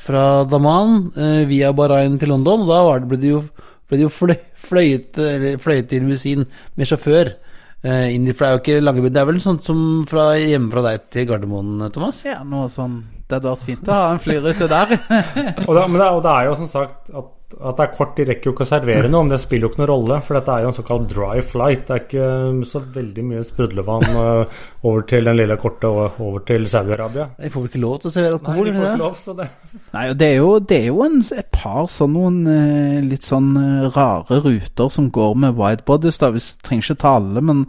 fra 0.05 0.25
Daman 0.45 1.11
eh, 1.17 1.43
via 1.49 1.71
Bahrain 1.73 2.19
til 2.21 2.29
London, 2.29 2.67
og 2.67 2.69
da 2.69 2.97
det, 3.01 3.09
ble 3.09 3.21
det 3.21 3.31
jo, 3.31 3.43
ble 3.89 3.97
det 3.97 4.05
jo 4.05 4.13
fløy, 4.13 4.35
fløyet, 4.69 5.21
fløyet 5.63 5.95
i 5.95 6.01
limousin 6.03 6.45
med 6.77 6.89
sjåfør. 6.91 7.33
Eh, 7.81 8.09
inn 8.13 8.27
for 8.33 8.43
det 8.43 8.49
er 8.49 8.57
jo 8.57 8.63
ikke 8.63 8.83
Langebyen. 8.83 9.15
Det 9.15 9.21
er 9.23 9.31
vel 9.31 9.41
sånt 9.41 9.65
som 9.65 9.79
fra 10.09 10.33
hjemme 10.37 10.69
fra 10.73 10.85
deg 10.91 11.09
til 11.15 11.29
Gardermoen, 11.31 11.87
Thomas? 11.95 12.21
Ja, 12.27 12.43
noe 12.45 12.69
sånn 12.69 12.99
Det 13.29 13.37
hadde 13.37 13.51
vært 13.53 13.65
fint 13.67 13.89
å 13.91 13.93
ha 13.99 14.05
en 14.15 14.21
flyrute 14.23 14.67
der. 14.71 14.95
Og 15.67 15.75
det, 15.77 15.83
men 15.85 15.99
det, 15.99 16.05
er- 16.07 16.15
og 16.17 16.23
det 16.25 16.31
er 16.33 16.47
jo 16.49 16.55
som 16.57 16.69
sagt 16.71 17.11
at, 17.13 17.27
at 17.59 17.77
det 17.77 17.83
er 17.83 17.91
kort, 17.97 18.11
de 18.17 18.25
rekker 18.25 18.49
jo 18.49 18.53
ikke 18.55 18.65
å 18.65 18.69
servere 18.69 19.09
noe, 19.09 19.21
men 19.25 19.33
det 19.35 19.39
spiller 19.41 19.67
jo 19.67 19.69
ikke 19.71 19.79
noen 19.83 19.89
rolle. 19.91 20.17
For 20.25 20.37
dette 20.37 20.53
er 20.55 20.63
jo 20.65 20.71
en 20.71 20.75
såkalt 20.79 21.05
dry 21.11 21.43
flight. 21.45 21.83
Det 21.87 21.93
er 21.95 22.01
ikke 22.07 22.25
så 22.71 22.81
veldig 22.97 23.25
mye 23.29 23.43
sprudlevann 23.45 24.07
øh, 24.09 24.57
over 24.89 25.05
til 25.13 25.29
den 25.29 25.37
lille 25.37 25.57
korte 25.61 25.89
og 25.93 26.17
over 26.25 26.43
til 26.49 26.65
Saudi-Arabia. 26.73 27.27
De 27.37 27.53
får 27.53 27.65
vel 27.67 27.71
ikke 27.71 27.83
lov 27.85 27.95
til 28.01 28.09
å 28.11 28.15
servere 28.17 28.33
Nei, 28.33 28.41
alkohol? 28.41 28.65
de 28.71 28.75
får 28.79 28.89
ikke 28.89 29.03
lov, 29.05 29.21
så 29.21 29.37
det 29.43 29.47
Nei, 29.93 30.03
og 30.09 30.19
det 30.23 30.31
er 30.31 30.35
jo, 30.41 30.49
det 30.73 30.81
er 30.81 30.89
jo 30.89 30.99
en, 31.05 31.21
et 31.43 31.51
par 31.61 31.89
sånn 31.99 32.13
noen 32.17 32.41
eh, 32.57 32.99
litt 33.13 33.29
sånn 33.29 33.49
eh, 33.61 33.87
rare 33.97 34.41
ruter 34.45 34.93
som 34.97 35.09
går 35.13 35.37
med 35.45 35.57
widebodies. 35.61 36.17
da, 36.25 36.33
Vi 36.33 36.41
trenger 36.65 36.89
ikke 36.89 37.01
ta 37.05 37.15
alle, 37.21 37.45
men 37.45 37.65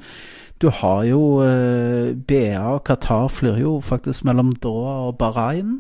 du 0.60 0.68
har 0.68 1.04
jo 1.08 1.40
eh, 1.40 2.12
BA 2.14 2.60
og 2.74 2.82
Qatar 2.84 3.30
flyr 3.32 3.60
jo 3.62 3.78
faktisk 3.80 4.26
mellom 4.28 4.52
Doha 4.60 5.08
og 5.08 5.16
Bahrain. 5.18 5.78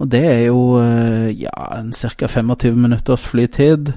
Og 0.00 0.10
det 0.12 0.22
er 0.24 0.42
jo 0.50 0.80
eh, 0.80 1.30
ja, 1.40 1.54
en 1.78 1.92
ca. 1.96 2.28
25 2.28 2.76
minutters 2.76 3.24
flytid. 3.28 3.94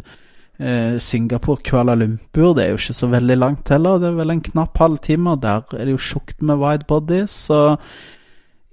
Eh, 0.59 0.99
Singapore, 0.99 1.59
Kuala 1.65 1.95
Lumpur, 1.95 2.53
det 2.55 2.63
er 2.63 2.69
jo 2.71 2.80
ikke 2.80 2.95
så 2.95 3.09
veldig 3.11 3.38
langt 3.38 3.69
heller. 3.74 3.99
Det 3.99 4.11
er 4.11 4.19
vel 4.21 4.36
en 4.36 4.43
knapp 4.45 4.78
halvtime, 4.80 5.36
der 5.41 5.63
er 5.76 5.86
det 5.86 5.95
jo 5.97 6.03
tjukt 6.11 6.41
med 6.41 6.61
widebodies. 6.61 7.36
Så 7.49 7.76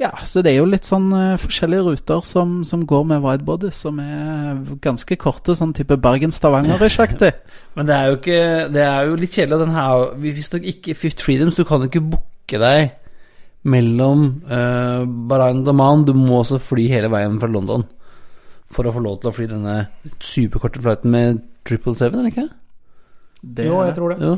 ja, 0.01 0.11
så 0.24 0.40
det 0.42 0.55
er 0.55 0.59
jo 0.62 0.68
litt 0.70 0.86
sånn 0.88 1.11
eh, 1.12 1.34
forskjellige 1.40 1.84
ruter 1.90 2.22
som, 2.24 2.61
som 2.64 2.86
går 2.88 3.03
med 3.11 3.20
widebody, 3.24 3.68
som 3.76 3.98
er 4.01 4.62
ganske 4.80 5.16
korte, 5.20 5.53
sånn 5.59 5.74
type 5.76 5.98
Bergen-Stavanger-aktig. 6.01 7.32
Men 7.76 7.86
det 7.90 7.94
er 7.98 8.09
jo 8.09 8.16
ikke 8.16 8.38
Det 8.72 8.82
er 8.86 9.11
jo 9.11 9.18
litt 9.20 9.36
kjedelig. 9.36 9.59
Den 9.61 9.74
her 9.76 10.07
Visstnok 10.24 10.64
ikke 10.72 10.96
Fifth 10.96 11.22
Freedoms, 11.26 11.59
du 11.61 11.66
kan 11.68 11.84
jo 11.84 11.90
ikke 11.92 12.03
booke 12.16 12.62
deg 12.64 12.96
mellom 13.68 14.22
uh, 14.48 15.05
Bahrain 15.28 15.61
og 15.61 15.66
Daman. 15.68 16.07
Du 16.09 16.14
må 16.16 16.40
også 16.40 16.57
fly 16.64 16.86
hele 16.88 17.11
veien 17.12 17.36
fra 17.42 17.51
London 17.53 17.84
for 18.70 18.86
å 18.88 18.92
få 18.94 19.03
lov 19.05 19.18
til 19.20 19.28
å 19.28 19.34
fly 19.36 19.48
denne 19.51 19.74
superkorte 20.22 20.80
flighten 20.80 21.11
med 21.12 21.40
777, 21.68 22.07
eller 22.14 22.28
ikke? 22.30 22.46
Det- 23.42 23.66
Jo, 23.66 23.82
jeg 23.84 23.94
tror 23.96 24.14
det. 24.14 24.18
Jo. 24.24 24.34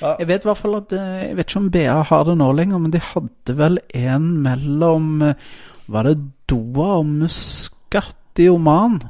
Jeg 0.00 0.28
vet 0.28 0.44
i 0.44 0.48
hvert 0.48 0.60
fall 0.60 0.76
at 0.78 0.92
eh, 0.94 1.28
Jeg 1.28 1.36
vet 1.36 1.48
ikke 1.50 1.60
om 1.62 1.70
BA 1.74 1.96
har 2.10 2.24
det 2.28 2.36
nå 2.38 2.48
lenger, 2.54 2.78
men 2.78 2.92
de 2.94 3.00
hadde 3.02 3.54
vel 3.58 3.78
en 3.98 4.28
mellom 4.44 5.22
eh, 5.22 5.46
Var 5.90 6.02
det 6.10 6.16
Doha 6.50 6.98
og 7.00 7.06
Muscat 7.06 8.14
i 8.38 8.46
Oman? 8.52 9.00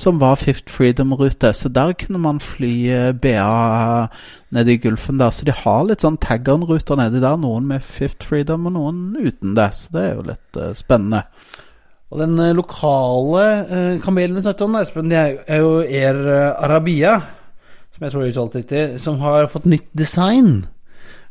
Som 0.00 0.20
var 0.22 0.36
Fifth 0.38 0.70
Freedom-rute. 0.70 1.50
Så 1.52 1.68
der 1.74 1.92
kunne 1.98 2.20
man 2.22 2.38
fly 2.40 2.72
eh, 2.94 3.08
BA 3.12 4.06
nede 4.54 4.72
i 4.72 4.78
Gulfen 4.78 5.18
der. 5.18 5.32
Så 5.34 5.44
de 5.48 5.52
har 5.64 5.82
litt 5.88 6.04
sånn 6.04 6.20
taggen-ruter 6.22 6.96
nedi 7.00 7.18
der. 7.20 7.34
Noen 7.42 7.66
med 7.72 7.82
Fifth 7.82 8.22
Freedom 8.30 8.68
og 8.70 8.76
noen 8.76 9.00
uten 9.18 9.56
det. 9.58 9.66
Så 9.74 9.90
det 9.96 10.04
er 10.06 10.14
jo 10.14 10.28
litt 10.30 10.60
uh, 10.62 10.70
spennende. 10.78 11.24
Og 12.10 12.22
den 12.22 12.38
lokale 12.58 13.42
eh, 13.66 13.98
kamelen 14.02 14.38
vi 14.38 14.46
snakket 14.46 14.64
om, 14.68 14.78
Espen, 14.80 15.10
det 15.10 15.18
er 15.20 15.60
jo- 15.60 15.82
er 15.82 16.16
Air 16.22 16.54
Arabia, 16.70 17.12
som 18.00 18.06
jeg 18.06 18.12
tror 18.14 18.22
er 18.24 18.30
uttalt 18.32 18.54
riktig, 18.56 18.82
som 19.02 19.18
har 19.20 19.48
fått 19.52 19.66
nytt 19.68 19.88
design. 19.92 20.62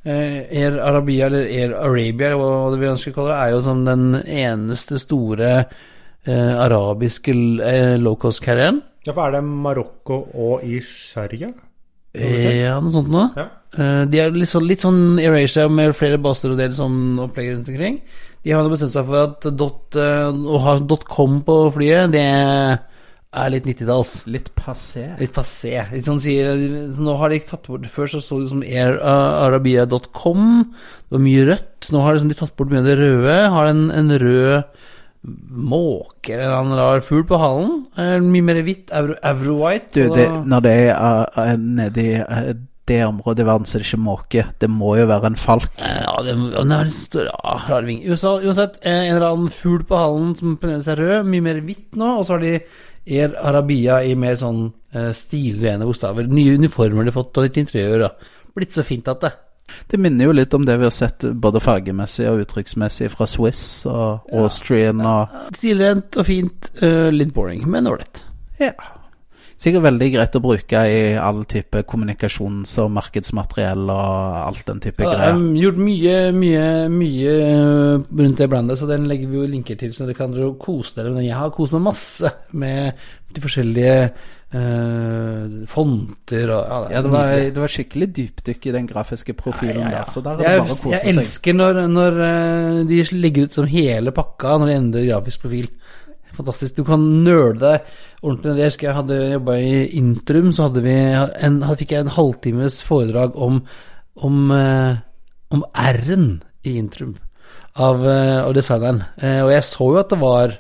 Eh, 0.06 0.44
Air 0.54 0.76
Arabia, 0.78 1.26
eller 1.26 1.48
Air 1.50 1.74
Arabia, 1.74 2.36
hva 2.38 2.70
det 2.70 2.78
vi 2.84 2.92
ønsker 2.92 3.10
å 3.10 3.16
kalle 3.16 3.32
det, 3.32 3.40
er 3.42 3.54
jo 3.56 3.62
som 3.66 3.82
den 3.88 4.04
eneste 4.22 5.00
store 5.02 5.50
eh, 5.58 6.54
arabiske 6.62 7.34
eh, 7.34 7.96
low-cost-carrieren. 7.98 8.84
Ja, 9.08 9.16
for 9.16 9.26
er 9.26 9.40
det 9.40 9.42
Marokko 9.50 10.20
og 10.30 10.68
i 10.68 10.78
Sharia? 10.86 11.50
Ja, 12.14 12.78
noe 12.84 12.94
sånt 12.94 13.10
noe. 13.10 13.32
Ja. 13.34 13.48
Eh, 13.74 14.06
de 14.14 14.22
er 14.22 14.38
litt 14.38 14.54
sånn, 14.54 14.70
litt 14.70 14.86
sånn 14.86 15.02
Eurasia 15.26 15.66
med 15.74 15.98
flere 15.98 16.22
baser 16.22 16.54
og 16.54 16.62
del 16.62 16.78
sånn 16.78 17.18
opplegg 17.26 17.56
rundt 17.56 17.74
omkring. 17.74 17.98
De 18.46 18.54
har 18.54 18.70
bestemt 18.70 18.94
seg 18.94 19.10
for 19.10 19.26
at 19.26 19.50
dot, 19.58 19.98
eh, 19.98 20.30
å 20.30 20.62
ha 20.70 20.78
.com 21.10 21.42
på 21.50 21.58
flyet, 21.74 22.14
det 22.14 22.30
er 23.34 23.52
litt 23.54 23.66
90-talls. 23.70 24.14
Litt 24.26 24.48
passé. 24.58 25.04
Litt 25.20 25.34
passé. 25.36 25.76
Litt 25.94 26.08
sånn 26.08 26.22
sier 26.24 26.50
Nå 26.98 27.14
har 27.20 27.30
de 27.30 27.38
tatt 27.46 27.68
bort 27.70 27.86
Før 27.94 28.10
så 28.10 28.22
sto 28.24 28.40
det 28.42 28.50
som 28.50 28.64
airarabia.com. 28.66 30.46
Det 31.10 31.18
var 31.18 31.24
mye 31.26 31.46
rødt. 31.52 31.90
Nå 31.94 32.02
har 32.06 32.16
liksom 32.18 32.32
de 32.34 32.40
tatt 32.40 32.56
bort 32.58 32.72
mye 32.74 32.82
av 32.82 32.90
det 32.90 32.98
røde. 33.00 33.36
Har 33.54 33.70
en, 33.72 33.84
en 33.94 34.10
rød 34.24 34.64
måke 35.52 36.32
eller 36.38 36.54
en 36.56 36.74
rar 36.80 37.02
fugl 37.04 37.26
på 37.28 37.38
halen. 37.42 37.74
Eh, 38.00 38.18
Mye 38.24 38.46
mer 38.50 38.62
hvitt. 38.66 38.90
Euro, 38.96 39.18
Euro-white. 39.22 40.08
Da- 40.16 40.42
når 40.48 40.66
det 40.66 40.74
er 40.88 40.92
uh, 40.96 41.26
uh, 41.38 41.54
nedi 41.60 42.10
uh, 42.24 42.54
det 42.90 43.04
området 43.06 43.44
i 43.44 43.46
verden, 43.46 43.68
så 43.70 43.78
er 43.78 43.84
det 43.84 43.90
ikke 43.92 44.02
måke. 44.02 44.44
Det 44.64 44.70
må 44.74 44.96
jo 44.98 45.06
være 45.12 45.30
en 45.30 45.38
falk. 45.38 45.70
Eh, 45.78 46.00
Ja, 46.08 46.16
det, 46.26 46.34
det 46.56 46.64
er 46.80 46.88
litt 46.90 47.18
ja, 47.28 47.56
rar 47.70 47.86
ving. 47.86 48.00
Uansett, 48.10 48.80
eh, 48.82 49.04
en 49.10 49.16
eller 49.20 49.28
annen 49.30 49.52
fugl 49.54 49.84
på 49.86 50.00
halen 50.00 50.32
som 50.40 50.56
fremdeles 50.58 50.88
er 50.90 50.98
rød, 51.04 51.28
mye 51.30 51.46
mer 51.46 51.60
hvitt 51.68 52.00
nå. 52.00 52.16
Og 52.18 52.26
så 52.26 52.38
har 52.38 52.42
de 52.48 52.56
Air 53.10 53.36
Arabia 53.42 54.00
i 54.06 54.16
mer 54.20 54.38
sånn 54.40 54.68
uh, 54.70 55.12
stilrene 55.16 55.88
bokstaver. 55.88 56.30
Nye 56.30 56.58
uniformer 56.60 57.06
de 57.06 57.14
har 57.14 57.18
fått, 57.20 57.38
og 57.38 57.48
litt 57.48 57.60
interiør. 57.62 58.06
Da. 58.06 58.44
Blitt 58.58 58.78
så 58.78 58.86
fint 58.86 59.10
at 59.12 59.26
det. 59.26 59.34
Det 59.90 60.00
minner 60.02 60.26
jo 60.26 60.34
litt 60.34 60.54
om 60.58 60.64
det 60.66 60.80
vi 60.82 60.88
har 60.88 60.94
sett 60.94 61.26
både 61.30 61.62
fargemessig 61.62 62.26
og 62.30 62.42
uttrykksmessig 62.44 63.12
fra 63.14 63.28
Swiss 63.30 63.64
og 63.90 64.32
Austrian 64.34 65.04
og 65.06 65.36
Stilrent 65.58 66.18
og 66.18 66.26
fint. 66.26 66.72
Uh, 66.82 67.10
litt 67.14 67.36
boring, 67.36 67.66
men 67.70 67.90
ålreit. 67.90 68.24
Ja. 68.62 68.74
Sikkert 69.60 69.84
veldig 69.84 70.08
greit 70.14 70.36
å 70.38 70.42
bruke 70.44 70.82
i 70.88 71.00
all 71.20 71.42
type 71.52 71.82
kommunikasjons- 71.84 72.78
og 72.80 72.94
markedsmateriell 72.96 73.90
og 73.92 74.38
alt 74.46 74.64
den 74.70 74.80
type 74.86 75.04
Ja, 75.04 75.10
greier. 75.12 75.26
Jeg 75.26 75.36
har 75.36 75.62
gjort 75.66 75.82
mye, 75.84 76.16
mye, 76.32 76.66
mye 76.94 77.34
eh, 77.44 78.08
rundt 78.24 78.40
det 78.40 78.48
brandet, 78.54 78.80
så 78.80 78.88
den 78.88 79.10
legger 79.12 79.28
vi 79.28 79.42
jo 79.42 79.50
linker 79.52 79.76
til, 79.82 79.92
så 79.92 80.08
dere 80.08 80.16
kan 80.16 80.32
kose 80.64 80.96
dere 80.96 81.12
med 81.12 81.20
den. 81.20 81.28
Jeg 81.28 81.40
har 81.42 81.52
kost 81.52 81.76
meg 81.76 81.84
masse 81.90 82.32
med 82.56 82.94
de 83.36 83.44
forskjellige 83.44 83.96
Uh, 84.50 85.68
fonter 85.70 86.50
og 86.50 86.64
ja, 86.66 86.78
Ja, 86.96 87.02
det 87.06 87.10
var, 87.14 87.34
det 87.54 87.62
var 87.62 87.70
skikkelig 87.70 88.08
dypdykk 88.18 88.64
i 88.66 88.72
den 88.74 88.88
grafiske 88.90 89.36
profilen 89.38 89.84
Ja, 89.84 89.84
ja, 89.84 89.92
ja. 89.92 90.00
der, 90.00 90.10
så 90.10 90.24
der 90.26 90.32
er 90.32 90.40
det 90.40 90.48
Jeg, 90.48 90.64
bare 90.64 90.74
å 90.74 90.78
kose 90.80 90.90
seg. 90.96 91.06
jeg 91.06 91.14
elsker 91.20 91.54
når, 91.60 91.80
når 91.94 92.18
eh, 92.26 92.80
de 92.90 92.98
legger 93.14 93.46
ut 93.46 93.58
som 93.60 93.68
hele 93.70 94.14
pakka 94.18 94.56
når 94.58 94.72
de 94.72 94.78
endrer 94.80 95.06
grafisk 95.12 95.44
profil. 95.46 95.70
Fantastisk. 96.40 96.78
Du 96.80 96.86
kan 96.88 97.04
nøle 97.26 97.58
deg 97.60 97.88
ordentlig. 98.24 98.56
Jeg 98.62 98.72
husker 98.72 98.88
jeg 98.88 98.98
hadde 98.98 99.20
jobba 99.34 99.58
i 99.60 99.74
Intrum, 100.00 100.54
så 100.56 100.70
hadde 100.70 100.84
vi 100.86 100.96
en, 100.96 101.62
hadde, 101.66 101.80
fikk 101.82 101.96
jeg 101.96 102.06
en 102.06 102.14
halvtimes 102.16 102.80
foredrag 102.88 103.36
om, 103.36 103.60
om, 104.16 104.38
eh, 104.56 105.02
om 105.52 105.66
R-en 105.76 106.30
i 106.64 106.78
Intrum 106.80 107.18
av, 107.76 108.06
eh, 108.08 108.40
av 108.46 108.56
designeren. 108.56 109.04
Eh, 109.20 109.42
og 109.44 109.52
jeg 109.52 109.68
så 109.68 109.92
jo 109.92 110.02
at 110.02 110.16
det 110.16 110.22
var 110.22 110.58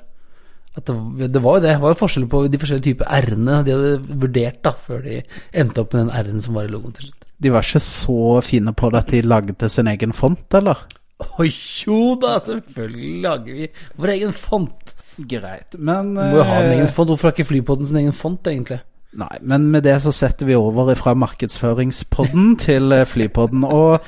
det, 0.79 1.31
det 1.33 1.41
var 1.43 1.57
jo 1.57 1.63
det. 1.63 1.71
Det 1.73 1.81
var 1.81 1.95
jo 1.95 1.99
forskjell 1.99 2.27
på 2.31 2.43
de 2.51 2.59
forskjellige 2.59 2.87
typer 2.91 3.15
R-ene 3.23 3.63
de 3.67 3.75
hadde 3.75 4.19
vurdert 4.21 4.61
da, 4.63 4.75
før 4.75 5.01
de 5.07 5.21
endte 5.51 5.83
opp 5.83 5.95
med 5.95 6.05
den 6.05 6.13
R-en 6.21 6.43
som 6.43 6.59
var 6.59 6.67
i 6.67 6.71
logoen 6.71 6.95
til 6.95 7.09
slutt. 7.09 7.27
De 7.39 7.51
var 7.55 7.63
ikke 7.63 7.81
så 7.83 8.21
fine 8.43 8.75
på 8.75 8.91
det 8.91 8.99
at 8.99 9.11
de 9.15 9.23
lagde 9.23 9.71
sin 9.71 9.87
egen 9.87 10.15
font, 10.15 10.43
eller? 10.59 10.83
Oi, 11.39 11.49
jo 11.83 12.15
da, 12.19 12.37
selvfølgelig 12.43 13.11
lager 13.23 13.57
vi 13.57 13.67
vår 13.99 14.13
egen 14.15 14.35
font. 14.35 14.95
Greit, 15.19 15.75
men 15.75 16.13
Du 16.15 16.21
må 16.21 16.39
jo 16.39 16.47
ha 16.47 16.61
en 16.61 16.71
eh, 16.71 16.77
egen 16.77 16.91
font. 16.95 17.11
Hvorfor 17.11 17.29
har 17.29 17.35
ikke 17.35 17.49
Flypodden 17.49 17.89
sin 17.89 17.99
egen 17.99 18.15
font, 18.15 18.47
egentlig? 18.47 18.79
Nei, 19.19 19.35
men 19.41 19.67
med 19.73 19.83
det 19.87 19.97
så 20.03 20.13
setter 20.13 20.45
vi 20.45 20.55
over 20.55 20.93
fra 20.95 21.15
markedsføringspodden 21.17 22.55
til 22.65 22.93
eh, 22.95 23.07
flypodden. 23.09 23.65
Og 23.67 23.99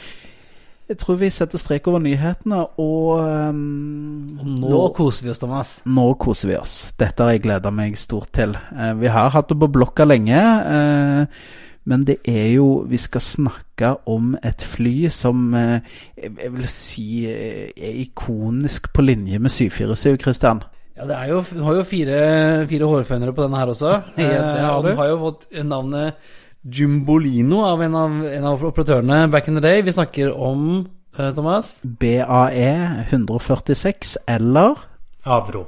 jeg 0.92 1.00
tror 1.00 1.16
vi 1.22 1.30
setter 1.32 1.60
strek 1.62 1.86
over 1.88 2.02
nyhetene, 2.04 2.66
og 2.84 3.22
ehm, 3.24 4.28
Nå 4.60 4.82
koser 4.98 5.24
vi 5.24 5.32
oss, 5.32 5.40
Thomas. 5.40 5.70
nå 5.88 6.08
koser 6.20 6.50
vi 6.52 6.58
oss. 6.60 6.74
Dette 7.00 7.24
har 7.24 7.32
jeg 7.32 7.46
gleda 7.46 7.72
meg 7.72 7.96
stort 7.96 8.34
til. 8.36 8.58
Uh, 8.76 8.92
vi 9.00 9.08
har 9.08 9.32
hatt 9.32 9.48
det 9.48 9.56
på 9.62 9.70
blokka 9.72 10.04
lenge, 10.04 10.42
eh, 10.76 11.46
men 11.90 12.04
det 12.06 12.20
er 12.30 12.52
jo 12.54 12.84
Vi 12.90 12.98
skal 13.02 13.22
snakke 13.22 13.96
om 14.10 14.36
et 14.44 14.62
fly 14.62 15.10
som 15.10 15.54
eh, 15.58 15.80
jeg 16.18 16.52
vil 16.54 16.68
si 16.70 17.26
eh, 17.26 17.72
er 17.74 17.98
ikonisk 18.04 18.92
på 18.94 19.02
linje 19.02 19.40
med 19.40 19.50
747, 19.50 20.18
Christian. 20.22 20.62
Ja, 20.98 21.08
det 21.10 21.18
er 21.18 21.32
jo, 21.32 21.42
du 21.50 21.64
har 21.66 21.80
jo 21.80 21.88
fire, 21.88 22.22
fire 22.70 22.86
hårfønere 22.92 23.34
på 23.34 23.44
denne 23.46 23.58
her 23.58 23.74
også. 23.74 23.96
Ja, 24.22 24.30
det 24.30 24.62
har 24.62 24.78
og 24.78 24.86
du. 24.86 24.94
Har 25.00 25.10
jo 25.10 25.20
fått 25.24 25.48
navnet 25.66 26.14
Jumbolino 26.62 27.64
av 27.66 27.82
en 27.82 27.96
av, 27.98 28.18
en 28.30 28.46
av 28.46 28.66
operatørene 28.70 29.24
back 29.34 29.48
in 29.50 29.58
the 29.58 29.64
day. 29.64 29.82
Vi 29.82 29.96
snakker 29.96 30.36
om 30.38 30.86
eh, 31.18 31.32
Thomas 31.34 31.80
BAE 31.82 32.70
146 33.10 34.18
eller 34.30 34.86
Avro. 35.26 35.66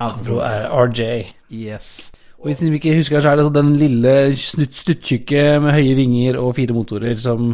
Avro 0.00 0.40
er 0.44 0.70
RJ. 0.72 1.34
Yes. 1.52 2.10
Og 2.40 2.48
hvis 2.48 2.62
dere 2.62 2.78
ikke 2.78 2.96
husker 2.96 3.20
så 3.20 3.34
er 3.34 3.36
det 3.36 3.44
så 3.44 3.52
den 3.52 3.74
lille 3.76 4.14
stuttjukke 4.32 5.44
med 5.60 5.74
høye 5.76 5.96
vinger 5.98 6.38
og 6.40 6.54
fire 6.56 6.72
motorer 6.72 7.18
som 7.20 7.52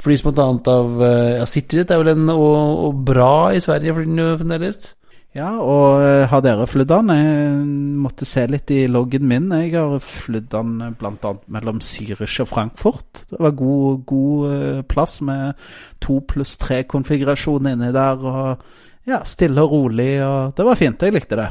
flys 0.00 0.22
bl.a. 0.22 0.46
av 0.70 1.02
eh, 1.02 1.34
Ja, 1.40 1.46
Cityjet 1.50 1.90
er 1.90 2.00
vel 2.00 2.14
en 2.14 2.30
og, 2.32 2.86
og 2.86 3.04
bra 3.10 3.50
i 3.52 3.60
Sverige 3.62 3.96
flyr 3.96 4.06
den 4.08 4.20
jo 4.22 4.32
fremdeles. 4.38 4.92
Ja, 5.34 5.50
og 5.62 6.02
eh, 6.02 6.24
har 6.30 6.44
dere 6.46 6.66
flydd 6.70 6.90
den? 6.90 7.10
Jeg 7.14 7.56
måtte 8.06 8.26
se 8.26 8.44
litt 8.50 8.70
i 8.74 8.84
loggen 8.90 9.26
min. 9.30 9.50
Jeg 9.54 9.74
har 9.76 9.98
flydd 10.02 10.46
den 10.54 10.76
eh, 10.86 10.92
bl.a. 10.98 11.32
mellom 11.50 11.82
Zürich 11.84 12.38
og 12.42 12.50
Frankfurt. 12.50 13.24
Det 13.30 13.40
var 13.42 13.56
god, 13.58 14.04
god 14.10 14.84
plass 14.90 15.18
med 15.26 15.58
to 16.02 16.20
pluss 16.30 16.54
tre 16.62 16.84
konfigurasjon 16.86 17.66
inni 17.74 17.90
der. 17.94 18.22
Og 18.30 19.10
ja, 19.10 19.24
stille 19.26 19.66
og 19.66 19.74
rolig. 19.74 20.12
Og 20.22 20.54
det 20.54 20.70
var 20.70 20.80
fint. 20.80 21.02
Jeg 21.02 21.18
likte 21.18 21.38
det. 21.42 21.50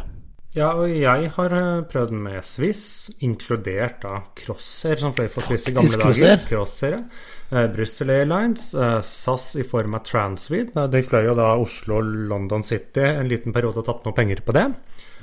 Ja, 0.58 0.72
og 0.74 0.90
jeg 0.90 1.30
har 1.36 1.54
eh, 1.54 1.82
prøvd 1.92 2.14
med 2.26 2.40
Swiss, 2.48 3.12
inkludert 3.22 4.00
da 4.02 4.16
Crossair, 4.38 4.98
som 4.98 5.14
fløy 5.14 5.28
for 5.30 5.46
Swiss 5.46 5.70
i 5.70 5.74
gamle 5.76 6.00
dager. 6.02 6.42
Crossair, 6.50 6.96
ja. 6.98 7.04
Eh, 7.50 7.68
Bristol 7.74 8.10
Airlines, 8.14 8.72
eh, 8.74 8.98
SAS 9.06 9.52
i 9.62 9.66
form 9.66 9.94
av 9.98 10.04
Transvid. 10.06 10.74
De 10.74 11.04
fløy 11.06 11.28
jo 11.28 11.36
da 11.38 11.52
Oslo-London 11.62 12.66
City 12.66 13.06
en 13.12 13.30
liten 13.30 13.54
periode 13.54 13.84
og 13.84 13.88
tapte 13.88 14.10
noe 14.10 14.18
penger 14.18 14.42
på 14.46 14.58
det. 14.58 14.66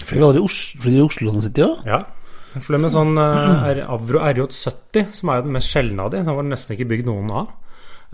Fløy 0.07 0.29
de 0.37 0.47
Oslo-London 0.47 1.49
City 1.49 1.67
òg? 1.67 1.83
Ja. 1.91 2.01
Fløy 2.57 2.79
med 2.87 2.95
sånn 2.95 3.19
uh, 3.21 3.83
Avro 3.85 4.23
RJ70, 4.23 5.11
som 5.13 5.31
er 5.31 5.41
jo 5.41 5.49
den 5.49 5.57
mest 5.59 5.75
sjeldne 5.75 6.07
av 6.07 6.15
de. 6.15 6.23
Den 6.25 6.39
var 6.39 6.47
nesten 6.47 6.73
ikke 6.77 6.89
bygd 6.95 7.11
noen 7.11 7.35
av. 7.43 7.51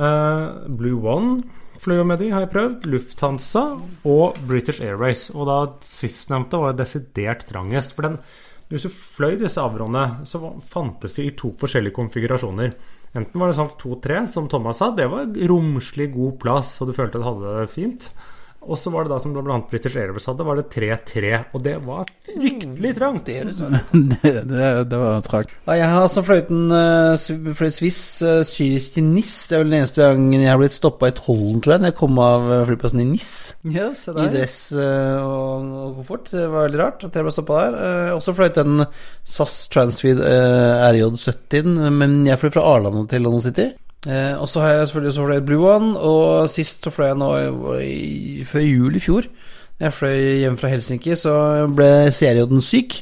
Uh, 0.01 0.65
Blue 0.81 0.99
One 1.05 1.45
fløy 1.83 2.03
med 2.07 2.23
de, 2.23 2.31
har 2.33 2.45
jeg 2.45 2.53
prøvd. 2.53 2.87
Lufthansa 2.93 3.65
og 4.09 4.39
British 4.49 4.83
Airways. 4.85 5.29
Og 5.35 5.49
da 5.51 5.59
sistnevnte 5.87 6.61
var 6.63 6.79
desidert 6.79 7.47
trangest. 7.49 7.97
For 7.97 8.07
den, 8.07 8.19
hvis 8.71 8.87
du 8.87 8.93
fløy 8.95 9.37
disse 9.41 9.63
Avroene, 9.63 10.25
så 10.29 10.41
fantes 10.73 11.19
de 11.19 11.29
i 11.29 11.37
to 11.39 11.53
forskjellige 11.59 11.97
konfigurasjoner. 11.99 12.77
Enten 13.19 13.43
var 13.43 13.51
det 13.51 13.59
sånn 13.59 13.75
2-3, 13.81 14.23
som 14.33 14.47
Thomas 14.49 14.79
sa. 14.81 14.93
Det 14.97 15.09
var 15.13 15.35
romslig 15.51 16.13
god 16.15 16.39
plass, 16.41 16.77
og 16.81 16.89
du 16.89 16.97
følte 16.97 17.21
du 17.21 17.27
hadde 17.27 17.57
det 17.59 17.73
fint. 17.75 18.09
Og 18.63 18.79
så 18.79 18.93
var 18.95 19.07
det 19.07 19.11
da, 19.11 19.19
som 19.23 19.33
bl.a. 19.35 19.57
British 19.71 19.99
Airways 19.99 20.29
hadde, 20.29 20.45
var 20.47 20.59
det 20.59 20.69
3-3. 20.71 21.31
Og 21.57 21.65
det 21.65 21.75
var 21.83 22.11
fryktelig 22.29 22.93
trangt. 22.99 23.27
det, 23.33 24.33
det, 24.49 24.69
det 24.91 25.01
var 25.01 25.25
trangt. 25.27 25.55
Ja, 25.67 25.77
jeg 25.81 25.89
har 25.91 26.07
altså 26.07 26.23
fløyet 26.27 26.53
en 26.55 26.71
uh, 26.71 27.55
fløyet 27.59 27.77
Swiss 27.77 28.01
uh, 28.23 28.41
Zürich 28.47 28.93
til 28.95 29.09
Nis. 29.09 29.41
Det 29.51 29.59
er 29.59 29.65
vel 29.65 29.75
den 29.75 29.81
eneste 29.81 30.07
gangen 30.07 30.45
jeg 30.45 30.53
har 30.53 30.63
blitt 30.63 30.77
stoppa 30.77 31.11
i 31.11 31.17
tollen, 31.19 31.59
tror 31.63 31.77
jeg, 31.77 31.83
når 31.83 31.93
jeg 31.93 31.99
kom 31.99 32.23
av 32.23 32.49
eh, 32.49 32.65
flyplassen 32.71 33.03
i 33.03 33.09
Nis. 33.11 33.31
Ja, 33.75 33.91
se 33.99 34.15
I 34.15 34.31
dress 34.37 34.59
uh, 34.77 35.19
og, 35.27 35.71
og 35.83 36.01
komfort. 36.01 36.31
Det 36.31 36.47
var 36.47 36.69
veldig 36.69 36.83
rart 36.85 37.07
at 37.09 37.19
jeg 37.19 37.27
ble 37.27 37.35
stoppa 37.35 37.63
der. 37.67 37.79
Uh, 37.83 38.17
også 38.21 38.37
fløyet 38.39 38.63
en 38.63 38.87
SAS 39.27 39.57
Transfeed 39.75 40.23
uh, 40.23 40.87
RJ70, 40.93 41.73
men 41.91 42.21
jeg 42.31 42.39
fløy 42.39 42.55
fra 42.55 42.69
Arlanda 42.77 43.09
til 43.11 43.27
London 43.27 43.49
City. 43.51 43.73
Eh, 44.03 44.35
og 44.35 44.49
så 44.51 44.61
har 44.61 44.73
jeg 44.73 44.87
selvfølgelig 44.89 45.13
også 45.13 45.27
fløyet 45.27 45.47
Blue 45.47 45.69
One, 45.71 45.93
og 45.99 46.49
sist 46.51 46.83
så 46.83 46.91
fløy 46.91 47.13
jeg 47.13 47.19
nå 47.21 47.31
i, 47.79 48.45
før 48.49 48.65
jul 48.67 48.99
i 48.99 49.03
fjor. 49.03 49.29
Da 49.79 49.89
jeg 49.89 49.97
fløy 49.99 50.17
hjem 50.43 50.57
fra 50.59 50.71
Helsinki, 50.73 51.15
så 51.19 51.35
ble 51.77 51.91
CRJ-en 52.15 52.65
syk. 52.65 52.99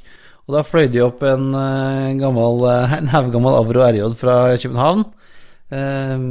Og 0.48 0.56
da 0.56 0.64
fløy 0.66 0.90
de 0.90 1.00
opp 1.04 1.22
en 1.24 1.54
eh, 1.54 2.18
gammel 2.20 2.64
eh, 2.66 2.94
En 3.00 3.10
haugammal 3.12 3.60
Avro 3.60 3.84
RJ 3.86 4.04
fra 4.20 4.36
København. 4.60 5.06
Eh, 5.70 6.26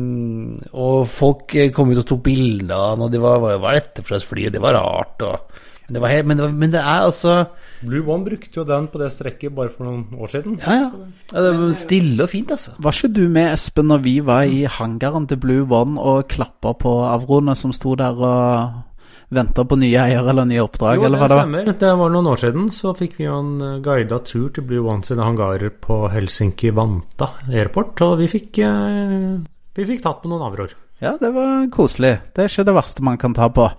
og 0.75 1.07
folk 1.09 1.55
kom 1.73 1.93
ut 1.93 2.03
og 2.03 2.07
tok 2.09 2.23
bilder 2.27 2.75
av 2.75 2.85
han, 2.93 3.07
og 3.07 3.13
de 3.13 3.23
var, 3.23 3.41
hva 3.41 3.73
er 3.73 3.81
dette 3.81 4.05
for 4.05 4.19
et 4.19 4.29
fly? 4.29 4.49
Og 4.49 4.57
det 4.57 4.63
var 4.63 4.77
rart. 4.77 5.25
Og, 5.25 5.61
men, 5.87 5.97
det 5.97 6.05
var 6.05 6.13
helt, 6.13 6.29
men, 6.29 6.37
det 6.37 6.45
var, 6.45 6.57
men 6.65 6.77
det 6.77 6.83
er 6.83 7.07
altså 7.07 7.39
Blue 7.81 8.03
One 8.11 8.25
brukte 8.25 8.59
jo 8.59 8.65
den 8.67 8.87
på 8.91 8.99
det 8.99 9.11
strekket 9.13 9.53
bare 9.55 9.71
for 9.71 9.87
noen 9.87 10.19
år 10.19 10.31
siden. 10.33 10.57
Ja, 10.59 10.75
ja. 10.81 10.89
ja 11.31 11.43
det 11.45 11.53
var 11.55 11.71
stille 11.79 12.25
og 12.25 12.29
fint, 12.33 12.51
altså. 12.51 12.73
Var 12.77 12.97
ikke 12.97 13.11
du 13.15 13.23
med, 13.31 13.53
Espen, 13.53 13.87
når 13.87 14.03
vi 14.03 14.17
var 14.25 14.43
i 14.49 14.65
hangaren 14.67 15.27
til 15.29 15.39
Blue 15.39 15.63
One 15.71 15.99
og 15.99 16.27
klappa 16.31 16.73
på 16.75 16.93
avroene 17.07 17.55
som 17.55 17.71
sto 17.75 17.95
der 17.99 18.19
og 18.19 18.85
venta 19.29 19.63
på 19.63 19.77
nye 19.77 19.93
eiere 20.01 20.31
eller 20.33 20.47
nye 20.49 20.63
oppdrag, 20.63 20.97
Jo, 20.97 21.05
eller 21.05 21.21
hva 21.21 21.27
det 21.29 21.37
var? 21.37 21.45
stemmer. 21.45 21.71
Det 21.85 21.93
var 22.01 22.09
noen 22.15 22.29
år 22.31 22.41
siden. 22.41 22.67
Så 22.73 22.95
fikk 22.97 23.19
vi 23.19 23.27
jo 23.27 23.37
en 23.37 23.51
eh, 23.61 23.79
guida 23.85 24.19
tur 24.25 24.49
til 24.55 24.65
Blue 24.65 24.89
One 24.89 25.05
sine 25.05 25.23
hangarer 25.23 25.69
på 25.69 26.01
Helsinki 26.09 26.73
Vanta 26.75 27.29
Airport, 27.47 28.01
og 28.01 28.17
vi 28.23 28.27
fikk, 28.31 28.59
eh, 28.65 29.39
vi 29.77 29.85
fikk 29.93 30.03
tatt 30.03 30.23
på 30.23 30.31
noen 30.31 30.47
avroer. 30.49 30.73
Ja, 30.99 31.13
det 31.21 31.29
var 31.31 31.69
koselig. 31.71 32.17
Det 32.35 32.43
er 32.43 32.51
ikke 32.51 32.67
det 32.67 32.75
verste 32.75 33.05
man 33.05 33.17
kan 33.21 33.37
ta 33.37 33.47
på. 33.53 33.69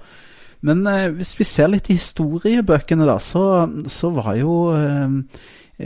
Men 0.66 0.84
eh, 0.86 1.08
hvis 1.16 1.32
vi 1.38 1.46
ser 1.48 1.70
litt 1.72 1.88
i 1.90 1.96
historiebøkene, 1.98 3.06
da, 3.08 3.16
så, 3.22 3.64
så 3.88 4.10
var 4.12 4.34
jo 4.36 4.56
eh, 4.76 5.16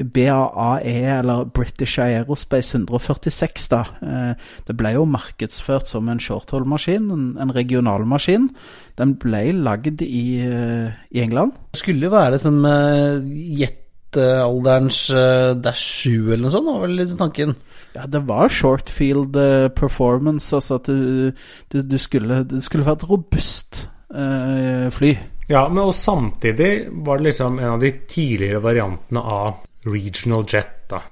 BAAE, 0.02 0.94
eller 1.20 1.44
British 1.54 2.00
Aerospace 2.02 2.74
146, 2.74 3.68
da 3.70 3.84
eh, 4.02 4.32
Det 4.66 4.76
ble 4.76 4.94
jo 4.96 5.06
markedsført 5.06 5.90
som 5.90 6.10
en 6.10 6.22
shorthold-maskin, 6.22 7.10
en, 7.14 7.28
en 7.40 7.54
regionalmaskin. 7.54 8.50
Den 8.98 9.14
ble 9.22 9.46
lagd 9.62 10.02
i, 10.02 10.26
i 10.42 11.22
England. 11.22 11.54
Det 11.74 11.82
skulle 11.82 12.10
være 12.10 12.38
som 12.42 12.60
uh, 12.66 13.22
jetalderens 13.60 15.06
uh, 15.14 15.54
Dash 15.58 16.04
7 16.06 16.34
eller 16.34 16.44
noe 16.46 16.54
sånt, 16.54 16.70
var 16.70 16.84
vel 16.86 16.98
litt 17.02 17.16
tanken. 17.18 17.56
Ja, 17.94 18.08
det 18.10 18.24
var 18.26 18.50
shortfield 18.50 19.36
eh, 19.38 19.68
performance, 19.70 20.50
altså 20.56 20.80
at 20.80 20.88
du, 20.90 21.30
du, 21.70 21.78
du 21.78 21.98
skulle, 22.02 22.42
det 22.50 22.62
skulle 22.66 22.86
vært 22.88 23.06
robust 23.06 23.84
eh, 24.14 24.90
fly. 24.94 25.14
Ja, 25.48 25.66
men 25.68 25.84
og 25.84 25.94
samtidig 25.94 26.88
var 27.04 27.18
det 27.18 27.30
liksom 27.30 27.58
en 27.58 27.74
av 27.74 27.82
de 27.82 27.92
tidligere 28.08 28.62
variantene 28.64 29.20
av 29.20 29.58
regional 29.84 30.46
jet, 30.48 30.78
da. 30.88 31.02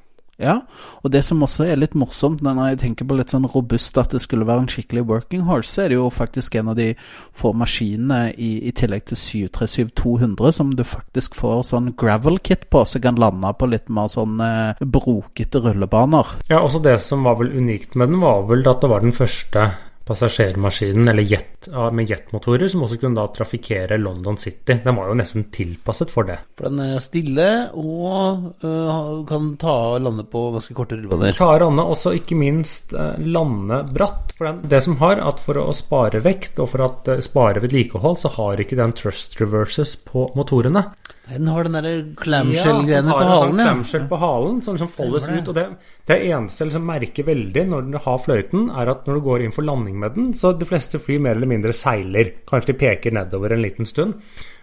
Ja, 0.43 0.57
og 1.05 1.13
det 1.15 1.21
som 1.23 1.43
også 1.45 1.69
er 1.69 1.79
litt 1.79 1.93
morsomt 1.95 2.41
når 2.43 2.73
jeg 2.73 2.79
tenker 2.81 3.07
på 3.07 3.15
litt 3.19 3.31
sånn 3.31 3.45
robust 3.53 3.99
at 4.01 4.15
det 4.15 4.23
skulle 4.25 4.47
være 4.49 4.65
en 4.65 4.71
skikkelig 4.73 5.05
working 5.07 5.45
horse, 5.47 5.71
så 5.71 5.85
er 5.85 5.93
det 5.93 5.99
jo 6.01 6.09
faktisk 6.11 6.57
en 6.59 6.73
av 6.73 6.79
de 6.81 6.89
få 7.37 7.53
maskinene 7.55 8.33
i, 8.33 8.57
i 8.67 8.73
tillegg 8.75 9.05
til 9.13 9.21
737-200 9.21 10.57
som 10.57 10.73
du 10.75 10.83
faktisk 10.89 11.37
får 11.39 11.63
sånn 11.69 11.93
gravel 12.01 12.41
kit 12.43 12.67
på, 12.73 12.83
så 12.89 12.99
kan 13.05 13.21
lande 13.21 13.53
på 13.55 13.71
litt 13.71 13.93
mer 13.93 14.11
sånn 14.11 14.43
eh, 14.43 14.83
brokete 14.83 15.63
rullebaner. 15.63 16.35
Ja, 16.51 16.65
også 16.65 16.83
det 16.83 16.97
som 17.05 17.29
var 17.29 17.39
vel 17.39 17.53
unikt 17.55 17.95
med 17.95 18.11
den, 18.11 18.23
var 18.25 18.43
vel 18.49 18.67
at 18.67 18.83
det 18.83 18.91
var 18.91 19.05
den 19.05 19.15
første 19.15 19.69
passasjermaskinen 20.07 21.09
eller 21.09 21.23
jet, 21.23 21.69
med 21.95 22.11
jetmotorer 22.11 22.69
som 22.71 22.83
også 22.87 22.99
kunne 23.01 23.19
da 23.21 23.27
trafikkere 23.31 23.99
London 24.01 24.39
City. 24.39 24.79
Den 24.85 24.97
var 24.99 25.11
jo 25.11 25.17
nesten 25.19 25.47
tilpasset 25.55 26.11
for 26.11 26.27
det. 26.29 26.39
For 26.59 26.69
den 26.69 26.83
er 26.85 27.03
stille 27.03 27.49
og 27.79 28.65
uh, 28.65 29.23
kan 29.29 29.53
ta 29.63 29.77
og 29.95 30.03
lande 30.03 30.27
på 30.29 30.49
ganske 30.57 30.77
korte 30.77 30.99
rullebaner. 30.99 31.37
Klare 31.39 31.69
Anne 31.71 31.87
også 31.95 32.15
ikke 32.19 32.39
minst 32.39 32.97
uh, 32.97 33.15
lande 33.23 33.83
bratt. 33.95 34.35
For 34.39 34.51
den, 34.51 34.63
det 34.73 34.83
som 34.87 34.99
har 35.03 35.23
at 35.23 35.43
for 35.43 35.61
å 35.63 35.71
spare 35.77 36.23
vekt 36.25 36.59
og 36.63 36.73
for 36.75 36.87
å 36.87 36.91
uh, 37.09 37.23
spare 37.23 37.63
vedlikehold, 37.63 38.19
så 38.25 38.33
har 38.39 38.63
ikke 38.63 38.81
den 38.81 38.97
thrust 38.99 39.39
reverses 39.41 39.95
på 40.09 40.29
motorene. 40.39 40.89
Den 41.31 41.47
har 41.47 41.65
den 41.65 41.77
derre 41.79 41.91
Ja, 41.95 42.05
clamshell-greiene 42.19 43.07
den 43.07 43.13
på 43.13 43.17
har 43.17 43.23
en 43.23 43.31
halen, 43.31 43.51
sånn 43.53 43.61
ja. 43.61 43.67
clamshell 43.69 44.07
på 44.11 44.19
halen 44.19 44.63
som 44.67 44.77
liksom 44.77 44.91
foldes 44.91 45.29
ut. 45.31 45.51
Og 45.53 45.55
det, 45.57 45.67
det 46.11 46.17
eneste 46.27 46.65
jeg 46.65 46.73
liksom 46.73 46.89
merker 46.91 47.29
veldig 47.29 47.67
når 47.71 47.93
du 47.93 47.99
har 48.07 48.23
fløyten, 48.25 48.65
er 48.75 48.91
at 48.91 49.07
når 49.07 49.19
du 49.21 49.27
går 49.29 49.45
inn 49.47 49.55
for 49.55 49.67
landing 49.67 50.01
med 50.03 50.17
den, 50.19 50.33
så 50.39 50.51
de 50.59 50.67
fleste 50.69 50.99
fly 51.03 51.21
mer 51.23 51.39
eller 51.39 51.51
mindre 51.53 51.75
seiler. 51.77 52.35
Kanskje 52.49 52.73
de 52.73 52.81
peker 52.83 53.15
nedover 53.15 53.55
en 53.55 53.63
liten 53.63 53.89
stund. 53.89 54.19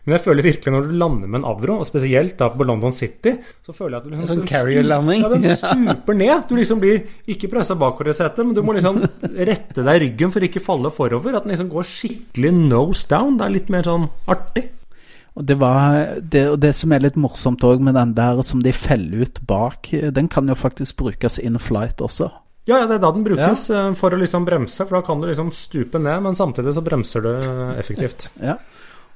Men 0.05 0.15
jeg 0.15 0.23
føler 0.25 0.45
virkelig 0.45 0.71
når 0.73 0.87
du 0.87 0.93
lander 0.97 1.29
med 1.29 1.41
en 1.41 1.47
Avro, 1.51 1.75
og 1.83 1.87
spesielt 1.87 2.35
da 2.39 2.47
på 2.49 2.65
London 2.67 2.95
City, 2.95 3.35
så 3.65 3.75
føler 3.75 3.97
jeg 3.97 3.99
at 3.99 4.07
du 4.07 4.13
liksom 4.15 4.29
Sånn 4.31 4.49
carrier-landing. 4.49 5.21
Ja, 5.21 5.29
den 5.35 5.45
stuper 5.61 6.17
ned. 6.17 6.35
Du 6.49 6.55
liksom 6.57 6.81
blir 6.81 7.03
ikke 7.29 7.51
pressa 7.51 7.77
bakover 7.79 8.11
i 8.11 8.17
setet, 8.17 8.41
men 8.41 8.55
du 8.57 8.63
må 8.65 8.75
liksom 8.75 8.99
rette 9.51 9.85
deg 9.85 10.01
ryggen 10.05 10.33
for 10.33 10.47
ikke 10.47 10.63
falle 10.65 10.91
forover. 10.95 11.37
At 11.37 11.45
den 11.45 11.53
liksom 11.53 11.71
går 11.71 11.87
skikkelig 11.87 12.53
nose 12.57 13.07
down. 13.11 13.37
Det 13.39 13.47
er 13.47 13.55
litt 13.59 13.71
mer 13.71 13.87
sånn 13.87 14.09
artig. 14.31 14.65
Og 15.37 15.45
det, 15.45 15.55
var, 15.61 16.17
det, 16.19 16.49
og 16.53 16.59
det 16.59 16.73
som 16.75 16.91
er 16.91 17.03
litt 17.05 17.17
morsomt 17.19 17.63
òg 17.63 17.79
med 17.85 17.95
den 17.95 18.13
der 18.17 18.41
som 18.43 18.63
de 18.65 18.73
feller 18.75 19.21
ut 19.23 19.39
bak, 19.47 19.87
den 20.15 20.27
kan 20.31 20.49
jo 20.49 20.55
faktisk 20.57 20.97
brukes 20.99 21.39
in 21.39 21.59
flight 21.61 22.01
også. 22.01 22.29
Ja, 22.69 22.83
ja, 22.83 22.87
det 22.89 22.95
er 22.99 23.01
da 23.01 23.09
den 23.15 23.23
brukes 23.25 23.69
ja. 23.71 23.93
for 23.97 24.13
å 24.13 24.17
liksom 24.19 24.43
bremse, 24.45 24.85
for 24.85 24.95
da 24.99 25.01
kan 25.05 25.21
du 25.21 25.27
liksom 25.29 25.49
stupe 25.55 25.99
ned, 26.01 26.23
men 26.25 26.35
samtidig 26.37 26.73
så 26.75 26.81
bremser 26.85 27.19
du 27.25 27.31
eh, 27.33 27.79
effektivt. 27.79 28.29
Ja. 28.51 28.55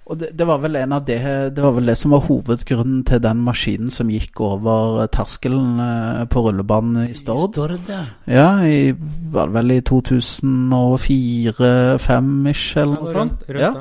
Og 0.04 0.18
det, 0.20 0.34
det 0.36 0.44
var 0.44 0.60
vel 0.60 0.76
en 0.76 0.92
av 0.98 1.06
det 1.08 1.16
Det 1.56 1.64
var 1.64 1.72
vel 1.78 1.88
det 1.88 1.96
som 1.96 2.12
var 2.12 2.26
hovedgrunnen 2.26 3.06
til 3.08 3.22
den 3.24 3.40
maskinen 3.46 3.88
som 3.94 4.10
gikk 4.12 4.36
over 4.44 5.08
terskelen 5.08 5.80
eh, 5.80 6.28
på 6.28 6.44
rullebanen 6.44 7.08
i 7.08 7.16
Stord. 7.16 7.56
I 7.56 7.58
Stord, 7.62 7.80
ja. 7.88 8.04
Ja, 8.28 8.60
i, 8.68 8.92
var 9.32 9.48
det 9.48 9.56
vel 9.62 9.72
i 9.78 9.80
2004-2005-ish, 9.88 12.76
eller 12.82 12.98
noe 12.98 13.08
sånt. 13.14 13.16
Rundt, 13.16 13.48
rundt, 13.48 13.64
Ja. 13.64 13.72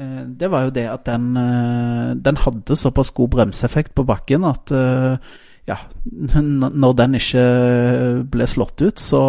Eh, 0.00 0.24
Det 0.26 0.50
var 0.50 0.66
jo 0.66 0.74
det 0.74 0.86
at 0.88 1.04
den, 1.06 1.36
eh, 1.36 2.14
den 2.16 2.36
hadde 2.36 2.76
såpass 2.76 3.12
god 3.14 3.30
bremseeffekt 3.36 3.94
på 3.94 4.06
bakken 4.08 4.44
at 4.48 4.72
eh, 4.72 5.16
ja, 5.68 5.76
når 6.82 6.96
den 6.96 7.18
ikke 7.20 7.44
ble 8.32 8.46
slått 8.48 8.80
ut, 8.82 8.98
så, 8.98 9.22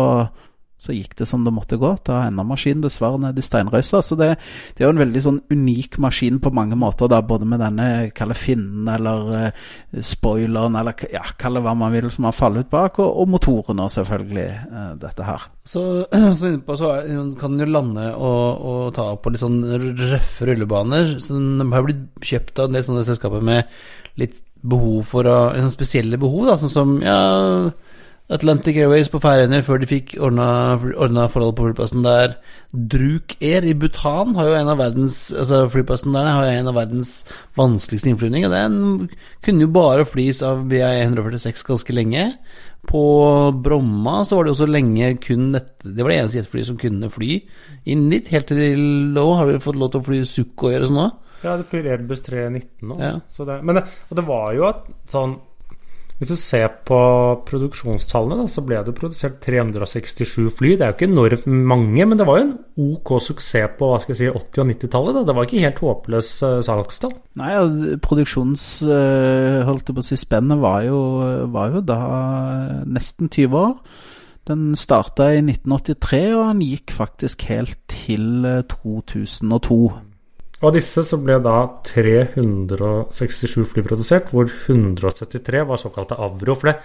så 0.82 0.96
gikk 0.96 1.14
det 1.20 1.28
som 1.30 1.44
det 1.46 1.52
måtte 1.54 1.78
gå. 1.78 1.92
Da 2.08 2.24
enda 2.26 2.42
maskinen 2.48 2.82
dessverre 2.82 3.20
ned 3.22 3.38
i 3.38 3.44
steinrøysa. 3.46 4.00
Så 4.02 4.16
det, 4.18 4.32
det, 4.74 4.82
er 4.82 4.88
jo 4.88 4.96
en 4.96 5.02
veldig 5.04 5.22
sånn 5.22 5.38
unik 5.54 6.00
maskin 6.02 6.40
på 6.42 6.50
mange 6.58 6.78
måter, 6.80 7.12
da, 7.12 7.20
både 7.22 7.46
med 7.46 7.62
denne 7.62 7.88
kalle 8.18 8.34
finnen 8.38 8.90
eller 8.90 9.30
uh, 9.30 9.68
spoileren, 10.02 10.80
eller 10.82 11.06
ja, 11.14 11.22
kalle 11.38 11.62
hva 11.62 11.76
man 11.78 11.94
vil, 11.94 12.10
som 12.14 12.26
har 12.26 12.34
fallet 12.38 12.72
bak, 12.72 12.98
og, 13.04 13.14
og 13.22 13.30
motorene 13.36 13.86
selvfølgelig, 13.94 14.48
uh, 14.72 14.90
dette 15.04 15.28
her. 15.30 15.46
Så, 15.70 15.86
så 16.40 16.50
innpå 16.50 16.80
så 16.80 16.96
er, 16.96 17.14
kan 17.38 17.54
den 17.54 17.68
jo 17.68 17.70
lande 17.76 18.08
og, 18.16 18.66
og, 18.66 18.82
ta 18.98 19.12
opp 19.14 19.22
på 19.28 19.36
litt 19.36 19.46
sånn 19.46 19.62
røffe 20.02 20.50
rullebaner. 20.50 21.14
Så 21.22 21.38
den 21.38 21.76
har 21.76 21.86
blitt 21.86 22.08
kjøpt 22.26 22.58
av 22.58 22.72
en 22.72 22.80
del 22.80 22.90
sånne 22.90 23.06
selskaper 23.06 23.46
med 23.46 23.70
litt 24.18 24.42
behov 24.66 25.06
for 25.14 25.30
å, 25.30 25.40
liksom 25.54 25.78
spesielle 25.78 26.18
behov, 26.22 26.50
da, 26.50 26.58
sånn 26.58 26.74
som 26.74 26.98
ja 27.06 27.22
Atlantic 28.32 28.78
Airways 28.80 29.10
på 29.12 29.20
Færøyene 29.20 29.60
før 29.66 29.82
de 29.82 29.88
fikk 29.90 30.14
ordna 30.24 31.28
forhold 31.32 31.56
på 31.58 31.66
flyplassen 31.68 32.06
der. 32.06 32.38
Druk 32.72 33.36
Air 33.44 33.66
i 33.68 33.74
Bhutan 33.76 34.38
har 34.38 34.48
jo 34.48 34.56
en 34.56 34.72
av 34.72 34.80
verdens 34.80 35.18
Altså 35.36 35.66
flyplassen 35.74 36.16
der 36.16 36.30
har 36.30 36.48
jo 36.48 36.60
en 36.62 36.72
av 36.72 36.78
verdens 36.80 37.12
vanskeligste 37.60 38.14
innflyvninger. 38.14 38.54
Den 38.54 39.10
kunne 39.44 39.68
jo 39.68 39.74
bare 39.76 40.08
flys 40.08 40.40
av 40.48 40.64
BAE 40.72 41.04
146 41.10 41.68
ganske 41.68 41.98
lenge. 41.98 42.30
På 42.88 43.04
Bromma 43.52 44.22
så 44.26 44.40
var 44.40 44.48
det 44.48 44.56
også 44.56 44.66
lenge 44.66 45.12
kun 45.22 45.52
dette 45.54 45.92
Det 45.92 46.02
var 46.02 46.10
det 46.10 46.22
eneste 46.22 46.40
jetflyet 46.40 46.70
som 46.72 46.80
kunne 46.82 47.12
fly 47.14 47.36
inn 47.92 48.08
dit. 48.14 48.32
Helt 48.32 48.48
til 48.48 48.88
nå 49.12 49.28
har 49.42 49.52
vi 49.52 49.60
fått 49.62 49.78
lov 49.78 49.92
til 49.92 50.02
å 50.02 50.08
fly 50.08 50.24
Sukhoi 50.24 50.78
og 50.80 50.88
sånn 50.88 51.04
òg. 51.04 51.20
Ja, 51.42 51.56
det 51.58 51.68
flyr 51.70 51.88
Airbus 51.90 52.22
319 52.24 52.90
nå. 52.90 52.98
Ja. 53.02 53.16
Det, 53.20 53.56
men 53.66 53.80
det, 53.80 53.88
og 54.10 54.20
det 54.20 54.26
var 54.28 54.52
jo 54.56 54.68
at 54.70 54.86
sånn 55.12 55.40
hvis 56.22 56.30
du 56.30 56.38
ser 56.38 56.68
på 56.86 56.98
produksjonstallene, 57.48 58.44
da, 58.44 58.50
så 58.54 58.62
ble 58.62 58.78
det 58.86 58.94
produsert 58.94 59.40
367 59.42 60.52
fly. 60.54 60.76
Det 60.78 60.86
er 60.86 60.92
jo 60.92 60.98
ikke 61.00 61.08
enormt 61.10 61.48
mange, 61.50 62.06
men 62.06 62.20
det 62.20 62.28
var 62.30 62.38
jo 62.38 62.44
en 62.44 62.52
OK 62.92 63.16
suksess 63.26 63.74
på 63.80 63.90
hva 63.90 63.98
skal 64.04 64.14
jeg 64.14 64.20
si, 64.20 64.28
80- 64.30 64.62
og 64.62 64.70
90-tallet. 64.70 65.18
Det 65.26 65.36
var 65.38 65.48
ikke 65.48 65.64
helt 65.66 65.82
håpløs 65.82 66.30
uh, 66.46 66.60
salgstall. 66.68 67.16
Nei, 67.42 67.50
ja, 67.56 67.66
produksjons... 68.06 68.68
Uh, 68.86 69.66
holdt 69.66 69.90
jeg 69.90 69.98
på 69.98 70.06
å 70.06 70.08
si, 70.12 70.20
spennet 70.22 70.62
var 70.62 70.86
var 71.58 71.74
jo 71.74 71.82
da 71.90 72.00
nesten 72.86 73.26
20 73.34 73.58
år. 73.58 73.74
Den 74.46 74.72
starta 74.78 75.32
i 75.34 75.42
1983, 75.42 76.22
og 76.38 76.46
han 76.52 76.62
gikk 76.62 76.94
faktisk 77.02 77.50
helt 77.50 77.82
til 77.90 78.46
2002. 78.70 79.82
Og 80.62 80.70
av 80.70 80.76
disse 80.78 81.02
så 81.06 81.18
ble 81.18 81.40
da 81.42 81.58
367 81.88 83.64
fly 83.72 83.84
produsert, 83.86 84.30
hvor 84.30 84.50
173 84.50 85.64
var 85.66 85.82
såkalte 85.82 86.18
Avro. 86.22 86.54
For 86.54 86.70
det, 86.70 86.76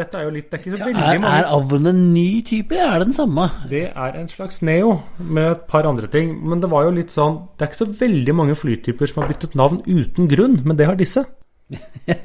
dette 0.00 0.18
er 0.18 0.26
jo 0.26 0.32
litt 0.34 0.48
Det 0.50 0.58
er 0.58 0.62
ikke 0.62 0.72
så 0.74 0.88
veldig 0.88 0.98
ja, 0.98 1.12
er, 1.12 1.20
mange 1.22 1.38
Er 1.38 1.48
Avroen 1.54 1.90
en 1.90 2.02
ny 2.14 2.42
type, 2.46 2.74
eller 2.74 2.96
er 2.96 3.04
det 3.04 3.08
den 3.12 3.16
samme? 3.16 3.46
Det 3.70 3.84
er 3.92 4.18
en 4.18 4.28
slags 4.32 4.60
Neo, 4.66 4.96
med 5.18 5.50
et 5.52 5.64
par 5.70 5.86
andre 5.86 6.10
ting. 6.10 6.34
Men 6.42 6.62
det 6.62 6.70
var 6.74 6.88
jo 6.88 6.96
litt 6.98 7.14
sånn 7.14 7.38
Det 7.54 7.62
er 7.62 7.70
ikke 7.70 7.82
så 7.84 7.90
veldig 8.02 8.36
mange 8.42 8.58
flytyper 8.58 9.10
som 9.10 9.22
har 9.22 9.30
byttet 9.30 9.58
navn 9.58 9.82
uten 9.86 10.30
grunn, 10.30 10.58
men 10.66 10.78
det 10.78 10.90
har 10.90 10.98
disse. 10.98 11.22
ja, 12.10 12.18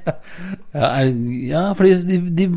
er, 0.73 1.13
ja, 1.47 1.63
fordi 1.77 1.95
de, 2.09 2.17
de 2.33 2.49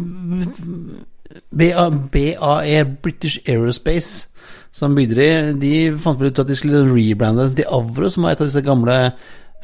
BAE, 1.52 2.84
British 3.04 3.44
Aerospace 3.48 4.31
som 4.72 4.96
bygde 4.96 5.20
de, 5.20 5.28
de 5.60 5.74
fant 6.00 6.18
vel 6.18 6.32
ut 6.32 6.42
at 6.42 6.48
de 6.48 6.56
skulle 6.56 6.86
rebrande 6.88 7.50
til 7.58 7.68
Avro, 7.68 8.08
som 8.10 8.24
var 8.24 8.34
et 8.34 8.40
av 8.40 8.48
disse 8.48 8.64
gamle 8.64 8.96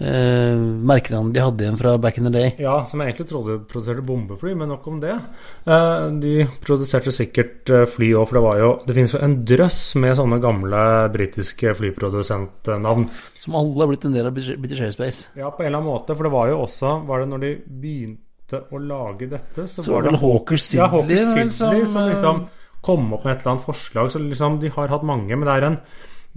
eh, 0.01 0.59
merkenavnene 0.59 1.35
de 1.35 1.43
hadde 1.43 1.65
igjen 1.65 1.79
fra 1.81 1.95
back 2.01 2.19
in 2.21 2.29
the 2.29 2.33
day. 2.35 2.51
Ja, 2.61 2.83
som 2.89 3.01
jeg 3.01 3.13
egentlig 3.13 3.29
trodde 3.31 3.57
produserte 3.71 4.05
bombefly, 4.07 4.55
men 4.59 4.71
nok 4.73 4.87
om 4.91 5.01
det. 5.03 5.17
Eh, 5.65 6.05
de 6.23 6.35
produserte 6.65 7.15
sikkert 7.15 7.73
eh, 7.73 7.87
fly 7.89 8.13
òg, 8.15 8.29
for 8.29 8.39
det 8.39 8.45
var 8.45 8.63
jo 8.63 8.71
Det 8.85 8.97
finnes 8.99 9.17
jo 9.17 9.23
en 9.25 9.39
drøss 9.49 9.83
med 10.05 10.17
sånne 10.21 10.41
gamle 10.45 10.85
britiske 11.15 11.75
flyprodusentnavn. 11.81 13.09
Som 13.41 13.59
alle 13.59 13.85
har 13.85 13.93
blitt 13.93 14.07
en 14.09 14.17
del 14.17 14.31
av 14.31 14.37
British 14.37 14.85
Airspace. 14.85 15.33
Ja, 15.39 15.51
på 15.51 15.65
en 15.65 15.71
eller 15.71 15.81
annen 15.81 15.93
måte, 15.93 16.17
for 16.17 16.29
det 16.29 16.35
var 16.35 16.53
jo 16.53 16.63
også 16.67 16.99
Var 17.09 17.23
det 17.23 17.29
når 17.33 17.43
de 17.45 17.51
begynte 17.81 18.63
å 18.73 18.79
lage 18.81 19.27
dette, 19.29 19.67
så, 19.69 19.83
så 19.85 19.93
var 19.93 20.07
det 20.07 20.21
Hawker 20.23 20.57
Sidley, 20.57 20.81
ja, 20.81 20.93
Hawker 20.93 21.19
Sidley 21.53 21.83
som, 21.85 21.91
som 21.93 22.07
liksom 22.09 22.47
komme 22.85 23.17
opp 23.17 23.25
med 23.27 23.35
et 23.35 23.43
eller 23.43 23.55
annet 23.57 23.67
forslag. 23.67 24.13
Så 24.13 24.23
liksom, 24.23 24.61
de 24.63 24.73
har 24.75 24.93
hatt 24.93 25.07
mange, 25.07 25.35
men 25.35 25.47
det 25.49 25.57
er 25.57 25.69
en 25.73 25.81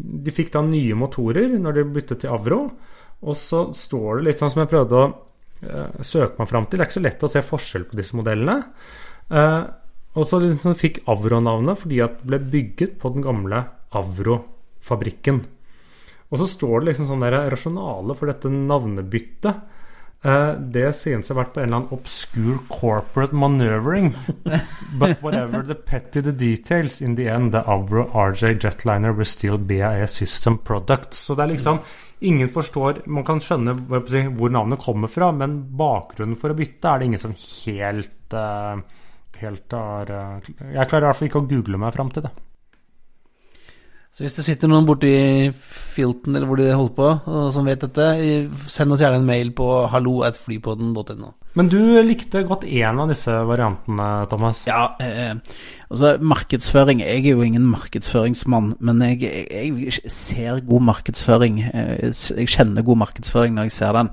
De 0.01 0.31
fikk 0.33 0.53
da 0.53 0.61
nye 0.65 0.95
motorer 0.97 1.51
når 1.59 1.75
de 1.75 1.83
byttet 1.97 2.23
til 2.23 2.31
Avro. 2.33 2.63
Og 3.21 3.35
så 3.37 3.67
står 3.77 4.17
det 4.17 4.25
litt 4.25 4.41
sånn 4.41 4.49
som 4.53 4.63
jeg 4.63 4.71
prøvde 4.71 4.97
å 4.97 5.09
uh, 5.11 6.01
søke 6.01 6.39
meg 6.39 6.49
fram 6.49 6.65
til. 6.65 6.79
Det 6.79 6.85
er 6.85 6.89
ikke 6.89 6.97
så 6.97 7.03
lett 7.05 7.25
å 7.27 7.29
se 7.29 7.43
forskjell 7.45 7.85
på 7.89 7.99
disse 7.99 8.17
modellene. 8.17 8.55
Uh, 9.29 9.67
og 10.17 10.25
så 10.27 10.39
liksom 10.41 10.73
fikk 10.79 11.03
Avro-navnet 11.11 11.83
fordi 11.83 12.01
at 12.03 12.17
det 12.19 12.31
ble 12.31 12.39
bygget 12.55 12.97
på 13.03 13.11
den 13.13 13.27
gamle 13.27 13.61
Avro-fabrikken. 13.95 15.43
Og 16.31 16.39
så 16.39 16.47
står 16.47 16.79
det 16.79 16.91
liksom 16.91 17.09
sånn 17.11 17.23
der 17.23 17.37
rasjonale 17.51 18.15
for 18.17 18.31
dette 18.31 18.51
navnebyttet. 18.51 19.61
Uh, 20.21 20.53
det 20.53 20.91
synes 20.99 21.31
å 21.31 21.33
ha 21.33 21.39
vært 21.39 21.55
på 21.55 21.63
en 21.63 21.65
eller 21.65 21.79
annen 21.79 21.95
obscure 21.95 22.59
corporate 22.69 23.33
maneuvering. 23.33 24.11
But 25.01 25.23
whatever 25.25 25.63
the 25.65 25.73
petty 25.73 26.21
the 26.21 26.33
details, 26.33 26.99
in 27.01 27.15
the 27.17 27.25
end 27.27 27.55
the 27.55 27.63
Avro 27.65 28.05
RJ 28.13 28.59
Jetliner 28.61 29.15
will 29.17 29.25
still 29.25 29.57
BAE 29.57 30.05
system 30.07 30.59
products. 30.61 31.25
Så 31.25 31.37
det 31.37 31.47
er 31.47 31.53
liksom 31.55 31.81
Ingen 32.21 32.51
forstår 32.53 32.99
Man 33.09 33.25
kan 33.25 33.39
skjønne 33.41 33.73
hvor 33.81 34.51
navnet 34.53 34.83
kommer 34.83 35.09
fra, 35.09 35.31
men 35.33 35.57
bakgrunnen 35.73 36.37
for 36.37 36.53
å 36.53 36.57
bytte 36.59 36.91
er 36.91 37.01
det 37.01 37.07
ingen 37.09 37.23
som 37.23 37.33
helt 37.33 38.35
uh, 38.37 38.77
Helt 39.41 39.73
har 39.73 40.13
uh, 40.13 40.51
Jeg 40.69 40.85
klarer 40.85 41.07
i 41.07 41.09
hvert 41.09 41.17
fall 41.17 41.31
ikke 41.31 41.41
å 41.41 41.49
google 41.49 41.81
meg 41.81 41.97
fram 41.97 42.13
til 42.13 42.27
det. 42.27 42.35
Så 44.11 44.25
hvis 44.25 44.33
det 44.35 44.43
sitter 44.43 44.67
noen 44.67 44.87
borti 44.87 45.11
filten 45.63 46.35
eller 46.35 46.49
hvor 46.49 46.59
de 46.59 46.67
holder 46.73 46.95
på, 46.97 47.11
og 47.31 47.53
som 47.55 47.67
vet 47.67 47.85
dette, 47.85 48.07
send 48.67 48.91
oss 48.91 48.99
gjerne 48.99 49.21
en 49.21 49.27
mail 49.29 49.53
på 49.55 49.67
hallo.flypodden.no. 49.93 51.31
Men 51.55 51.69
du 51.71 51.79
likte 52.03 52.43
godt 52.47 52.65
én 52.67 52.99
av 52.99 53.11
disse 53.11 53.31
variantene, 53.47 54.09
Thomas? 54.31 54.65
Ja, 54.67 54.93
eh, 55.03 55.33
altså 55.89 56.13
markedsføring 56.23 57.01
Jeg 57.03 57.25
er 57.25 57.33
jo 57.33 57.43
ingen 57.43 57.67
markedsføringsmann, 57.71 58.75
men 58.79 59.01
jeg, 59.03 59.31
jeg, 59.51 59.99
ser 60.11 60.59
god 60.67 60.87
markedsføring. 60.91 61.59
Eh, 61.71 62.11
jeg 62.11 62.51
kjenner 62.51 62.87
god 62.87 63.03
markedsføring 63.03 63.55
når 63.55 63.69
jeg 63.69 63.77
ser 63.79 63.95
den. 63.99 64.11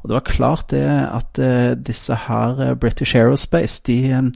Og 0.00 0.08
det 0.08 0.14
var 0.14 0.28
klart 0.32 0.70
det 0.70 0.84
at 0.86 1.38
eh, 1.42 1.72
disse 1.76 2.14
her 2.26 2.60
eh, 2.60 2.76
British 2.76 3.16
Aerospace, 3.16 3.82
de 3.86 4.32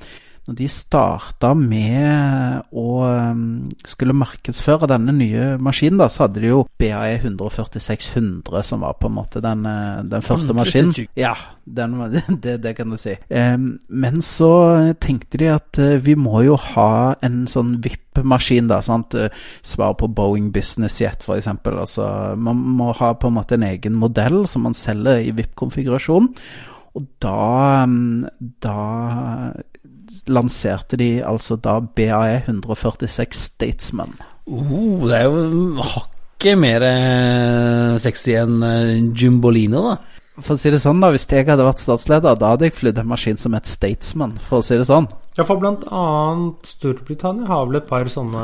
når 0.51 0.57
de 0.59 0.67
starta 0.67 1.53
med 1.55 2.65
å 2.75 2.87
um, 3.07 3.69
skulle 3.87 4.17
markedsføre 4.19 4.89
denne 4.91 5.15
nye 5.15 5.53
maskinen, 5.63 6.01
da, 6.01 6.09
så 6.11 6.25
hadde 6.25 6.43
de 6.43 6.51
jo 6.51 6.65
BAE 6.81 7.21
14600, 7.23 8.65
som 8.67 8.83
var 8.83 8.97
på 8.99 9.07
en 9.07 9.15
måte 9.15 9.43
den, 9.45 9.63
eh, 9.71 10.01
den 10.11 10.25
første 10.27 10.57
maskinen. 10.57 10.91
Ja, 11.15 11.37
den, 11.63 11.95
det, 12.43 12.57
det, 12.65 12.75
kan 12.81 12.91
du 12.91 12.99
si. 12.99 13.15
Um, 13.31 13.77
men 13.87 14.19
så 14.27 14.51
tenkte 14.99 15.39
de 15.39 15.53
at 15.55 15.79
uh, 15.79 15.95
vi 16.03 16.17
må 16.19 16.43
jo 16.49 16.59
ha 16.73 17.15
en 17.23 17.45
sånn 17.51 17.77
VIP-maskin, 17.85 18.67
da. 18.73 18.81
sant? 18.83 19.15
Svar 19.63 19.95
på 20.01 20.11
Boeing 20.11 20.51
Business 20.51 20.99
Jet, 20.99 21.23
f.eks. 21.23 21.47
Altså, 21.71 22.11
man 22.35 22.59
må 22.81 22.91
ha 22.99 23.15
på 23.15 23.31
en 23.31 23.39
måte 23.39 23.55
en 23.55 23.71
egen 23.71 23.95
modell 24.03 24.43
som 24.51 24.67
man 24.67 24.75
selger 24.75 25.23
i 25.23 25.31
VIP-konfigurasjon. 25.31 26.33
Og 26.99 27.07
da, 27.23 27.87
da 28.67 28.79
lanserte 30.31 30.99
de 31.01 31.11
altså 31.27 31.57
da 31.61 31.79
BAE 31.81 32.43
146 32.47 33.45
Statesman. 33.51 34.17
Oh, 34.51 35.07
det 35.07 35.21
er 35.21 35.29
jo 35.29 35.83
hakket 35.85 36.59
mer 36.59 36.85
eh, 36.87 37.99
sexy 38.03 38.35
enn 38.41 38.65
uh, 38.65 38.97
Jumbolino, 39.15 39.85
da. 39.91 40.21
For 40.41 40.57
å 40.57 40.61
si 40.61 40.73
det 40.73 40.81
sånn, 40.83 41.03
da, 41.03 41.11
hvis 41.13 41.29
jeg 41.29 41.47
hadde 41.49 41.67
vært 41.67 41.83
statsleder, 41.83 42.39
da 42.41 42.55
hadde 42.55 42.71
jeg 42.71 42.79
flydd 42.79 43.03
en 43.03 43.11
maskin 43.11 43.41
som 43.41 43.55
et 43.59 43.69
Statesman, 43.69 44.39
for 44.43 44.61
å 44.61 44.65
si 44.65 44.79
det 44.81 44.89
sånn. 44.89 45.09
Ja, 45.41 45.47
for 45.49 45.57
blant 45.57 45.87
annet 45.89 46.69
Storbritannia 46.69 47.47
har 47.49 47.65
vel 47.65 47.79
et 47.79 47.87
par 47.89 48.09
sånne 48.13 48.41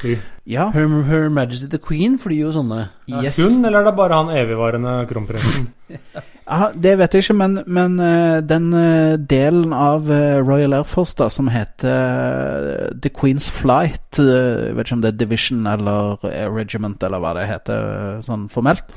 fly? 0.00 0.14
Ja. 0.48 0.70
Her, 0.72 0.86
Her 1.04 1.26
Majesty 1.28 1.68
the 1.68 1.80
Queen 1.82 2.14
flyr 2.22 2.46
jo 2.46 2.52
sånne. 2.54 2.86
Yes. 3.10 3.36
Hun, 3.36 3.58
eller 3.68 3.82
er 3.82 3.90
det 3.90 3.92
bare 3.98 4.16
han 4.16 4.30
evigvarende 4.32 4.94
kronprinsen? 5.10 5.66
ja, 5.92 6.70
det 6.72 6.94
vet 7.02 7.16
jeg 7.18 7.26
ikke, 7.26 7.36
men, 7.36 7.58
men 7.68 7.98
uh, 8.00 8.38
den 8.40 8.70
uh, 8.72 9.18
delen 9.20 9.74
av 9.76 10.08
uh, 10.08 10.40
Royal 10.40 10.78
Air 10.78 10.88
Force 10.88 11.18
da, 11.18 11.28
som 11.28 11.50
heter 11.52 12.94
The 12.96 13.12
Queen's 13.12 13.50
Flight 13.52 14.16
Jeg 14.16 14.76
vet 14.76 14.88
ikke 14.88 14.96
om 14.96 15.02
det 15.04 15.12
er 15.12 15.18
Division 15.20 15.68
eller 15.68 16.16
Regiment 16.54 17.04
eller 17.04 17.20
hva 17.20 17.34
det 17.36 17.44
heter 17.50 18.22
sånn 18.24 18.48
formelt. 18.52 18.88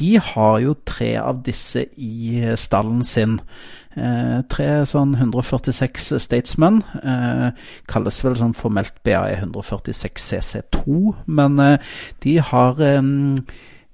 De 0.00 0.16
har 0.18 0.58
jo 0.64 0.74
tre 0.88 1.12
av 1.20 1.44
disse 1.46 1.84
i 1.94 2.42
stallen 2.58 3.06
sin. 3.06 3.38
Eh, 3.96 4.38
tre 4.48 4.86
sånn 4.88 5.14
146 5.18 6.14
Statesmen. 6.22 6.82
Eh, 7.02 7.50
kalles 7.86 8.22
vel 8.24 8.38
sånn 8.40 8.54
formelt 8.56 8.94
BAE 9.04 9.36
146 9.42 10.30
CC2, 10.32 11.14
men 11.26 11.60
eh, 11.60 11.78
de 12.24 12.38
har 12.38 12.80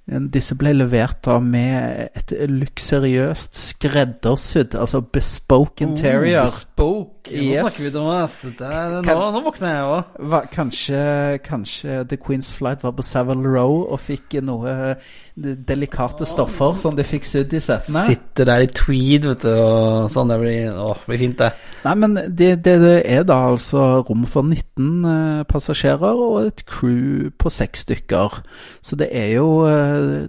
Disse 0.09 0.55
ble 0.57 0.71
levert 0.73 1.19
da 1.21 1.35
med 1.37 2.07
et 2.17 2.31
luksuriøst 2.49 3.53
skreddersydd, 3.53 4.73
altså 4.81 5.03
bespoke 5.05 5.83
interior. 5.85 6.47
Oh, 6.47 6.49
bespoke. 6.49 7.29
Nå 7.29 7.43
Yes. 7.43 7.61
snakker 7.61 7.83
vi, 7.83 7.91
Thomas. 7.93 8.39
Dette 8.41 8.65
er, 8.65 8.89
nå, 8.89 9.03
Kan- 9.05 9.33
nå 9.35 9.43
våkner 9.45 9.69
jeg 9.69 9.83
òg. 9.85 10.49
Kanskje, 10.49 11.03
kanskje 11.45 12.07
The 12.09 12.17
Queen's 12.17 12.51
Flight 12.57 12.81
var 12.81 12.91
på 12.97 13.03
Savile 13.05 13.45
Row 13.45 13.85
og 13.91 13.99
fikk 13.99 14.41
noe 14.41 14.95
delikate 15.39 16.27
stoffer 16.27 16.75
som 16.79 16.95
de 16.97 17.05
fikk 17.07 17.27
sydd 17.27 17.53
i 17.55 17.61
settene. 17.63 18.03
Sitter 18.07 18.49
der 18.49 18.65
i 18.65 18.69
tweed, 18.71 19.27
vet 19.29 19.45
du, 19.45 19.51
og 19.53 20.11
sånn. 20.13 20.31
Det 20.31 20.39
blir, 20.41 20.71
å, 20.75 20.93
blir 21.07 21.21
fint, 21.21 21.39
det. 21.39 21.51
Nei, 21.85 21.95
men 22.03 22.17
det, 22.27 22.51
det, 22.65 22.75
det 22.83 22.95
er 23.07 23.25
da 23.27 23.39
altså 23.53 23.85
rom 24.07 24.25
for 24.29 24.47
19 24.47 25.09
eh, 25.13 25.43
passasjerer 25.49 26.23
og 26.29 26.39
et 26.47 26.65
crew 26.69 27.29
på 27.39 27.53
seks 27.53 27.85
stykker. 27.87 28.41
Så 28.85 28.99
det 28.99 29.09
er 29.15 29.33
jo 29.37 29.49
eh, 29.69 30.27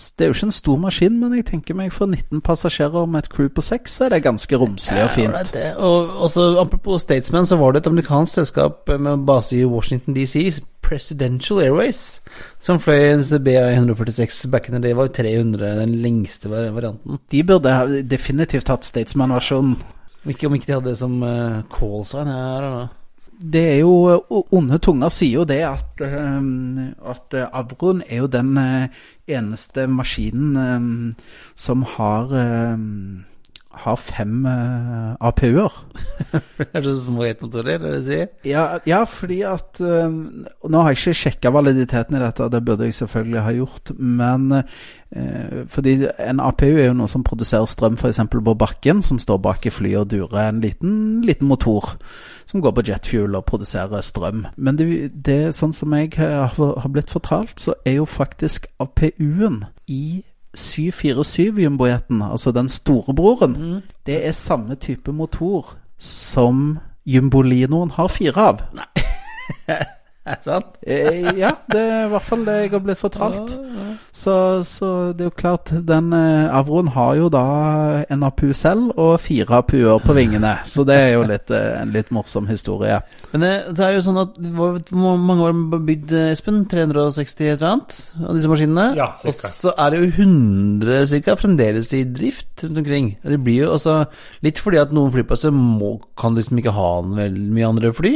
det, 0.00 0.12
det 0.18 0.24
er 0.24 0.30
jo 0.30 0.36
ikke 0.38 0.48
en 0.48 0.54
stor 0.56 0.78
maskin, 0.80 1.18
men 1.20 1.34
jeg 1.36 1.46
tenker 1.50 1.76
meg 1.78 1.92
for 1.92 2.08
19 2.10 2.40
passasjerer 2.46 3.06
med 3.10 3.24
et 3.24 3.30
crew 3.32 3.48
på 3.52 3.62
seks, 3.64 3.98
så 3.98 4.06
er 4.06 4.14
det 4.14 4.22
ganske 4.24 4.56
romslig 4.60 5.02
og 5.04 5.10
fint. 5.14 5.36
Ja, 5.36 5.42
det. 5.54 5.68
Og 5.76 6.16
også, 6.26 6.46
apropos 6.62 7.04
Statesman, 7.04 7.46
så 7.46 7.58
var 7.60 7.72
det 7.76 7.82
et 7.84 7.90
amerikansk 7.90 8.40
selskap 8.40 8.88
med 8.98 9.26
base 9.28 9.56
i 9.58 9.64
Washington 9.68 10.16
DC, 10.16 10.60
Presidential 10.82 11.60
Airways, 11.62 12.20
som 12.58 12.80
fløy 12.82 13.12
en 13.12 13.20
BA146 13.46 14.48
back 14.50 14.68
in 14.68 14.74
the 14.74 14.82
day, 14.82 14.96
var 14.96 15.06
jo 15.06 15.12
300, 15.20 15.74
den 15.80 15.94
lengste 16.02 16.48
vari- 16.50 16.72
varianten. 16.74 17.18
De 17.30 17.44
burde 17.46 18.02
definitivt 18.10 18.68
hatt 18.72 18.84
Statesman-versjonen. 18.88 19.76
Om 20.24 20.30
ikke, 20.34 20.48
de 20.66 20.72
hadde 20.74 20.90
det 20.90 20.98
som 20.98 21.22
uh, 21.22 21.62
call 21.72 22.02
sign 22.04 22.28
her 22.28 22.56
eller 22.58 22.74
noe. 22.74 22.88
Det 23.40 23.62
er 23.72 23.78
jo 23.80 24.20
Onde 24.52 24.78
tunger 24.78 25.08
sier 25.08 25.40
jo 25.40 25.44
det 25.48 25.62
at, 25.64 26.02
eh, 26.04 26.40
at 27.12 27.36
eh, 27.36 27.48
Avron 27.56 28.02
er 28.06 28.24
jo 28.24 28.28
den 28.28 28.56
eh, 28.60 28.88
eneste 29.30 29.86
maskinen 29.88 30.56
eh, 30.60 31.24
som 31.56 31.86
har 31.96 32.34
eh, 32.36 32.76
har 33.70 33.96
fem 33.96 34.44
uh, 34.46 35.14
APU-er. 35.20 35.74
Er 36.74 36.82
det 36.82 36.84
så 36.84 37.04
små 37.04 37.24
jetmotorer, 37.24 37.74
er 37.74 37.78
det 37.78 37.90
det 37.90 37.98
du 38.00 38.08
sier? 38.08 38.26
Ja, 38.44 38.64
ja, 38.86 39.04
fordi 39.06 39.40
at 39.46 39.78
uh, 39.80 40.10
Nå 40.10 40.82
har 40.82 40.90
jeg 40.90 40.98
ikke 40.98 41.20
sjekka 41.20 41.52
validiteten 41.54 42.18
i 42.18 42.22
dette, 42.22 42.48
det 42.50 42.64
burde 42.66 42.88
jeg 42.88 42.98
selvfølgelig 42.98 43.44
ha 43.46 43.52
gjort. 43.54 43.92
Men 43.96 44.50
uh, 44.58 45.62
fordi 45.70 45.94
en 46.18 46.42
APU 46.42 46.72
er 46.72 46.90
jo 46.90 46.98
noe 46.98 47.10
som 47.10 47.24
produserer 47.26 47.70
strøm 47.70 47.98
f.eks. 48.00 48.20
på 48.32 48.56
bakken, 48.58 49.04
som 49.06 49.22
står 49.22 49.38
bak 49.46 49.66
i 49.66 49.74
flyet 49.74 50.02
og 50.02 50.10
durer 50.10 50.48
en 50.48 50.60
liten, 50.64 51.22
liten 51.26 51.48
motor 51.48 51.94
som 52.50 52.62
går 52.64 52.74
på 52.74 52.86
jetfuel 52.88 53.38
og 53.38 53.46
produserer 53.46 54.02
strøm. 54.02 54.48
Men 54.56 54.78
det, 54.80 54.88
det 55.14 55.54
sånn 55.54 55.74
som 55.76 55.94
jeg 55.94 56.16
har, 56.18 56.56
har 56.58 56.90
blitt 56.90 57.12
fortalt, 57.14 57.54
så 57.62 57.76
er 57.86 58.00
jo 58.00 58.08
faktisk 58.10 58.66
APU-en 58.82 59.62
i 59.86 60.24
747-jumbojeten, 60.56 62.22
altså 62.22 62.52
den 62.52 62.68
storebroren, 62.68 63.82
det 64.06 64.26
er 64.26 64.32
samme 64.32 64.74
type 64.74 65.12
motor 65.12 65.76
som 65.98 66.78
Jumbolinoen 67.06 67.90
har 67.90 68.08
fire 68.08 68.40
av. 68.40 68.60
Er 70.30 70.38
det 70.40 70.46
sant? 70.46 70.76
Eh, 70.86 71.20
ja, 71.38 71.50
det 71.70 71.80
er 71.82 72.04
i 72.06 72.10
hvert 72.12 72.26
fall 72.26 72.44
det 72.46 72.56
jeg 72.60 72.72
har 72.74 72.82
blitt 72.84 73.00
fortalt. 73.00 73.54
Så, 74.14 74.34
så 74.66 74.90
det 75.16 75.24
er 75.26 75.30
jo 75.30 75.34
klart, 75.36 75.72
den 75.86 76.12
eh, 76.16 76.46
Avroen 76.54 76.92
har 76.94 77.16
jo 77.18 77.28
da 77.32 77.42
en 78.10 78.24
APU 78.26 78.52
selv 78.56 78.94
og 79.00 79.16
fire 79.22 79.60
APU-er 79.60 80.02
på 80.04 80.16
vingene. 80.16 80.54
Så 80.68 80.84
det 80.88 80.98
er 80.98 81.12
jo 81.16 81.26
litt, 81.28 81.50
eh, 81.54 81.80
en 81.82 81.94
litt 81.94 82.12
morsom 82.14 82.48
historie. 82.50 83.00
Men 83.32 83.44
det, 83.44 83.52
det 83.78 83.86
er 83.86 83.94
jo 83.94 84.02
sånn 84.06 84.18
at 84.24 84.38
Hvor 84.42 84.80
mange 85.18 85.44
var 85.44 85.54
det 85.54 85.82
bygd, 85.86 86.14
Espen? 86.30 86.62
360 86.70 87.46
et 87.50 87.60
eller 87.60 87.68
annet 87.74 87.96
av 88.26 88.36
disse 88.36 88.50
maskinene? 88.50 88.86
Ja, 88.98 89.10
Og 89.26 89.34
så 89.38 89.74
er 89.76 89.92
det 89.92 90.00
jo 90.00 90.10
100 90.24 91.06
cirka 91.10 91.36
fremdeles 91.38 91.92
i 91.96 92.02
drift 92.06 92.64
rundt 92.64 92.82
omkring. 92.82 93.12
Det 93.22 93.38
blir 93.42 93.64
jo 93.64 93.72
også 93.76 94.00
Litt 94.44 94.60
fordi 94.60 94.80
at 94.80 94.92
noen 94.94 95.12
flyplasser 95.14 95.52
må, 95.54 95.96
kan 96.18 96.36
liksom 96.36 96.58
ikke 96.60 96.74
ha 96.76 96.90
en 97.00 97.16
veldig 97.18 97.48
mye 97.54 97.70
andre 97.70 97.92
fly. 97.96 98.12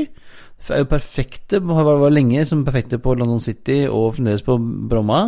Er 0.73 0.81
jo 0.81 0.89
perfekte, 0.89 1.61
var, 1.61 1.85
var 2.01 2.13
lenge 2.13 2.47
som 2.49 2.65
perfekte 2.65 2.99
på 3.03 3.17
London 3.19 3.43
City 3.43 3.85
og 3.85 4.15
fremdeles 4.17 4.45
på 4.47 4.57
Bromma. 4.89 5.27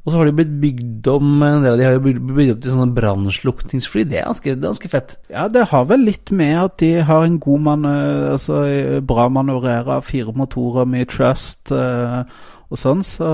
Og 0.00 0.12
så 0.12 0.16
har 0.16 0.28
de 0.30 0.36
blitt 0.38 0.52
bygd 0.62 1.08
om 1.12 1.42
En 1.44 1.64
del 1.64 1.74
av 1.74 1.80
de 1.80 1.84
har 1.84 1.96
jo 1.98 2.04
blitt 2.06 2.20
bygd 2.24 2.54
opp 2.54 2.62
til 2.64 2.72
sånne 2.72 2.94
brannslukningsfly. 2.96 4.06
Det 4.08 4.22
er 4.22 4.62
ganske, 4.62 4.92
fett. 4.92 5.18
Ja, 5.32 5.48
det 5.52 5.66
har 5.72 5.90
vel 5.90 6.06
litt 6.08 6.32
med 6.32 6.56
at 6.56 6.78
de 6.80 6.94
har 7.04 7.26
en 7.26 7.40
god 7.42 7.66
man, 7.66 7.84
eh, 7.84 8.30
altså 8.32 8.62
eh, 8.64 9.02
bra 9.04 9.28
manøvrere, 9.28 10.00
fire 10.06 10.32
motorer, 10.36 10.88
mye 10.88 11.08
trust 11.10 11.72
eh, 11.76 12.24
og 12.70 12.78
sånn. 12.78 13.02
Så, 13.04 13.28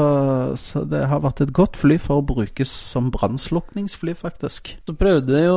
så 0.59 0.83
det 0.89 1.05
har 1.11 1.23
vært 1.23 1.45
et 1.45 1.55
godt 1.55 1.79
fly 1.79 2.01
for 2.03 2.19
å 2.19 2.27
brukes 2.27 2.73
som 2.73 3.13
brannslukningsfly, 3.15 4.17
faktisk. 4.19 4.75
Så 4.89 4.97
prøvde 4.99 5.45
jo 5.45 5.57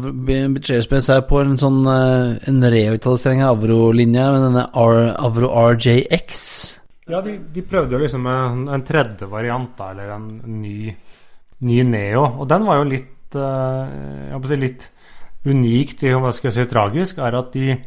Airspace 0.00 1.14
her 1.14 1.24
på 1.30 1.44
en 1.44 1.56
sånn 1.60 1.84
eh, 1.86 2.50
En 2.50 2.60
revitalisering 2.64 3.44
av 3.46 3.60
Avro-linja 3.60 4.30
med 4.34 4.46
denne 4.48 4.66
Avro 4.74 5.54
RJX. 5.76 6.79
Ja, 7.10 7.20
de, 7.24 7.36
de 7.54 7.64
prøvde 7.66 7.96
jo 7.96 8.02
liksom 8.04 8.26
en, 8.30 8.66
en 8.70 8.86
tredje 8.86 9.26
variant, 9.30 9.72
da, 9.78 9.90
eller 9.94 10.14
en 10.14 10.28
ny, 10.60 10.92
ny 11.66 11.78
Neo. 11.88 12.26
Og 12.40 12.48
den 12.50 12.66
var 12.68 12.80
jo 12.80 12.90
litt 12.92 13.38
eh, 13.38 13.94
Jeg 14.30 14.42
på 14.42 14.46
å 14.46 14.52
si 14.52 14.60
litt 14.60 14.90
unikt 15.48 16.04
hva 16.04 16.30
skal 16.36 16.50
jeg 16.50 16.58
si, 16.58 16.68
tragisk, 16.70 17.18
er 17.24 17.38
at 17.38 17.54
de 17.56 17.78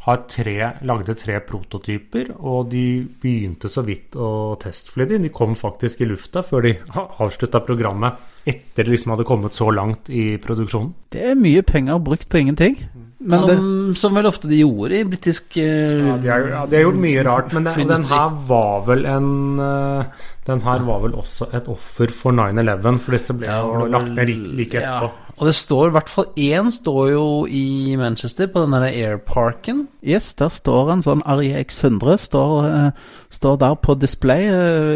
har 0.00 0.22
tre, 0.32 0.54
lagde 0.88 1.14
tre 1.18 1.36
prototyper, 1.44 2.30
og 2.40 2.70
de 2.72 3.02
begynte 3.20 3.68
så 3.68 3.82
vidt 3.84 4.16
å 4.16 4.56
testfly 4.60 5.04
de. 5.10 5.18
De 5.26 5.32
kom 5.34 5.52
faktisk 5.58 6.00
i 6.00 6.08
lufta 6.08 6.40
før 6.44 6.64
de 6.64 6.74
avslutta 6.94 7.60
programmet 7.66 8.48
etter 8.48 8.86
de 8.86 8.94
liksom 8.94 9.12
hadde 9.12 9.28
kommet 9.28 9.56
så 9.56 9.68
langt 9.74 10.08
i 10.08 10.38
produksjonen. 10.40 10.94
Det 11.12 11.26
er 11.32 11.36
mye 11.36 11.64
penger 11.66 12.00
brukt 12.00 12.30
på 12.32 12.40
ingenting. 12.40 12.78
Men 13.20 13.42
det, 13.44 13.54
Som, 13.56 13.94
som 14.00 14.14
vel 14.16 14.26
ofte 14.30 14.48
de 14.48 14.62
gjorde 14.62 14.96
i 14.96 15.04
britisk 15.04 15.56
uh, 15.60 15.62
Ja, 15.62 16.16
de 16.16 16.28
har, 16.32 16.44
ja, 16.48 16.60
de 16.66 16.78
har 16.78 16.86
gjort 16.86 17.00
mye 17.02 17.24
rart, 17.26 17.50
men 17.52 17.66
det, 17.68 17.74
den 17.90 18.04
her 18.08 18.36
var 18.48 18.84
vel 18.86 19.04
en 19.08 19.32
uh, 19.60 20.28
Den 20.46 20.62
her 20.64 20.86
var 20.86 21.02
vel 21.02 21.18
også 21.20 21.50
et 21.56 21.68
offer 21.68 22.14
for 22.16 22.32
9-11, 22.32 23.02
for 23.04 23.16
disse 23.16 23.36
ble 23.36 23.50
Ja, 23.50 23.58
vel, 23.66 23.92
lagt 23.92 24.14
ned 24.16 24.30
like, 24.30 24.54
like 24.56 24.80
ja. 24.80 24.94
etterpå. 24.96 25.26
Og 25.40 25.48
det 25.48 25.54
står 25.56 25.86
i 25.88 25.92
hvert 25.94 26.10
fall 26.12 26.26
én 26.36 26.70
står 26.72 27.10
jo 27.10 27.26
i 27.48 27.96
Manchester, 27.96 28.48
på 28.52 28.60
den 28.64 28.74
der 28.76 28.88
Airparken. 28.88 29.86
yes, 30.04 30.34
der 30.36 30.52
står 30.52 30.92
en 30.92 31.04
sånn 31.04 31.24
RIX 31.24 31.84
100, 31.84 32.18
står, 32.24 32.68
uh, 32.68 33.18
står 33.32 33.60
der 33.60 33.76
på 33.84 33.96
display. 34.00 34.48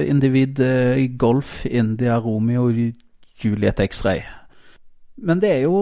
individ 0.08 0.60
Golf 1.18 1.64
India 1.66 2.18
Romeo 2.20 2.70
Juliet 3.40 3.80
X-ray. 3.80 4.24
Men 5.16 5.40
det 5.40 5.50
er, 5.50 5.60
jo, 5.68 5.80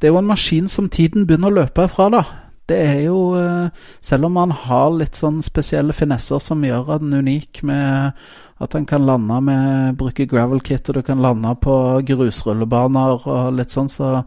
det 0.00 0.08
er 0.08 0.14
jo 0.14 0.18
en 0.18 0.30
maskin 0.32 0.68
som 0.68 0.88
tiden 0.90 1.26
begynner 1.26 1.52
å 1.52 1.58
løpe 1.60 1.86
ifra, 1.86 2.08
da. 2.12 2.22
Det 2.68 2.78
er 2.78 3.00
jo 3.04 3.34
eh, 3.34 3.70
Selv 4.00 4.28
om 4.28 4.36
man 4.38 4.52
har 4.54 4.92
litt 4.94 5.18
sånn 5.18 5.40
spesielle 5.42 5.92
finesser 5.92 6.38
som 6.42 6.62
gjør 6.64 6.98
den 7.02 7.14
unik, 7.22 7.62
med 7.66 8.18
at 8.62 8.74
den 8.74 8.86
kan 8.86 9.06
lande 9.06 9.40
med 9.42 9.96
Bruke 9.98 10.26
gravel 10.30 10.62
kit, 10.62 10.88
og 10.88 10.98
du 10.98 11.02
kan 11.06 11.22
lande 11.22 11.54
på 11.62 11.74
grusrullebaner 12.06 13.26
og 13.26 13.56
litt 13.58 13.74
sånn, 13.74 13.90
så 13.90 14.22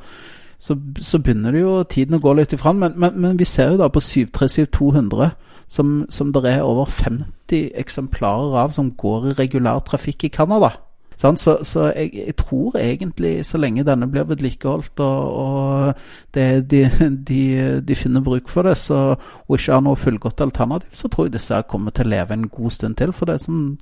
så, 0.66 0.76
så 1.00 1.20
begynner 1.20 1.54
det 1.54 1.62
jo 1.62 1.74
tiden 1.90 2.18
å 2.18 2.22
gå 2.24 2.34
litt 2.34 2.54
ifra. 2.56 2.74
Men, 2.74 2.96
men, 3.00 3.18
men 3.22 3.40
vi 3.40 3.46
ser 3.46 3.74
jo 3.74 3.82
da 3.82 3.90
på 3.92 4.02
737-200, 4.02 5.30
som, 5.72 5.94
som 6.10 6.32
det 6.34 6.46
er 6.50 6.66
over 6.66 6.90
50 6.90 7.72
eksemplarer 7.82 8.58
av 8.64 8.74
som 8.76 8.94
går 8.98 9.32
i 9.32 9.36
regulær 9.42 9.84
trafikk 9.86 10.28
i 10.28 10.34
Canada. 10.34 10.72
Så, 11.18 11.58
så 11.64 11.90
jeg, 11.96 12.12
jeg 12.14 12.36
tror 12.40 12.76
egentlig, 12.80 13.46
så 13.48 13.60
lenge 13.62 13.86
denne 13.88 14.08
blir 14.12 14.28
vedlikeholdt 14.30 15.00
og, 15.04 15.38
og 15.42 15.94
det, 16.36 16.48
de, 16.72 16.82
de, 17.28 17.42
de 17.82 17.98
finner 17.98 18.24
bruk 18.26 18.50
for 18.52 18.68
det, 18.68 18.76
så, 18.82 19.16
og 19.48 19.56
ikke 19.58 19.78
har 19.78 19.86
noe 19.86 20.00
fullgodt 20.00 20.44
alternativ, 20.46 20.92
så 20.94 21.10
tror 21.12 21.30
jeg 21.30 21.38
disse 21.38 21.62
kommer 21.72 21.96
til 21.96 22.10
å 22.10 22.14
leve 22.16 22.36
en 22.36 22.50
god 22.52 22.76
stund 22.76 23.00
til. 23.00 23.14
For 23.16 23.32
det 23.32 23.40
som 23.44 23.78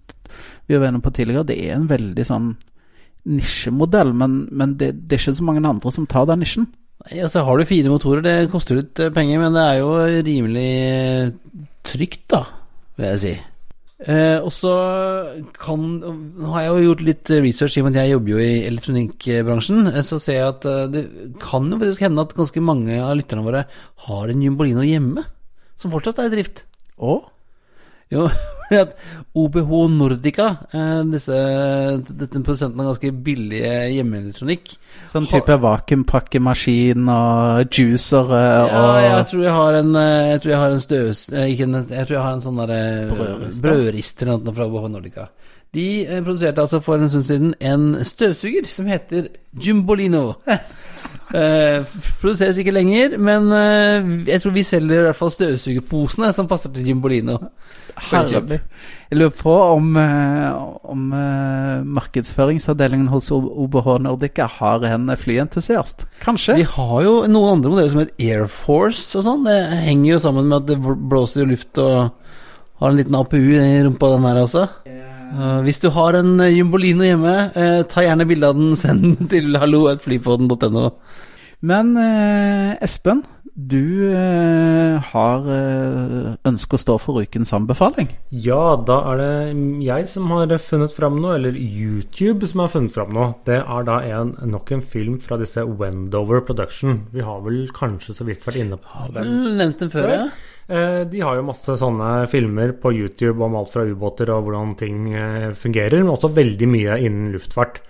vi 0.67 0.77
var 0.77 0.89
inne 0.91 1.03
på 1.03 1.13
tidligere, 1.13 1.47
det 1.49 1.57
er 1.65 1.75
en 1.77 1.89
veldig 1.89 2.27
sånn 2.29 2.53
nisjemodell, 3.29 4.13
men, 4.19 4.43
men 4.51 4.77
det, 4.79 4.93
det 5.07 5.17
er 5.17 5.25
ikke 5.25 5.37
så 5.39 5.47
mange 5.47 5.63
andre 5.67 5.93
som 5.95 6.07
tar 6.09 6.27
den 6.29 6.43
nisjen. 6.43 6.67
Ja, 7.11 7.27
så 7.27 7.43
har 7.43 7.59
du 7.59 7.67
fire 7.67 7.91
motorer. 7.91 8.23
Det 8.23 8.51
koster 8.51 8.79
litt 8.79 8.99
eh, 9.01 9.11
penger, 9.11 9.41
men 9.41 9.55
det 9.55 9.63
er 9.63 9.79
jo 9.81 9.89
rimelig 10.23 11.33
trygt, 11.83 12.23
da, 12.31 12.45
vil 12.99 13.09
jeg 13.11 13.23
si. 13.23 13.33
Eh, 14.03 14.35
og 14.43 14.51
så 14.51 14.71
kan 15.55 15.83
Nå 16.03 16.49
har 16.51 16.65
jeg 16.65 16.71
jo 16.73 16.87
gjort 16.89 17.03
litt 17.07 17.29
research, 17.45 17.77
i 17.77 17.81
og 17.83 17.85
med 17.87 17.95
at 17.95 18.01
jeg 18.03 18.11
jobber 18.17 18.33
jo 18.33 18.41
i 18.43 18.65
elektronikkbransjen. 18.67 19.87
eh, 19.93 20.01
Så 20.03 20.19
ser 20.19 20.39
jeg 20.41 20.47
at 20.49 20.65
eh, 20.67 20.87
det 20.91 21.03
kan 21.39 21.69
jo 21.71 21.79
faktisk 21.79 22.03
hende 22.03 22.25
at 22.25 22.35
ganske 22.35 22.63
mange 22.63 22.97
av 22.99 23.15
lytterne 23.15 23.45
våre 23.45 23.63
har 24.07 24.33
en 24.33 24.43
Jumbolino 24.43 24.83
hjemme, 24.83 25.23
som 25.79 25.93
fortsatt 25.93 26.19
er 26.19 26.27
i 26.27 26.35
drift. 26.35 26.65
Å? 26.99 27.15
Jo, 28.11 28.27
at 28.81 28.95
OBH 29.35 29.71
Nordica, 29.93 30.47
eh, 30.73 31.03
disse, 31.11 31.37
dette 32.09 32.41
produsenten 32.43 32.79
av 32.81 32.91
ganske 32.91 33.11
billige 33.25 33.71
hjemmeelektronikk 33.95 34.75
Sånn 35.11 35.25
type 35.29 35.57
vakuumpakkemaskin 35.63 37.07
og 37.09 37.73
juicer 37.73 38.29
og 38.33 38.69
Ja, 38.73 38.83
jeg 39.07 39.25
tror 39.31 39.43
jeg 39.43 39.55
har 39.57 39.79
en 39.79 39.95
eh, 39.95 40.29
Jeg 40.33 40.41
tror 40.43 40.51
jeg 40.55 40.61
har 40.63 40.75
en 40.77 40.83
støvs... 40.85 41.23
eh, 41.33 41.47
Ikke 41.53 41.63
en, 41.69 41.79
jeg 41.89 42.07
tror 42.07 42.17
jeg 42.17 42.25
har 42.27 42.33
en 42.37 42.45
sånn 42.45 42.61
derre 42.61 42.81
Brødrister. 43.13 43.61
brødrister 43.67 44.27
eller 44.33 44.45
noe 44.47 44.53
fra 44.57 44.67
OBH 44.69 44.87
Nordica. 44.93 45.27
De 45.73 45.87
eh, 46.05 46.21
produserte 46.21 46.61
altså 46.61 46.79
for 46.85 47.01
en 47.01 47.09
stund 47.09 47.25
siden 47.25 47.53
en 47.59 47.87
støvsuger 48.05 48.67
som 48.69 48.85
heter 48.91 49.31
Jumbolino. 49.57 50.35
Eh, 51.33 51.85
produseres 52.21 52.59
ikke 52.61 52.75
lenger, 52.75 53.15
men 53.17 53.47
uh, 53.49 54.09
jeg 54.27 54.37
tror 54.43 54.53
vi 54.53 54.63
selger 54.67 54.99
i 54.99 55.05
hvert 55.07 55.17
fall 55.17 55.31
støvsugerposene 55.33 56.29
som 56.37 56.49
passer 56.49 56.69
til 56.69 56.85
Jimbolino. 56.91 57.39
Herlig. 58.11 58.59
Jeg 59.09 59.17
lurer 59.17 59.33
på 59.39 59.53
om, 59.73 59.95
uh, 59.97 60.77
om 60.93 61.09
markedsføringsavdelingen 61.97 63.09
hos 63.09 63.31
OBH 63.33 63.89
Nordica 64.05 64.45
har 64.59 64.85
en 64.91 65.09
flyentusiast. 65.17 66.05
Kanskje? 66.21 66.59
Vi 66.61 66.69
har 66.75 66.95
jo 67.05 67.15
noen 67.25 67.57
andre 67.57 67.73
modeller 67.73 67.93
som 67.93 68.03
heter 68.03 68.29
Air 68.29 68.45
Force 68.49 69.17
og 69.17 69.25
sånn. 69.25 69.47
Det 69.49 69.57
henger 69.87 70.11
jo 70.11 70.21
sammen 70.27 70.51
med 70.51 70.61
at 70.61 70.69
det 70.69 70.97
blåser 71.09 71.47
i 71.47 71.49
luft 71.55 71.81
og 71.81 72.13
har 72.83 72.93
en 72.93 73.01
liten 73.01 73.17
APU 73.17 73.41
i 73.41 73.83
rumpa, 73.87 74.13
den 74.13 74.29
her 74.29 74.43
også. 74.45 74.67
Eh, 75.33 75.61
hvis 75.65 75.81
du 75.81 75.89
har 75.95 76.13
en 76.19 76.35
eh, 76.43 76.53
Jumbolino 76.53 77.05
hjemme, 77.07 77.35
eh, 77.57 77.79
ta 77.89 78.03
gjerne 78.05 78.27
bilde 78.29 78.49
av 78.51 78.57
den, 78.59 78.75
send 78.77 79.03
den 79.03 79.29
til 79.31 79.57
hallo.flypodden.no. 79.57 80.91
Men 81.63 81.95
Espen, 82.83 83.21
du 83.53 84.09
eh, 84.09 84.97
har 85.11 85.43
eh, 85.53 86.31
ønske 86.49 86.73
å 86.73 86.81
stå 86.81 86.95
for 87.01 87.21
ukens 87.21 87.51
anbefaling. 87.53 88.09
Ja, 88.33 88.73
da 88.81 88.95
er 89.11 89.21
det 89.21 89.29
jeg 89.85 90.07
som 90.09 90.31
har 90.33 90.49
funnet 90.57 90.95
fram 90.95 91.19
noe, 91.21 91.35
eller 91.37 91.53
YouTube 91.59 92.49
som 92.49 92.63
har 92.63 92.71
funnet 92.73 92.95
fram 92.95 93.13
noe. 93.13 93.35
Det 93.45 93.59
er 93.61 93.85
da 93.85 93.99
en, 94.09 94.33
nok 94.49 94.73
en 94.73 94.81
film 94.81 95.19
fra 95.21 95.37
disse 95.41 95.61
Wendover 95.61 96.41
Production. 96.47 97.03
Vi 97.13 97.21
har 97.21 97.45
vel 97.45 97.67
kanskje 97.77 98.17
så 98.17 98.25
vidt 98.25 98.45
vært 98.47 98.63
inne 98.63 98.81
på 98.81 98.89
Har 98.97 99.13
vel 99.19 99.31
nevnt 99.61 99.85
den 99.85 99.93
før, 99.93 100.09
ja? 100.09 100.25
Eh, 100.67 101.03
De 101.13 101.21
har 101.21 101.37
jo 101.37 101.45
masse 101.45 101.77
sånne 101.77 102.11
filmer 102.31 102.73
på 102.73 102.95
YouTube 102.97 103.37
om 103.45 103.59
alt 103.59 103.73
fra 103.75 103.85
ubåter 103.85 104.33
og 104.33 104.47
hvordan 104.47 104.73
ting 104.81 105.11
eh, 105.13 105.51
fungerer, 105.53 106.01
men 106.01 106.15
også 106.17 106.33
veldig 106.33 106.73
mye 106.73 106.97
innen 107.05 107.33
luftfart. 107.37 107.83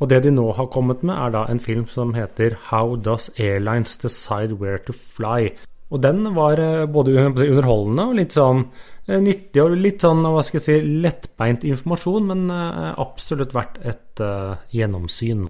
Og 0.00 0.08
det 0.08 0.22
de 0.24 0.32
nå 0.32 0.46
har 0.56 0.70
kommet 0.72 1.02
med, 1.04 1.14
er 1.14 1.34
da 1.34 1.44
en 1.48 1.60
film 1.60 1.84
som 1.92 2.14
heter 2.16 2.56
How 2.70 2.96
Does 2.96 3.28
Airlines 3.36 3.98
Decide 4.00 4.56
Where 4.56 4.80
to 4.86 4.96
Fly? 4.96 5.52
Og 5.90 6.02
den 6.02 6.24
var 6.36 6.60
eh, 6.62 6.86
både 6.86 7.16
underholdende 7.26 8.08
og 8.08 8.18
litt 8.20 8.36
sånn 8.36 8.64
eh, 9.08 9.18
nyttig 9.20 9.62
og 9.62 9.76
litt 9.76 10.04
sånn 10.04 10.22
hva 10.24 10.42
skal 10.46 10.60
jeg 10.60 10.66
si, 10.68 10.98
lettbeint 11.04 11.66
informasjon, 11.66 12.28
men 12.30 12.44
eh, 12.54 12.92
absolutt 13.00 13.56
verdt 13.56 13.80
et 13.82 14.22
uh, 14.22 14.60
gjennomsyn. 14.74 15.48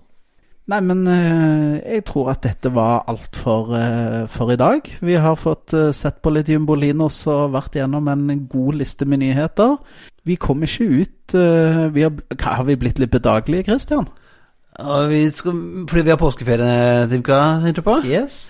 Nei, 0.71 0.79
men 0.87 1.01
jeg 1.11 2.05
tror 2.07 2.29
at 2.31 2.45
dette 2.45 2.71
var 2.71 3.01
alt 3.11 3.35
for, 3.35 3.73
for 4.31 4.53
i 4.55 4.59
dag. 4.61 4.87
Vi 5.03 5.17
har 5.19 5.35
fått 5.35 5.75
sett 5.99 6.21
på 6.23 6.31
litt 6.31 6.47
Jumbolinos 6.53 7.17
og 7.33 7.57
vært 7.57 7.81
gjennom 7.81 8.07
en 8.13 8.45
god 8.47 8.79
liste 8.79 9.09
med 9.09 9.19
nyheter. 9.25 9.81
Vi 10.31 10.37
kom 10.39 10.63
ikke 10.63 10.87
ut 10.87 11.35
vi 11.35 12.05
har, 12.07 12.15
har 12.45 12.63
vi 12.69 12.79
blitt 12.79 13.03
litt 13.03 13.11
bedagelige, 13.11 13.67
Christian? 13.67 14.07
Vi 15.11 15.21
skal, 15.35 15.61
fordi 15.91 16.07
vi 16.07 16.13
har 16.15 16.21
påskeferie 16.21 17.07
til 17.11 17.23
uka, 17.23 17.39
tenkte 17.65 17.83
du 17.83 17.87
på? 17.87 17.99
Yes. 18.09 18.41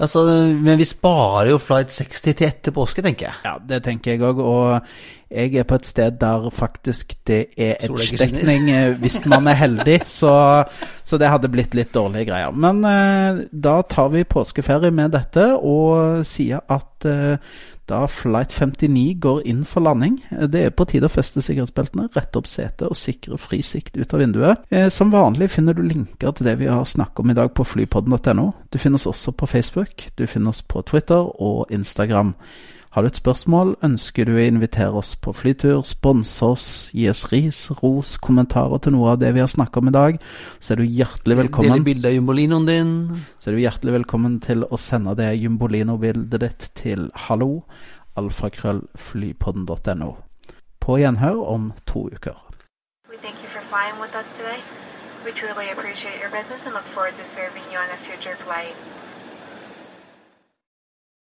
Altså, 0.00 0.22
men 0.56 0.78
vi 0.80 0.86
sparer 0.88 1.50
jo 1.52 1.58
flight 1.60 1.92
60 1.92 2.22
til 2.24 2.46
etter 2.46 2.72
påske, 2.72 3.02
tenker 3.04 3.28
jeg. 3.28 3.40
Ja, 3.44 3.58
det 3.68 3.82
tenker 3.84 4.14
jeg 4.14 4.22
òg. 4.24 4.40
Og 4.40 4.80
jeg 5.30 5.54
er 5.54 5.66
på 5.68 5.78
et 5.78 5.86
sted 5.86 6.18
der 6.20 6.48
faktisk 6.50 7.14
det 7.26 7.40
er 7.56 7.76
edge-dekning, 7.86 8.70
eh, 8.70 8.98
hvis 8.98 9.20
man 9.30 9.46
er 9.46 9.58
heldig. 9.60 10.00
Så, 10.20 10.30
så 11.04 11.18
det 11.18 11.30
hadde 11.30 11.48
blitt 11.48 11.74
litt 11.74 11.94
dårlige 11.94 12.30
greier. 12.32 12.50
Men 12.50 12.84
eh, 12.84 13.44
da 13.52 13.80
tar 13.88 14.10
vi 14.12 14.24
påskeferie 14.26 14.90
med 14.90 15.14
dette 15.14 15.46
og 15.56 16.24
sier 16.26 16.64
at 16.68 17.06
eh, 17.08 17.38
da 17.90 18.04
Flight 18.06 18.52
59 18.54 19.18
går 19.20 19.40
inn 19.50 19.64
for 19.66 19.82
landing 19.82 20.20
Det 20.30 20.62
er 20.62 20.74
på 20.74 20.86
tide 20.88 21.08
å 21.08 21.12
feste 21.12 21.42
sikkerhetsbeltene, 21.42 22.08
rette 22.14 22.38
opp 22.38 22.48
setet 22.50 22.86
og 22.86 22.98
sikre 22.98 23.38
fri 23.40 23.60
sikt 23.66 23.98
ut 23.98 24.14
av 24.14 24.22
vinduet. 24.22 24.66
Eh, 24.70 24.88
som 24.94 25.12
vanlig 25.14 25.50
finner 25.54 25.74
du 25.76 25.82
linker 25.86 26.34
til 26.36 26.46
det 26.46 26.58
vi 26.60 26.70
har 26.70 26.84
snakket 26.86 27.24
om 27.24 27.32
i 27.32 27.38
dag 27.38 27.54
på 27.54 27.66
flypodden.no. 27.66 28.50
Du 28.70 28.78
finner 28.78 29.00
oss 29.00 29.08
også 29.10 29.34
på 29.34 29.48
Facebook, 29.50 30.06
du 30.16 30.26
finner 30.26 30.54
oss 30.54 30.62
på 30.62 30.82
Twitter 30.86 31.26
og 31.42 31.72
Instagram. 31.74 32.34
Har 32.90 33.02
du 33.02 33.06
et 33.06 33.18
spørsmål, 33.20 33.76
ønsker 33.86 34.26
du 34.26 34.32
å 34.34 34.42
invitere 34.42 34.98
oss 34.98 35.12
på 35.14 35.30
flytur, 35.30 35.84
sponse 35.86 36.42
oss, 36.42 36.64
gi 36.90 37.04
oss 37.06 37.20
ris, 37.30 37.60
ros, 37.78 38.16
kommentarer 38.18 38.82
til 38.82 38.96
noe 38.96 39.12
av 39.12 39.20
det 39.22 39.30
vi 39.36 39.38
har 39.44 39.50
snakket 39.52 39.78
om 39.78 39.90
i 39.92 39.94
dag, 39.94 40.18
så 40.58 40.72
er 40.74 40.80
du 40.80 40.88
hjertelig 40.88 41.36
Dele 41.36 41.44
velkommen, 41.44 41.84
bilde 41.86 42.10
av 42.10 42.16
Jumbolinoen 42.16 42.66
din. 42.66 42.90
så 43.38 43.52
er 43.52 43.54
du 43.54 43.62
hjertelig 43.62 43.94
velkommen 44.00 44.40
til 44.42 44.66
å 44.66 44.74
sende 44.74 45.14
det 45.14 45.28
Jumbolino-bildet 45.38 46.42
ditt 46.42 46.66
til 46.82 47.06
hallo, 47.28 47.62
alfakrøllflypodden.no. 48.18 50.10
På 50.82 50.98
gjenhør 50.98 51.46
om 51.46 51.72
to 51.86 52.08
uker. 52.10 52.34
We 53.06 53.22
thank 53.22 53.38
you 53.38 53.48
for 53.48 53.62
flying 53.70 54.02
with 54.02 54.18
us 54.18 54.34
today. 54.36 54.58
We 55.24 55.30
truly 55.30 55.70
appreciate 55.70 56.18
your 56.18 56.30
business 56.34 56.66
and 56.66 56.74
look 56.74 56.90
forward 56.90 57.14
to 57.22 57.24
serving 57.24 57.62
you 57.70 57.78
on 57.78 57.86
a 57.94 57.98
future 58.02 58.34
flight. 58.34 58.74